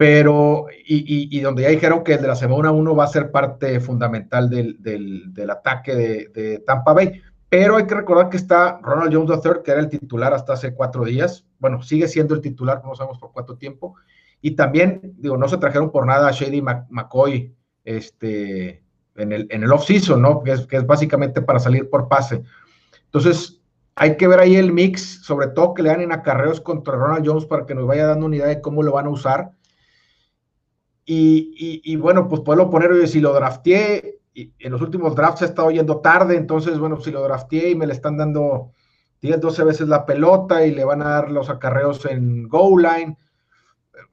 pero 0.00 0.64
y, 0.86 1.40
donde 1.40 1.64
ya 1.64 1.68
dijeron 1.68 2.02
que 2.02 2.14
el 2.14 2.22
de 2.22 2.28
la 2.28 2.34
semana 2.34 2.70
1 2.70 2.96
va 2.96 3.04
a 3.04 3.08
ser 3.08 3.30
parte 3.30 3.80
fundamental 3.80 4.48
del, 4.48 4.78
del, 4.80 5.50
ataque 5.50 5.94
de, 5.94 6.62
Tampa 6.66 6.94
Bay. 6.94 7.20
Pero 7.50 7.76
hay 7.76 7.84
que 7.84 7.96
recordar 7.96 8.30
que 8.30 8.38
está 8.38 8.78
Ronald 8.80 9.14
Jones 9.14 9.44
III, 9.44 9.62
que 9.62 9.72
era 9.72 9.80
el 9.80 9.90
titular 9.90 10.32
hasta 10.32 10.54
hace 10.54 10.72
cuatro 10.72 11.04
días. 11.04 11.44
Bueno, 11.58 11.82
sigue 11.82 12.08
siendo 12.08 12.34
el 12.34 12.40
titular, 12.40 12.80
no 12.82 12.94
sabemos 12.94 13.18
por 13.18 13.32
cuánto 13.32 13.58
tiempo. 13.58 13.94
Y 14.40 14.52
también, 14.52 15.16
digo, 15.18 15.36
no 15.36 15.46
se 15.48 15.58
trajeron 15.58 15.92
por 15.92 16.06
nada 16.06 16.28
a 16.28 16.32
Shady 16.32 16.62
McCoy 16.62 17.54
este, 17.84 18.82
en 19.16 19.32
el, 19.32 19.48
en 19.50 19.64
el 19.64 19.70
off-season, 19.70 20.22
¿no? 20.22 20.42
Que 20.42 20.52
es, 20.52 20.66
que 20.66 20.78
es 20.78 20.86
básicamente 20.86 21.42
para 21.42 21.58
salir 21.58 21.90
por 21.90 22.08
pase. 22.08 22.42
Entonces, 23.12 23.60
hay 23.94 24.16
que 24.16 24.28
ver 24.28 24.40
ahí 24.40 24.56
el 24.56 24.72
mix, 24.72 25.22
sobre 25.22 25.48
todo 25.48 25.74
que 25.74 25.82
le 25.82 25.90
dan 25.90 26.00
en 26.00 26.12
acarreos 26.12 26.60
contra 26.60 26.96
Ronald 26.96 27.26
Jones 27.26 27.44
para 27.44 27.66
que 27.66 27.74
nos 27.74 27.86
vaya 27.86 28.06
dando 28.06 28.26
una 28.26 28.36
idea 28.36 28.46
de 28.46 28.60
cómo 28.60 28.82
lo 28.82 28.92
van 28.92 29.06
a 29.06 29.10
usar 29.10 29.52
y, 31.12 31.96
bueno, 31.96 32.28
pues 32.28 32.42
puedo 32.42 32.70
poner, 32.70 33.08
si 33.08 33.20
lo 33.20 33.32
drafteé, 33.32 34.20
y 34.32 34.52
en 34.60 34.72
los 34.72 34.80
últimos 34.80 35.16
drafts 35.16 35.42
he 35.42 35.46
estado 35.46 35.70
yendo 35.70 36.00
tarde, 36.00 36.36
entonces, 36.36 36.78
bueno, 36.78 37.00
si 37.00 37.10
lo 37.10 37.22
drafteé 37.22 37.70
y 37.70 37.74
me 37.74 37.86
le 37.86 37.94
están 37.94 38.16
dando 38.16 38.72
10, 39.20 39.40
12 39.40 39.64
veces 39.64 39.88
la 39.88 40.06
pelota 40.06 40.64
y 40.64 40.72
le 40.72 40.84
van 40.84 41.02
a 41.02 41.08
dar 41.08 41.30
los 41.30 41.50
acarreos 41.50 42.06
en 42.06 42.46
goal 42.48 42.82
line, 42.82 43.18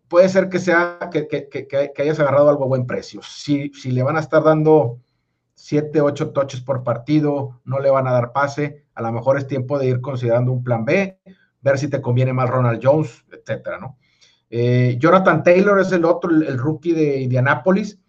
puede 0.08 0.28
ser 0.28 0.50
que 0.50 0.58
sea 0.58 0.98
que, 1.12 1.28
que, 1.28 1.48
que, 1.50 2.02
hayas 2.02 2.20
agarrado 2.20 2.50
algo 2.50 2.64
a 2.64 2.68
buen 2.68 2.88
precio. 2.88 3.22
Si, 3.22 3.70
si 3.74 3.92
le 3.92 4.02
van 4.02 4.18
a 4.18 4.22
estar 4.22 4.44
dando 4.44 5.00
7, 5.54 6.02
8 6.02 6.32
toches 6.32 6.62
por 6.62 6.84
partido, 6.84 7.62
no 7.64 7.80
le 7.80 7.92
van 7.92 8.08
a 8.08 8.14
dar 8.14 8.32
pase, 8.32 8.86
a 8.98 9.02
lo 9.04 9.12
mejor 9.12 9.38
es 9.38 9.46
tiempo 9.46 9.78
de 9.78 9.86
ir 9.86 10.02
considerando 10.02 10.52
un 10.52 10.64
plan 10.64 10.84
B, 10.84 11.20
ver 11.62 11.78
si 11.78 11.88
te 11.88 12.02
conviene 12.02 12.34
más 12.34 12.50
Ronald 12.50 12.80
Jones, 12.82 13.24
etcétera, 13.32 13.78
¿no? 13.78 13.98
Eh, 14.50 14.98
Jonathan 15.00 15.44
Taylor 15.44 15.80
es 15.80 15.92
el 15.92 16.04
otro, 16.04 16.32
el, 16.32 16.58
rookie 16.58 16.94
de 16.94 17.22
Indianapolis. 17.22 18.00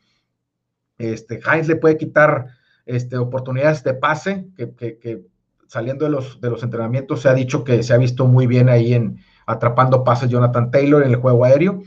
Este, 0.96 1.40
Heinz 1.44 1.68
le 1.68 1.76
puede 1.76 1.98
quitar 1.98 2.46
este, 2.86 3.18
oportunidades 3.18 3.84
de 3.84 3.92
pase, 3.92 4.46
que, 4.56 5.26
saliendo 5.66 6.06
de 6.06 6.10
los, 6.10 6.40
de 6.40 6.48
los 6.48 6.62
entrenamientos 6.62 7.20
se 7.20 7.28
ha 7.28 7.34
dicho 7.34 7.64
que 7.64 7.82
se 7.82 7.92
ha 7.92 7.98
visto 7.98 8.26
muy 8.26 8.46
bien 8.46 8.70
ahí 8.70 8.94
en 8.94 9.18
atrapando 9.44 10.04
pases 10.04 10.30
Jonathan 10.30 10.70
Taylor 10.70 11.02
en 11.02 11.10
el 11.10 11.16
juego 11.16 11.44
aéreo. 11.44 11.82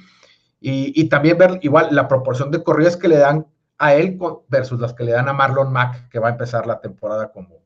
Y, 0.60 1.10
también 1.10 1.40
ver 1.40 1.58
igual 1.64 1.88
la 1.90 2.08
proporción 2.08 2.52
de 2.52 2.62
corridas 2.62 2.96
que 2.96 3.08
le 3.08 3.18
dan 3.18 3.48
a 3.80 3.96
él 3.96 4.20
versus 4.48 4.80
las 4.80 4.94
que 4.94 5.04
le 5.04 5.12
dan 5.12 5.28
a 5.28 5.34
Marlon 5.34 5.74
Mack, 5.74 6.08
que 6.10 6.20
va 6.20 6.28
a 6.28 6.32
empezar 6.32 6.68
la 6.68 6.80
temporada 6.80 7.32
como, 7.32 7.61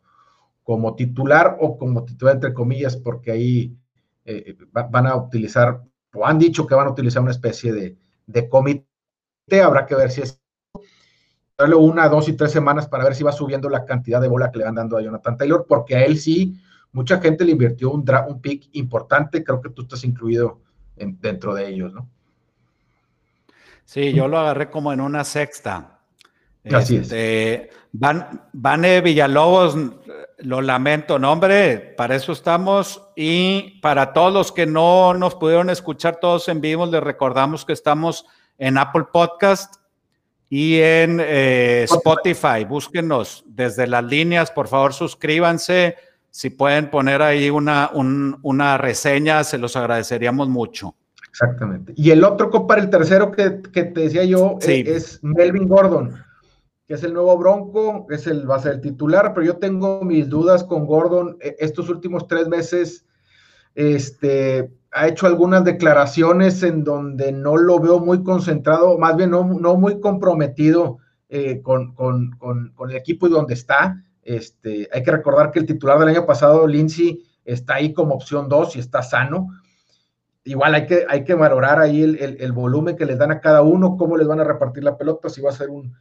como 0.66 0.96
titular 0.96 1.58
o 1.62 1.78
como 1.78 2.04
titular 2.04 2.36
entre 2.36 2.54
comillas, 2.54 2.98
porque 2.98 3.32
ahí 3.32 3.78
eh, 4.26 4.58
van 4.72 5.06
a 5.06 5.16
utilizar 5.16 5.80
o 6.12 6.26
han 6.26 6.40
dicho 6.40 6.66
que 6.66 6.74
van 6.74 6.88
a 6.88 6.92
utilizar 6.92 7.22
una 7.22 7.32
especie 7.32 7.72
de, 7.72 7.98
de 8.26 8.50
comité, 8.50 9.62
habrá 9.64 9.86
que 9.86 9.94
ver 9.94 10.10
si 10.10 10.22
es 10.22 10.42
darle 11.56 11.76
una, 11.76 12.10
dos 12.10 12.28
y 12.28 12.34
tres 12.34 12.52
semanas 12.52 12.88
para 12.88 13.04
ver 13.04 13.14
si 13.14 13.24
va 13.24 13.32
subiendo 13.32 13.70
la 13.70 13.86
cantidad 13.86 14.20
de 14.20 14.28
bola 14.28 14.52
que 14.52 14.58
le 14.58 14.66
van 14.66 14.76
dando 14.76 14.98
a 14.98 15.02
Jonathan 15.02 15.38
Taylor, 15.38 15.66
porque 15.70 15.96
a 15.96 16.04
él 16.04 16.18
sí, 16.18 16.60
mucha 16.94 17.22
gente 17.22 17.46
le 17.46 17.52
invirtió 17.52 17.92
un, 17.92 18.04
un 18.28 18.42
pick 18.42 18.70
importante, 18.72 19.44
creo 19.44 19.62
que 19.62 19.70
tú 19.70 19.84
estás 19.84 20.04
incluido 20.04 20.62
dentro 20.96 21.54
de 21.54 21.68
ellos, 21.68 21.94
¿no? 21.94 22.10
Sí, 23.84 24.14
yo 24.14 24.28
lo 24.28 24.40
agarré 24.40 24.72
como 24.72 24.92
en 24.94 25.00
una 25.00 25.24
sexta. 25.24 25.95
Así 26.74 26.98
este, 26.98 27.70
Van, 27.92 28.42
Vane 28.54 29.02
Villalobos 29.02 29.78
lo 30.40 30.62
lamento, 30.62 31.18
no, 31.18 31.32
hombre, 31.32 31.78
para 31.98 32.16
eso 32.16 32.32
estamos. 32.32 33.02
Y 33.16 33.80
para 33.82 34.14
todos 34.14 34.34
los 34.34 34.52
que 34.52 34.66
no 34.66 35.14
nos 35.14 35.36
pudieron 35.36 35.70
escuchar 35.70 36.18
todos 36.20 36.48
en 36.50 36.62
vivo, 36.62 36.86
les 36.86 37.02
recordamos 37.02 37.66
que 37.66 37.74
estamos 37.74 38.26
en 38.58 38.78
Apple 38.78 39.06
Podcast 39.12 39.76
y 40.50 40.80
en 40.80 41.20
eh, 41.22 41.84
Spotify. 41.90 42.66
Búsquenos 42.68 43.44
desde 43.48 43.88
las 43.88 44.04
líneas, 44.04 44.52
por 44.52 44.68
favor, 44.68 44.94
suscríbanse. 44.94 45.96
Si 46.30 46.50
pueden 46.50 46.90
poner 46.90 47.22
ahí 47.22 47.50
una, 47.50 47.92
una 47.94 48.78
reseña, 48.78 49.44
se 49.46 49.58
los 49.58 49.78
agradeceríamos 49.78 50.50
mucho. 50.50 50.96
Exactamente. 51.30 51.94
Y 51.96 52.12
el 52.12 52.24
otro, 52.26 52.50
para 52.68 52.82
el 52.82 52.90
tercero 52.90 53.32
que, 53.32 53.52
te 53.52 53.84
decía 53.86 54.26
yo, 54.26 54.58
eh, 54.68 54.84
es 54.86 55.24
Melvin 55.24 55.68
Gordon 55.68 56.26
que 56.88 56.94
es 56.94 57.04
el 57.04 57.14
nuevo 57.14 57.36
Bronco, 57.38 58.06
es 58.10 58.28
el, 58.28 58.50
va 58.50 58.58
a 58.58 58.60
ser 58.60 58.74
el 58.74 58.82
titular, 58.82 59.34
pero 59.34 59.46
yo 59.46 59.58
tengo 59.58 60.04
mis 60.04 60.30
dudas 60.30 60.64
con 60.64 60.86
Gordon. 60.86 61.38
E, 61.42 61.56
estos 61.60 61.90
últimos 61.90 62.28
tres 62.28 62.48
meses, 62.48 63.06
este, 63.74 64.72
ha 64.92 65.08
hecho 65.08 65.26
algunas 65.26 65.64
declaraciones 65.64 66.62
en 66.64 66.84
donde 66.84 67.32
no 67.32 67.58
lo 67.58 67.80
veo 67.80 68.00
muy 68.00 68.24
concentrado, 68.24 68.98
más 69.00 69.16
bien 69.18 69.32
no, 69.32 69.44
muy 69.44 70.00
comprometido 70.00 71.00
eh, 71.28 71.62
con, 71.62 71.96
el 72.88 72.96
equipo 72.96 73.28
y 73.28 73.32
donde 73.32 73.56
está. 73.56 74.04
Este, 74.22 74.88
hay 74.92 75.04
que 75.04 75.12
recordar 75.12 75.52
que 75.52 75.60
el 75.60 75.66
titular 75.66 76.00
del 76.00 76.10
año 76.10 76.26
pasado, 76.26 76.68
Lindsay, 76.68 77.24
está 77.44 77.76
ahí 77.76 77.94
como 77.94 78.14
opción 78.14 78.48
2 78.48 78.76
y 78.76 78.80
está 78.80 79.02
sano. 79.02 79.48
Igual 80.44 80.76
hay 80.76 80.86
que, 80.86 81.06
hay 81.10 81.24
que 81.24 81.34
valorar 81.34 81.80
ahí 81.80 82.04
el, 82.04 82.38
el 82.40 82.52
volumen 82.52 82.96
que 82.96 83.06
les 83.08 83.18
dan 83.18 83.32
a 83.32 83.42
cada 83.42 83.64
uno, 83.64 83.98
cómo 83.98 84.18
les 84.18 84.28
van 84.28 84.40
a 84.40 84.44
repartir 84.44 84.84
la 84.84 84.96
pelota, 84.96 85.30
si 85.30 85.42
va 85.42 85.50
a 85.50 85.54
ser 85.54 85.72
un, 85.72 85.96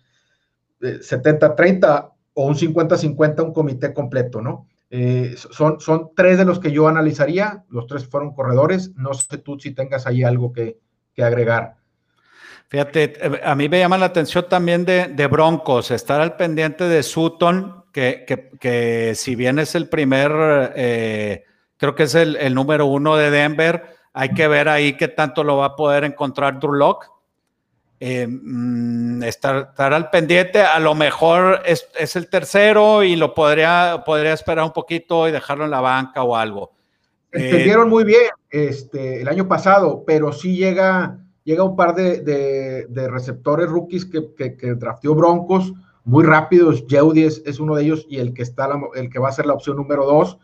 70-30 0.85 2.11
o 2.35 2.47
un 2.47 2.55
50-50 2.55 3.43
un 3.43 3.53
comité 3.53 3.93
completo, 3.93 4.41
¿no? 4.41 4.68
Eh, 4.91 5.35
son, 5.37 5.80
son 5.80 6.11
tres 6.14 6.39
de 6.39 6.45
los 6.45 6.61
que 6.61 6.70
yo 6.70 6.87
analizaría, 6.87 7.64
los 7.68 7.87
tres 7.87 8.07
fueron 8.07 8.32
corredores, 8.32 8.93
no 8.95 9.12
sé 9.14 9.39
tú 9.39 9.59
si 9.59 9.72
tengas 9.72 10.07
ahí 10.07 10.22
algo 10.22 10.53
que, 10.53 10.78
agregar. 11.18 11.76
Fíjate, 12.68 13.41
a 13.45 13.55
mí 13.55 13.68
me 13.68 13.78
llama 13.78 13.99
la 13.99 14.07
atención 14.07 14.47
también 14.49 14.85
de, 14.85 15.26
Broncos, 15.28 15.91
estar 15.91 16.20
al 16.20 16.37
pendiente 16.37 16.85
de 16.85 17.03
Sutton, 17.03 17.85
que, 17.93 18.24
que, 18.61 19.14
si 19.14 19.37
bien 19.37 19.59
es 19.61 19.74
el 19.76 19.89
primer, 19.89 20.72
eh, 20.74 21.45
creo 21.76 21.95
que 21.95 22.05
es 22.05 22.14
el, 22.16 22.55
número 22.55 22.87
uno 22.87 23.16
de 23.16 23.30
Denver, 23.30 23.97
hay 24.12 24.30
que 24.30 24.49
ver 24.49 24.68
ahí 24.68 24.97
qué 24.97 25.09
tanto 25.09 25.45
lo 25.45 25.57
va 25.57 25.66
a 25.66 25.76
poder 25.76 26.05
encontrar 26.05 26.59
Drew 26.59 26.72
Locke 26.72 27.07
eh, 28.07 28.27
mm, 28.27 29.23
estar, 29.23 29.73
al 29.79 30.11
pendiente. 30.11 30.61
A 30.61 30.79
lo 30.79 30.95
mejor 30.95 31.63
es, 31.65 31.89
el 32.17 32.29
tercero 32.29 33.03
y 33.03 33.17
lo 33.17 33.33
podría, 33.33 34.03
podría 34.05 34.35
esperar 34.35 34.63
un 34.67 34.75
poquito 34.75 35.27
y 35.27 35.33
dejarlo 35.33 35.65
en 35.65 35.71
la 35.71 35.81
banca 35.81 36.23
o 36.23 36.37
algo. 36.37 36.73
Entendieron 37.33 37.89
muy 37.89 38.05
bien 38.05 38.27
este, 38.51 39.23
el 39.23 39.29
año 39.29 39.49
pasado, 39.49 40.05
pero 40.07 40.33
sí 40.33 40.55
llega, 40.55 41.19
llega 41.45 41.65
un 41.65 41.77
par 41.77 41.95
de, 41.95 42.87
receptores 43.11 43.71
rookies 43.71 44.05
que, 44.05 44.35
que, 44.35 44.75
drafteó 44.75 45.15
Broncos 45.15 45.73
muy 46.05 46.25
rápidos. 46.25 46.85
Jeudy 46.87 47.25
es, 47.25 47.59
uno 47.59 47.75
de 47.75 47.85
ellos 47.85 48.05
y 48.11 48.19
el 48.19 48.35
que, 48.35 48.43
está 48.43 48.69
el 48.97 49.09
que 49.09 49.19
va 49.19 49.31
a 49.31 49.33
ser 49.33 49.47
la 49.47 49.55
opción 49.55 49.79
número 49.79 50.05
dos. 50.05 50.39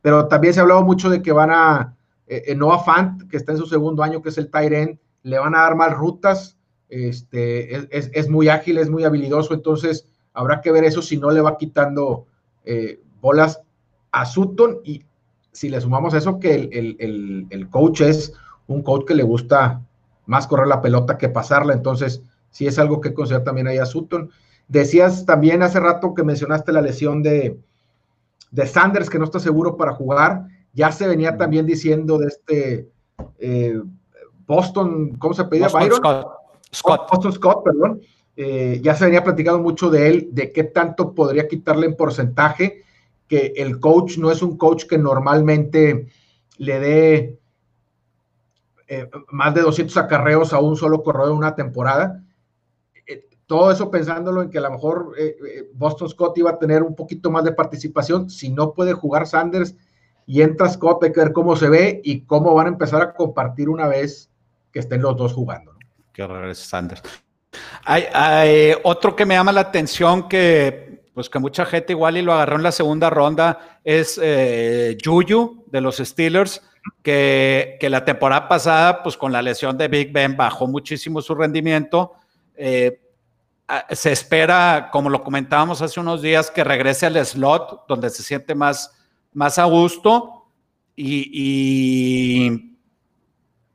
Pero 0.00 0.28
también 0.28 0.54
se 0.54 0.60
ha 0.60 0.62
hablado 0.62 0.84
mucho 0.84 1.10
de 1.10 1.22
que 1.22 1.32
van 1.32 1.50
a 1.50 1.96
eh, 2.28 2.54
Noah 2.54 2.84
Fant, 2.84 3.28
que 3.28 3.36
está 3.36 3.50
en 3.50 3.58
su 3.58 3.66
segundo 3.66 4.04
año, 4.04 4.22
que 4.22 4.28
es 4.28 4.38
el 4.38 4.48
Tyren, 4.48 5.00
le 5.24 5.40
van 5.40 5.56
a 5.56 5.62
dar 5.62 5.74
más 5.74 5.92
rutas 5.92 6.53
este, 6.88 7.88
es, 7.90 8.28
muy 8.28 8.48
ágil, 8.48 8.78
es 8.78 8.90
muy 8.90 9.04
habilidoso, 9.04 9.54
entonces 9.54 10.06
habrá 10.32 10.60
que 10.60 10.72
ver 10.72 10.84
eso 10.84 11.02
si 11.02 11.16
no 11.16 11.30
le 11.30 11.40
va 11.40 11.56
quitando 11.56 12.26
eh, 12.64 13.00
bolas 13.20 13.60
a 14.12 14.26
Sutton 14.26 14.80
y 14.84 15.04
si 15.52 15.68
le 15.68 15.80
sumamos 15.80 16.14
eso 16.14 16.38
que 16.38 16.54
el, 16.54 17.68
coach 17.70 18.02
es 18.02 18.32
un 18.66 18.82
coach 18.82 19.06
que 19.06 19.14
le 19.14 19.22
gusta 19.22 19.82
más 20.26 20.46
correr 20.46 20.66
la 20.66 20.82
pelota 20.82 21.18
que 21.18 21.28
pasarla, 21.28 21.72
entonces 21.72 22.22
sí 22.50 22.66
es 22.66 22.78
algo 22.78 23.00
que 23.00 23.14
considerar 23.14 23.44
también 23.44 23.68
ahí 23.68 23.78
a 23.78 23.86
Sutton. 23.86 24.30
Decías 24.68 25.26
también 25.26 25.62
hace 25.62 25.80
rato 25.80 26.14
que 26.14 26.22
mencionaste 26.22 26.72
la 26.72 26.80
lesión 26.80 27.22
de, 27.22 27.58
de 28.50 28.66
Sanders, 28.66 29.10
que 29.10 29.18
no 29.18 29.24
está 29.24 29.38
seguro 29.38 29.76
para 29.76 29.92
jugar, 29.92 30.46
ya 30.72 30.90
se 30.92 31.06
venía 31.06 31.36
también 31.36 31.66
diciendo 31.66 32.18
de 32.18 32.26
este 32.26 32.88
eh, 33.38 33.80
Boston, 34.46 35.16
¿cómo 35.18 35.34
se 35.34 35.44
pedía? 35.44 35.68
Byron. 35.68 35.96
Scott. 35.98 36.43
Boston 36.82 37.32
Scott, 37.32 37.64
perdón. 37.64 38.00
Eh, 38.36 38.80
ya 38.82 38.94
se 38.94 39.04
venía 39.04 39.22
platicando 39.22 39.60
mucho 39.60 39.90
de 39.90 40.08
él, 40.08 40.28
de 40.32 40.52
qué 40.52 40.64
tanto 40.64 41.14
podría 41.14 41.46
quitarle 41.46 41.86
en 41.86 41.96
porcentaje, 41.96 42.82
que 43.28 43.54
el 43.56 43.78
coach 43.78 44.18
no 44.18 44.30
es 44.30 44.42
un 44.42 44.56
coach 44.56 44.84
que 44.86 44.98
normalmente 44.98 46.08
le 46.58 46.80
dé 46.80 47.38
eh, 48.88 49.08
más 49.30 49.54
de 49.54 49.62
200 49.62 49.96
acarreos 49.96 50.52
a 50.52 50.58
un 50.58 50.76
solo 50.76 51.02
corredor 51.02 51.30
en 51.30 51.38
una 51.38 51.54
temporada. 51.54 52.24
Eh, 53.06 53.28
todo 53.46 53.70
eso 53.70 53.90
pensándolo 53.90 54.42
en 54.42 54.50
que 54.50 54.58
a 54.58 54.62
lo 54.62 54.72
mejor 54.72 55.14
Boston 55.74 56.08
Scott 56.08 56.36
iba 56.38 56.50
a 56.50 56.58
tener 56.58 56.82
un 56.82 56.96
poquito 56.96 57.30
más 57.30 57.44
de 57.44 57.52
participación. 57.52 58.30
Si 58.30 58.50
no 58.50 58.72
puede 58.72 58.94
jugar 58.94 59.26
Sanders 59.26 59.76
y 60.26 60.42
entra 60.42 60.68
Scott, 60.68 61.04
hay 61.04 61.12
que 61.12 61.20
ver 61.20 61.32
cómo 61.32 61.54
se 61.54 61.68
ve 61.68 62.00
y 62.02 62.22
cómo 62.22 62.52
van 62.54 62.66
a 62.66 62.70
empezar 62.70 63.00
a 63.00 63.14
compartir 63.14 63.68
una 63.68 63.86
vez 63.86 64.30
que 64.72 64.80
estén 64.80 65.02
los 65.02 65.16
dos 65.16 65.32
jugando. 65.32 65.73
Que 66.14 66.26
regrese 66.26 66.64
Sanders. 66.64 67.02
Hay, 67.84 68.72
otro 68.82 69.14
que 69.14 69.26
me 69.26 69.34
llama 69.34 69.52
la 69.52 69.60
atención 69.60 70.28
que, 70.28 71.02
pues 71.12 71.28
que 71.28 71.38
mucha 71.38 71.66
gente 71.66 71.92
igual 71.92 72.16
y 72.16 72.22
lo 72.22 72.32
agarró 72.32 72.56
en 72.56 72.62
la 72.62 72.72
segunda 72.72 73.10
ronda 73.10 73.78
es 73.84 74.18
eh, 74.22 74.96
de 74.96 75.80
los 75.82 75.96
Steelers, 75.98 76.62
que, 77.02 77.76
que, 77.78 77.90
la 77.90 78.04
temporada 78.04 78.48
pasada, 78.48 79.02
pues 79.02 79.16
con 79.16 79.32
la 79.32 79.42
lesión 79.42 79.76
de 79.76 79.88
Big 79.88 80.12
Ben 80.12 80.36
bajó 80.36 80.66
muchísimo 80.66 81.20
su 81.20 81.34
rendimiento. 81.34 82.12
Eh, 82.56 83.00
se 83.90 84.12
espera, 84.12 84.90
como 84.92 85.10
lo 85.10 85.22
comentábamos 85.22 85.80
hace 85.82 86.00
unos 86.00 86.22
días, 86.22 86.50
que 86.50 86.64
regrese 86.64 87.06
al 87.06 87.24
slot, 87.24 87.86
donde 87.88 88.10
se 88.10 88.22
siente 88.22 88.54
más, 88.54 88.92
más 89.32 89.58
a 89.58 89.64
gusto. 89.64 90.46
Y, 90.96 92.73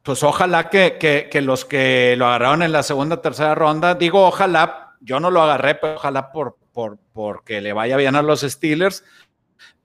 pues 0.04 0.24
ojalá 0.24 0.70
que, 0.70 1.30
los 1.42 1.66
que 1.66 2.16
lo 2.18 2.28
agarraron 2.28 2.64
en 2.64 2.72
la 2.72 2.84
segunda, 2.84 3.22
tercera 3.22 3.56
ronda, 3.56 3.96
digo 3.96 4.26
ojalá, 4.26 4.96
yo 5.02 5.20
no 5.20 5.32
lo 5.32 5.42
agarré, 5.42 5.76
pero 5.76 5.96
ojalá 5.96 6.32
por, 6.32 6.58
por, 6.72 6.98
porque 7.14 7.62
le 7.62 7.74
vaya 7.74 7.98
bien 7.98 8.16
a 8.16 8.22
los 8.22 8.42
Steelers, 8.42 9.04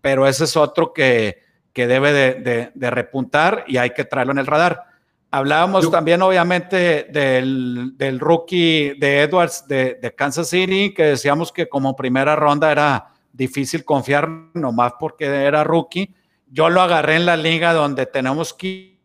pero 0.01 0.27
ese 0.27 0.45
es 0.45 0.57
otro 0.57 0.93
que, 0.93 1.43
debe 1.75 2.13
de 2.13 2.91
repuntar 2.91 3.65
y 3.67 3.79
hay 3.79 3.91
que 3.91 4.05
traerlo 4.05 4.33
en 4.33 4.39
el 4.39 4.47
radar. 4.47 4.95
Hablábamos 5.35 5.91
también, 5.91 6.23
obviamente, 6.23 7.09
del, 7.11 8.21
rookie 8.21 8.95
de 8.97 9.23
Edwards 9.23 9.67
de, 9.67 10.15
Kansas 10.17 10.49
City, 10.49 10.95
que 10.95 11.03
decíamos 11.03 11.51
que 11.51 11.69
como 11.69 11.97
primera 11.97 12.37
ronda 12.37 12.71
era 12.71 13.09
difícil 13.33 13.85
confiar, 13.85 14.29
nomás 14.55 14.93
porque 14.97 15.25
era 15.25 15.65
rookie. 15.65 16.15
Yo 16.47 16.71
lo 16.71 16.81
agarré 16.81 17.17
en 17.17 17.27
la 17.27 17.37
liga 17.37 17.73
donde 17.73 18.07
tenemos 18.07 18.55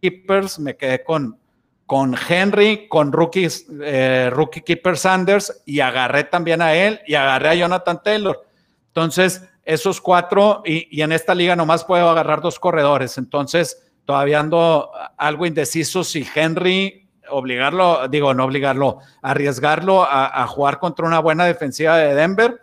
keepers, 0.02 0.60
me 0.60 0.76
quedé 0.76 1.04
con, 1.04 1.38
con 1.86 2.16
Henry, 2.28 2.88
con 2.88 3.12
rookies, 3.12 3.68
eh, 3.82 4.30
rookie 4.32 4.62
keeper 4.62 4.98
Sanders, 4.98 5.62
y 5.66 5.80
agarré 5.80 6.26
también 6.26 6.62
a 6.62 6.74
él 6.74 7.02
y 7.06 7.16
agarré 7.16 7.50
a 7.50 7.56
Jonathan 7.56 8.02
Taylor. 8.04 8.46
Entonces, 8.88 9.44
esos 9.64 10.02
cuatro, 10.02 10.64
y, 10.66 10.88
y 10.98 11.02
en 11.02 11.12
esta 11.12 11.36
liga 11.36 11.56
nomás 11.56 11.84
puedo 11.84 12.10
agarrar 12.10 12.42
dos 12.42 12.60
corredores. 12.60 13.18
Entonces, 13.18 13.92
todavía 14.06 14.40
ando 14.40 14.92
algo 15.18 15.46
indeciso 15.46 16.04
si 16.04 16.28
Henry 16.34 17.10
obligarlo, 17.30 18.08
digo, 18.08 18.34
no 18.34 18.46
obligarlo, 18.46 19.00
arriesgarlo 19.22 20.04
a, 20.04 20.46
jugar 20.48 20.80
contra 20.80 21.06
una 21.06 21.20
buena 21.20 21.46
defensiva 21.46 21.98
de 21.98 22.16
Denver 22.16 22.60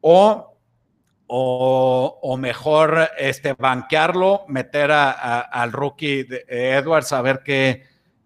o, 0.00 0.49
o, 1.32 2.36
mejor 2.36 3.08
este, 3.16 3.52
banquearlo, 3.52 4.44
meter 4.48 4.90
al 4.90 5.70
rookie 5.70 6.24
de 6.24 6.44
Edwards 6.48 7.12
a 7.12 7.22
ver 7.22 7.42
qué, 7.44 7.84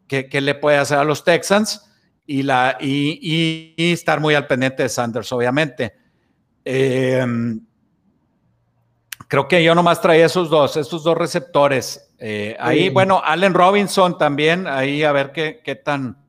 qué, 0.08 0.40
le 0.40 0.54
puede 0.54 0.78
hacer 0.78 0.96
a 0.96 1.04
los 1.04 1.22
Texans 1.22 1.92
y, 2.26 2.42
la, 2.42 2.78
y, 2.80 3.74
estar 3.76 4.20
muy 4.20 4.34
al 4.34 4.46
pendiente 4.46 4.84
de 4.84 4.88
Sanders, 4.88 5.30
obviamente. 5.32 5.94
Em, 6.64 7.60
creo 9.28 9.48
que 9.48 9.62
yo 9.62 9.74
nomás 9.74 10.00
traía 10.00 10.24
esos 10.24 10.48
dos, 10.48 10.78
esos 10.78 11.04
dos 11.04 11.18
receptores. 11.18 12.10
Eh, 12.18 12.56
ahí, 12.58 12.88
bueno, 12.88 13.20
Allen 13.22 13.52
Robinson 13.52 14.16
también, 14.16 14.66
ahí 14.66 15.02
a 15.02 15.12
ver 15.12 15.30
qué, 15.32 15.60
qué 15.62 15.74
tan 15.74 16.23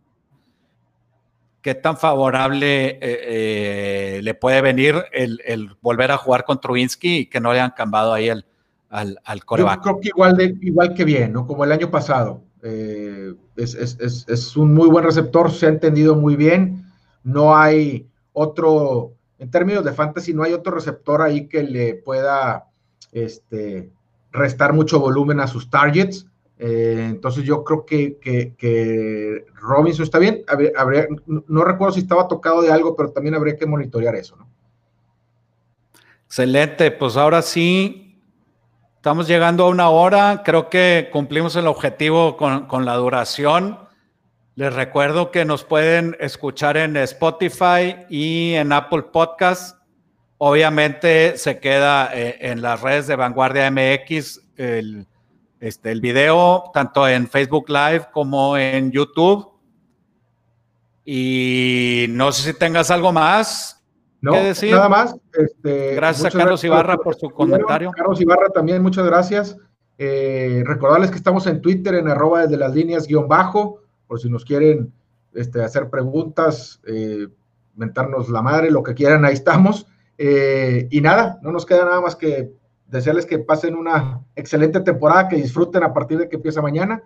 qué 1.65 1.73
tan 1.73 1.97
favorable 1.97 2.89
eh, 2.89 2.99
eh, 3.01 4.19
le 4.21 4.35
puede 4.35 4.61
venir 4.61 5.03
el, 5.11 5.75
volver 5.81 6.11
a 6.11 6.17
jugar 6.17 6.45
con 6.45 6.61
Trubinsky 6.61 7.21
y 7.21 7.25
que 7.25 7.39
no 7.39 7.53
le 7.53 7.59
han 7.59 7.71
cambiado 7.71 8.13
ahí 8.13 8.29
el, 8.29 8.45
al, 8.87 9.19
al 9.25 9.43
coreback. 9.43 9.77
Yo 9.77 9.81
creo 9.81 9.99
que 9.99 10.07
igual, 10.09 10.37
de, 10.37 10.55
igual 10.61 10.93
que 10.93 11.03
bien, 11.03 11.33
¿no? 11.33 11.47
Como 11.47 11.63
el 11.63 11.71
año 11.71 11.89
pasado. 11.89 12.43
es, 12.61 13.73
es, 13.73 14.25
es, 14.29 14.55
un 14.55 14.75
muy 14.75 14.87
buen 14.89 15.05
receptor, 15.05 15.51
se 15.51 15.65
ha 15.65 15.69
entendido 15.69 16.13
muy 16.13 16.35
bien. 16.35 16.85
No 17.23 17.57
hay 17.57 18.07
otro, 18.33 19.15
en 19.39 19.49
términos 19.49 19.83
de 19.83 19.93
fantasy, 19.93 20.35
no 20.35 20.43
hay 20.43 20.53
otro 20.53 20.71
receptor 20.71 21.23
ahí 21.23 21.47
que 21.47 21.63
le 21.63 21.95
pueda 21.95 22.67
este, 23.11 23.89
restar 24.31 24.71
mucho 24.73 24.99
volumen 24.99 25.39
a 25.39 25.47
sus 25.47 25.71
targets. 25.71 26.27
Eh, 26.57 27.07
entonces 27.09 27.43
yo 27.43 27.63
creo 27.63 27.85
que, 27.85 28.17
que, 28.17 29.45
Robinson 29.55 30.03
está 30.03 30.19
bien. 30.19 30.43
No 31.47 31.63
recuerdo 31.63 31.93
si 31.93 32.01
estaba 32.01 32.27
tocado 32.27 32.61
de 32.61 32.71
algo, 32.71 32.95
pero 32.95 33.11
también 33.11 33.35
habría 33.35 33.57
que 33.57 33.65
monitorear 33.65 34.15
eso, 34.15 34.35
¿no? 34.37 34.47
Excelente, 36.25 36.91
pues 36.91 37.17
ahora 37.17 37.41
sí, 37.41 38.19
estamos 38.95 39.27
llegando 39.27 39.65
a 39.65 39.69
una 39.69 39.89
hora. 39.89 40.41
Creo 40.43 40.69
que 40.69 41.09
cumplimos 41.11 41.55
el 41.55 41.67
objetivo 41.67 42.35
con, 42.35 42.67
con 42.67 42.85
la 42.85 42.95
duración. 42.95 43.79
Les 44.55 44.73
recuerdo 44.73 45.31
que 45.31 45.45
nos 45.45 45.63
pueden 45.63 46.15
escuchar 46.19 46.77
en 46.77 46.95
Spotify 46.97 47.97
y 48.09 48.53
en 48.53 48.71
Apple 48.71 49.03
Podcasts. 49.11 49.77
Obviamente 50.37 51.37
se 51.37 51.59
queda 51.59 52.09
eh, 52.13 52.37
en 52.39 52.61
las 52.61 52.81
redes 52.81 53.07
de 53.07 53.15
Vanguardia 53.15 53.69
MX 53.69 54.41
el, 54.57 55.07
este, 55.59 55.91
el 55.91 56.01
video, 56.01 56.71
tanto 56.73 57.07
en 57.07 57.27
Facebook 57.27 57.69
Live 57.69 58.07
como 58.11 58.57
en 58.57 58.91
YouTube. 58.91 59.51
Y 61.03 62.07
no 62.09 62.31
sé 62.31 62.51
si 62.51 62.57
tengas 62.57 62.89
algo 62.89 63.11
más 63.11 63.83
no, 64.21 64.33
que 64.33 64.43
decir. 64.43 64.71
Nada 64.71 64.89
más. 64.89 65.15
Este, 65.33 65.95
gracias 65.95 66.33
a 66.33 66.37
Carlos 66.37 66.63
Ibarra 66.63 66.97
por, 66.97 67.15
su 67.15 67.29
comentario. 67.29 67.91
Carlos 67.91 68.19
Ibarra 68.19 68.49
también, 68.49 68.81
muchas 68.81 69.05
gracias. 69.05 69.55
Eh, 69.97 70.63
recordarles 70.65 71.11
que 71.11 71.17
estamos 71.17 71.47
en 71.47 71.61
Twitter 71.61 71.95
en 71.95 72.07
arroba 72.07 72.41
desde 72.41 72.57
las 72.57 72.73
líneas 72.73 73.07
guion 73.07 73.27
bajo, 73.27 73.81
por 74.07 74.19
si 74.19 74.29
nos 74.29 74.43
quieren 74.43 74.91
este, 75.33 75.63
hacer 75.63 75.89
preguntas, 75.89 76.81
eh, 76.87 77.27
mentarnos 77.75 78.29
la 78.29 78.41
madre, 78.41 78.71
lo 78.71 78.83
que 78.83 78.93
quieran, 78.93 79.25
ahí 79.25 79.33
estamos. 79.33 79.87
Eh, 80.17 80.87
y 80.89 81.01
nada, 81.01 81.39
no 81.43 81.51
nos 81.51 81.65
queda 81.65 81.85
nada 81.85 82.01
más 82.01 82.15
que 82.15 82.51
desearles 82.87 83.25
que 83.25 83.39
pasen 83.39 83.75
una 83.75 84.21
excelente 84.35 84.79
temporada, 84.79 85.27
que 85.27 85.37
disfruten 85.37 85.83
a 85.83 85.93
partir 85.93 86.17
de 86.17 86.29
que 86.29 86.35
empieza 86.35 86.61
mañana 86.61 87.03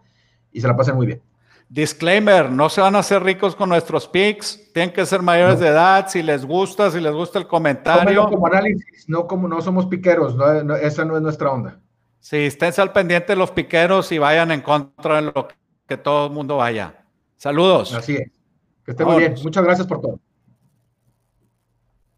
y 0.51 0.61
se 0.61 0.67
la 0.67 0.75
pasen 0.75 0.95
muy 0.95 1.07
bien. 1.07 1.21
Disclaimer, 1.69 2.49
no 2.51 2.67
se 2.67 2.81
van 2.81 2.95
a 2.95 2.99
hacer 2.99 3.21
ricos 3.21 3.55
con 3.55 3.69
nuestros 3.69 4.07
picks, 4.07 4.71
tienen 4.73 4.91
que 4.91 5.05
ser 5.05 5.21
mayores 5.21 5.59
de 5.59 5.67
edad, 5.67 6.07
si 6.07 6.23
les 6.23 6.43
gusta, 6.43 6.89
si 6.89 6.99
les 6.99 7.13
gusta 7.13 7.37
el 7.37 7.45
comentario. 7.45 8.27
como 8.27 8.47
análisis, 8.47 9.07
no 9.07 9.27
como 9.27 9.47
no 9.47 9.61
somos 9.61 9.85
piqueros, 9.85 10.35
esa 10.81 11.05
no 11.05 11.15
es 11.15 11.21
nuestra 11.21 11.51
onda. 11.51 11.79
Sí, 12.19 12.37
esténse 12.37 12.81
al 12.81 12.91
pendiente 12.91 13.33
de 13.33 13.35
los 13.35 13.51
piqueros 13.51 14.11
y 14.11 14.17
vayan 14.17 14.51
en 14.51 14.61
contra 14.61 15.17
de 15.17 15.31
lo 15.33 15.47
que 15.85 15.97
todo 15.97 16.27
el 16.27 16.33
mundo 16.33 16.57
vaya. 16.57 17.05
Saludos. 17.37 17.93
Así 17.93 18.15
es. 18.15 18.31
Que 18.83 18.91
estén 18.91 19.07
muy 19.07 19.19
bien. 19.19 19.35
Muchas 19.43 19.63
gracias 19.63 19.87
por 19.87 20.01
todo. 20.01 20.19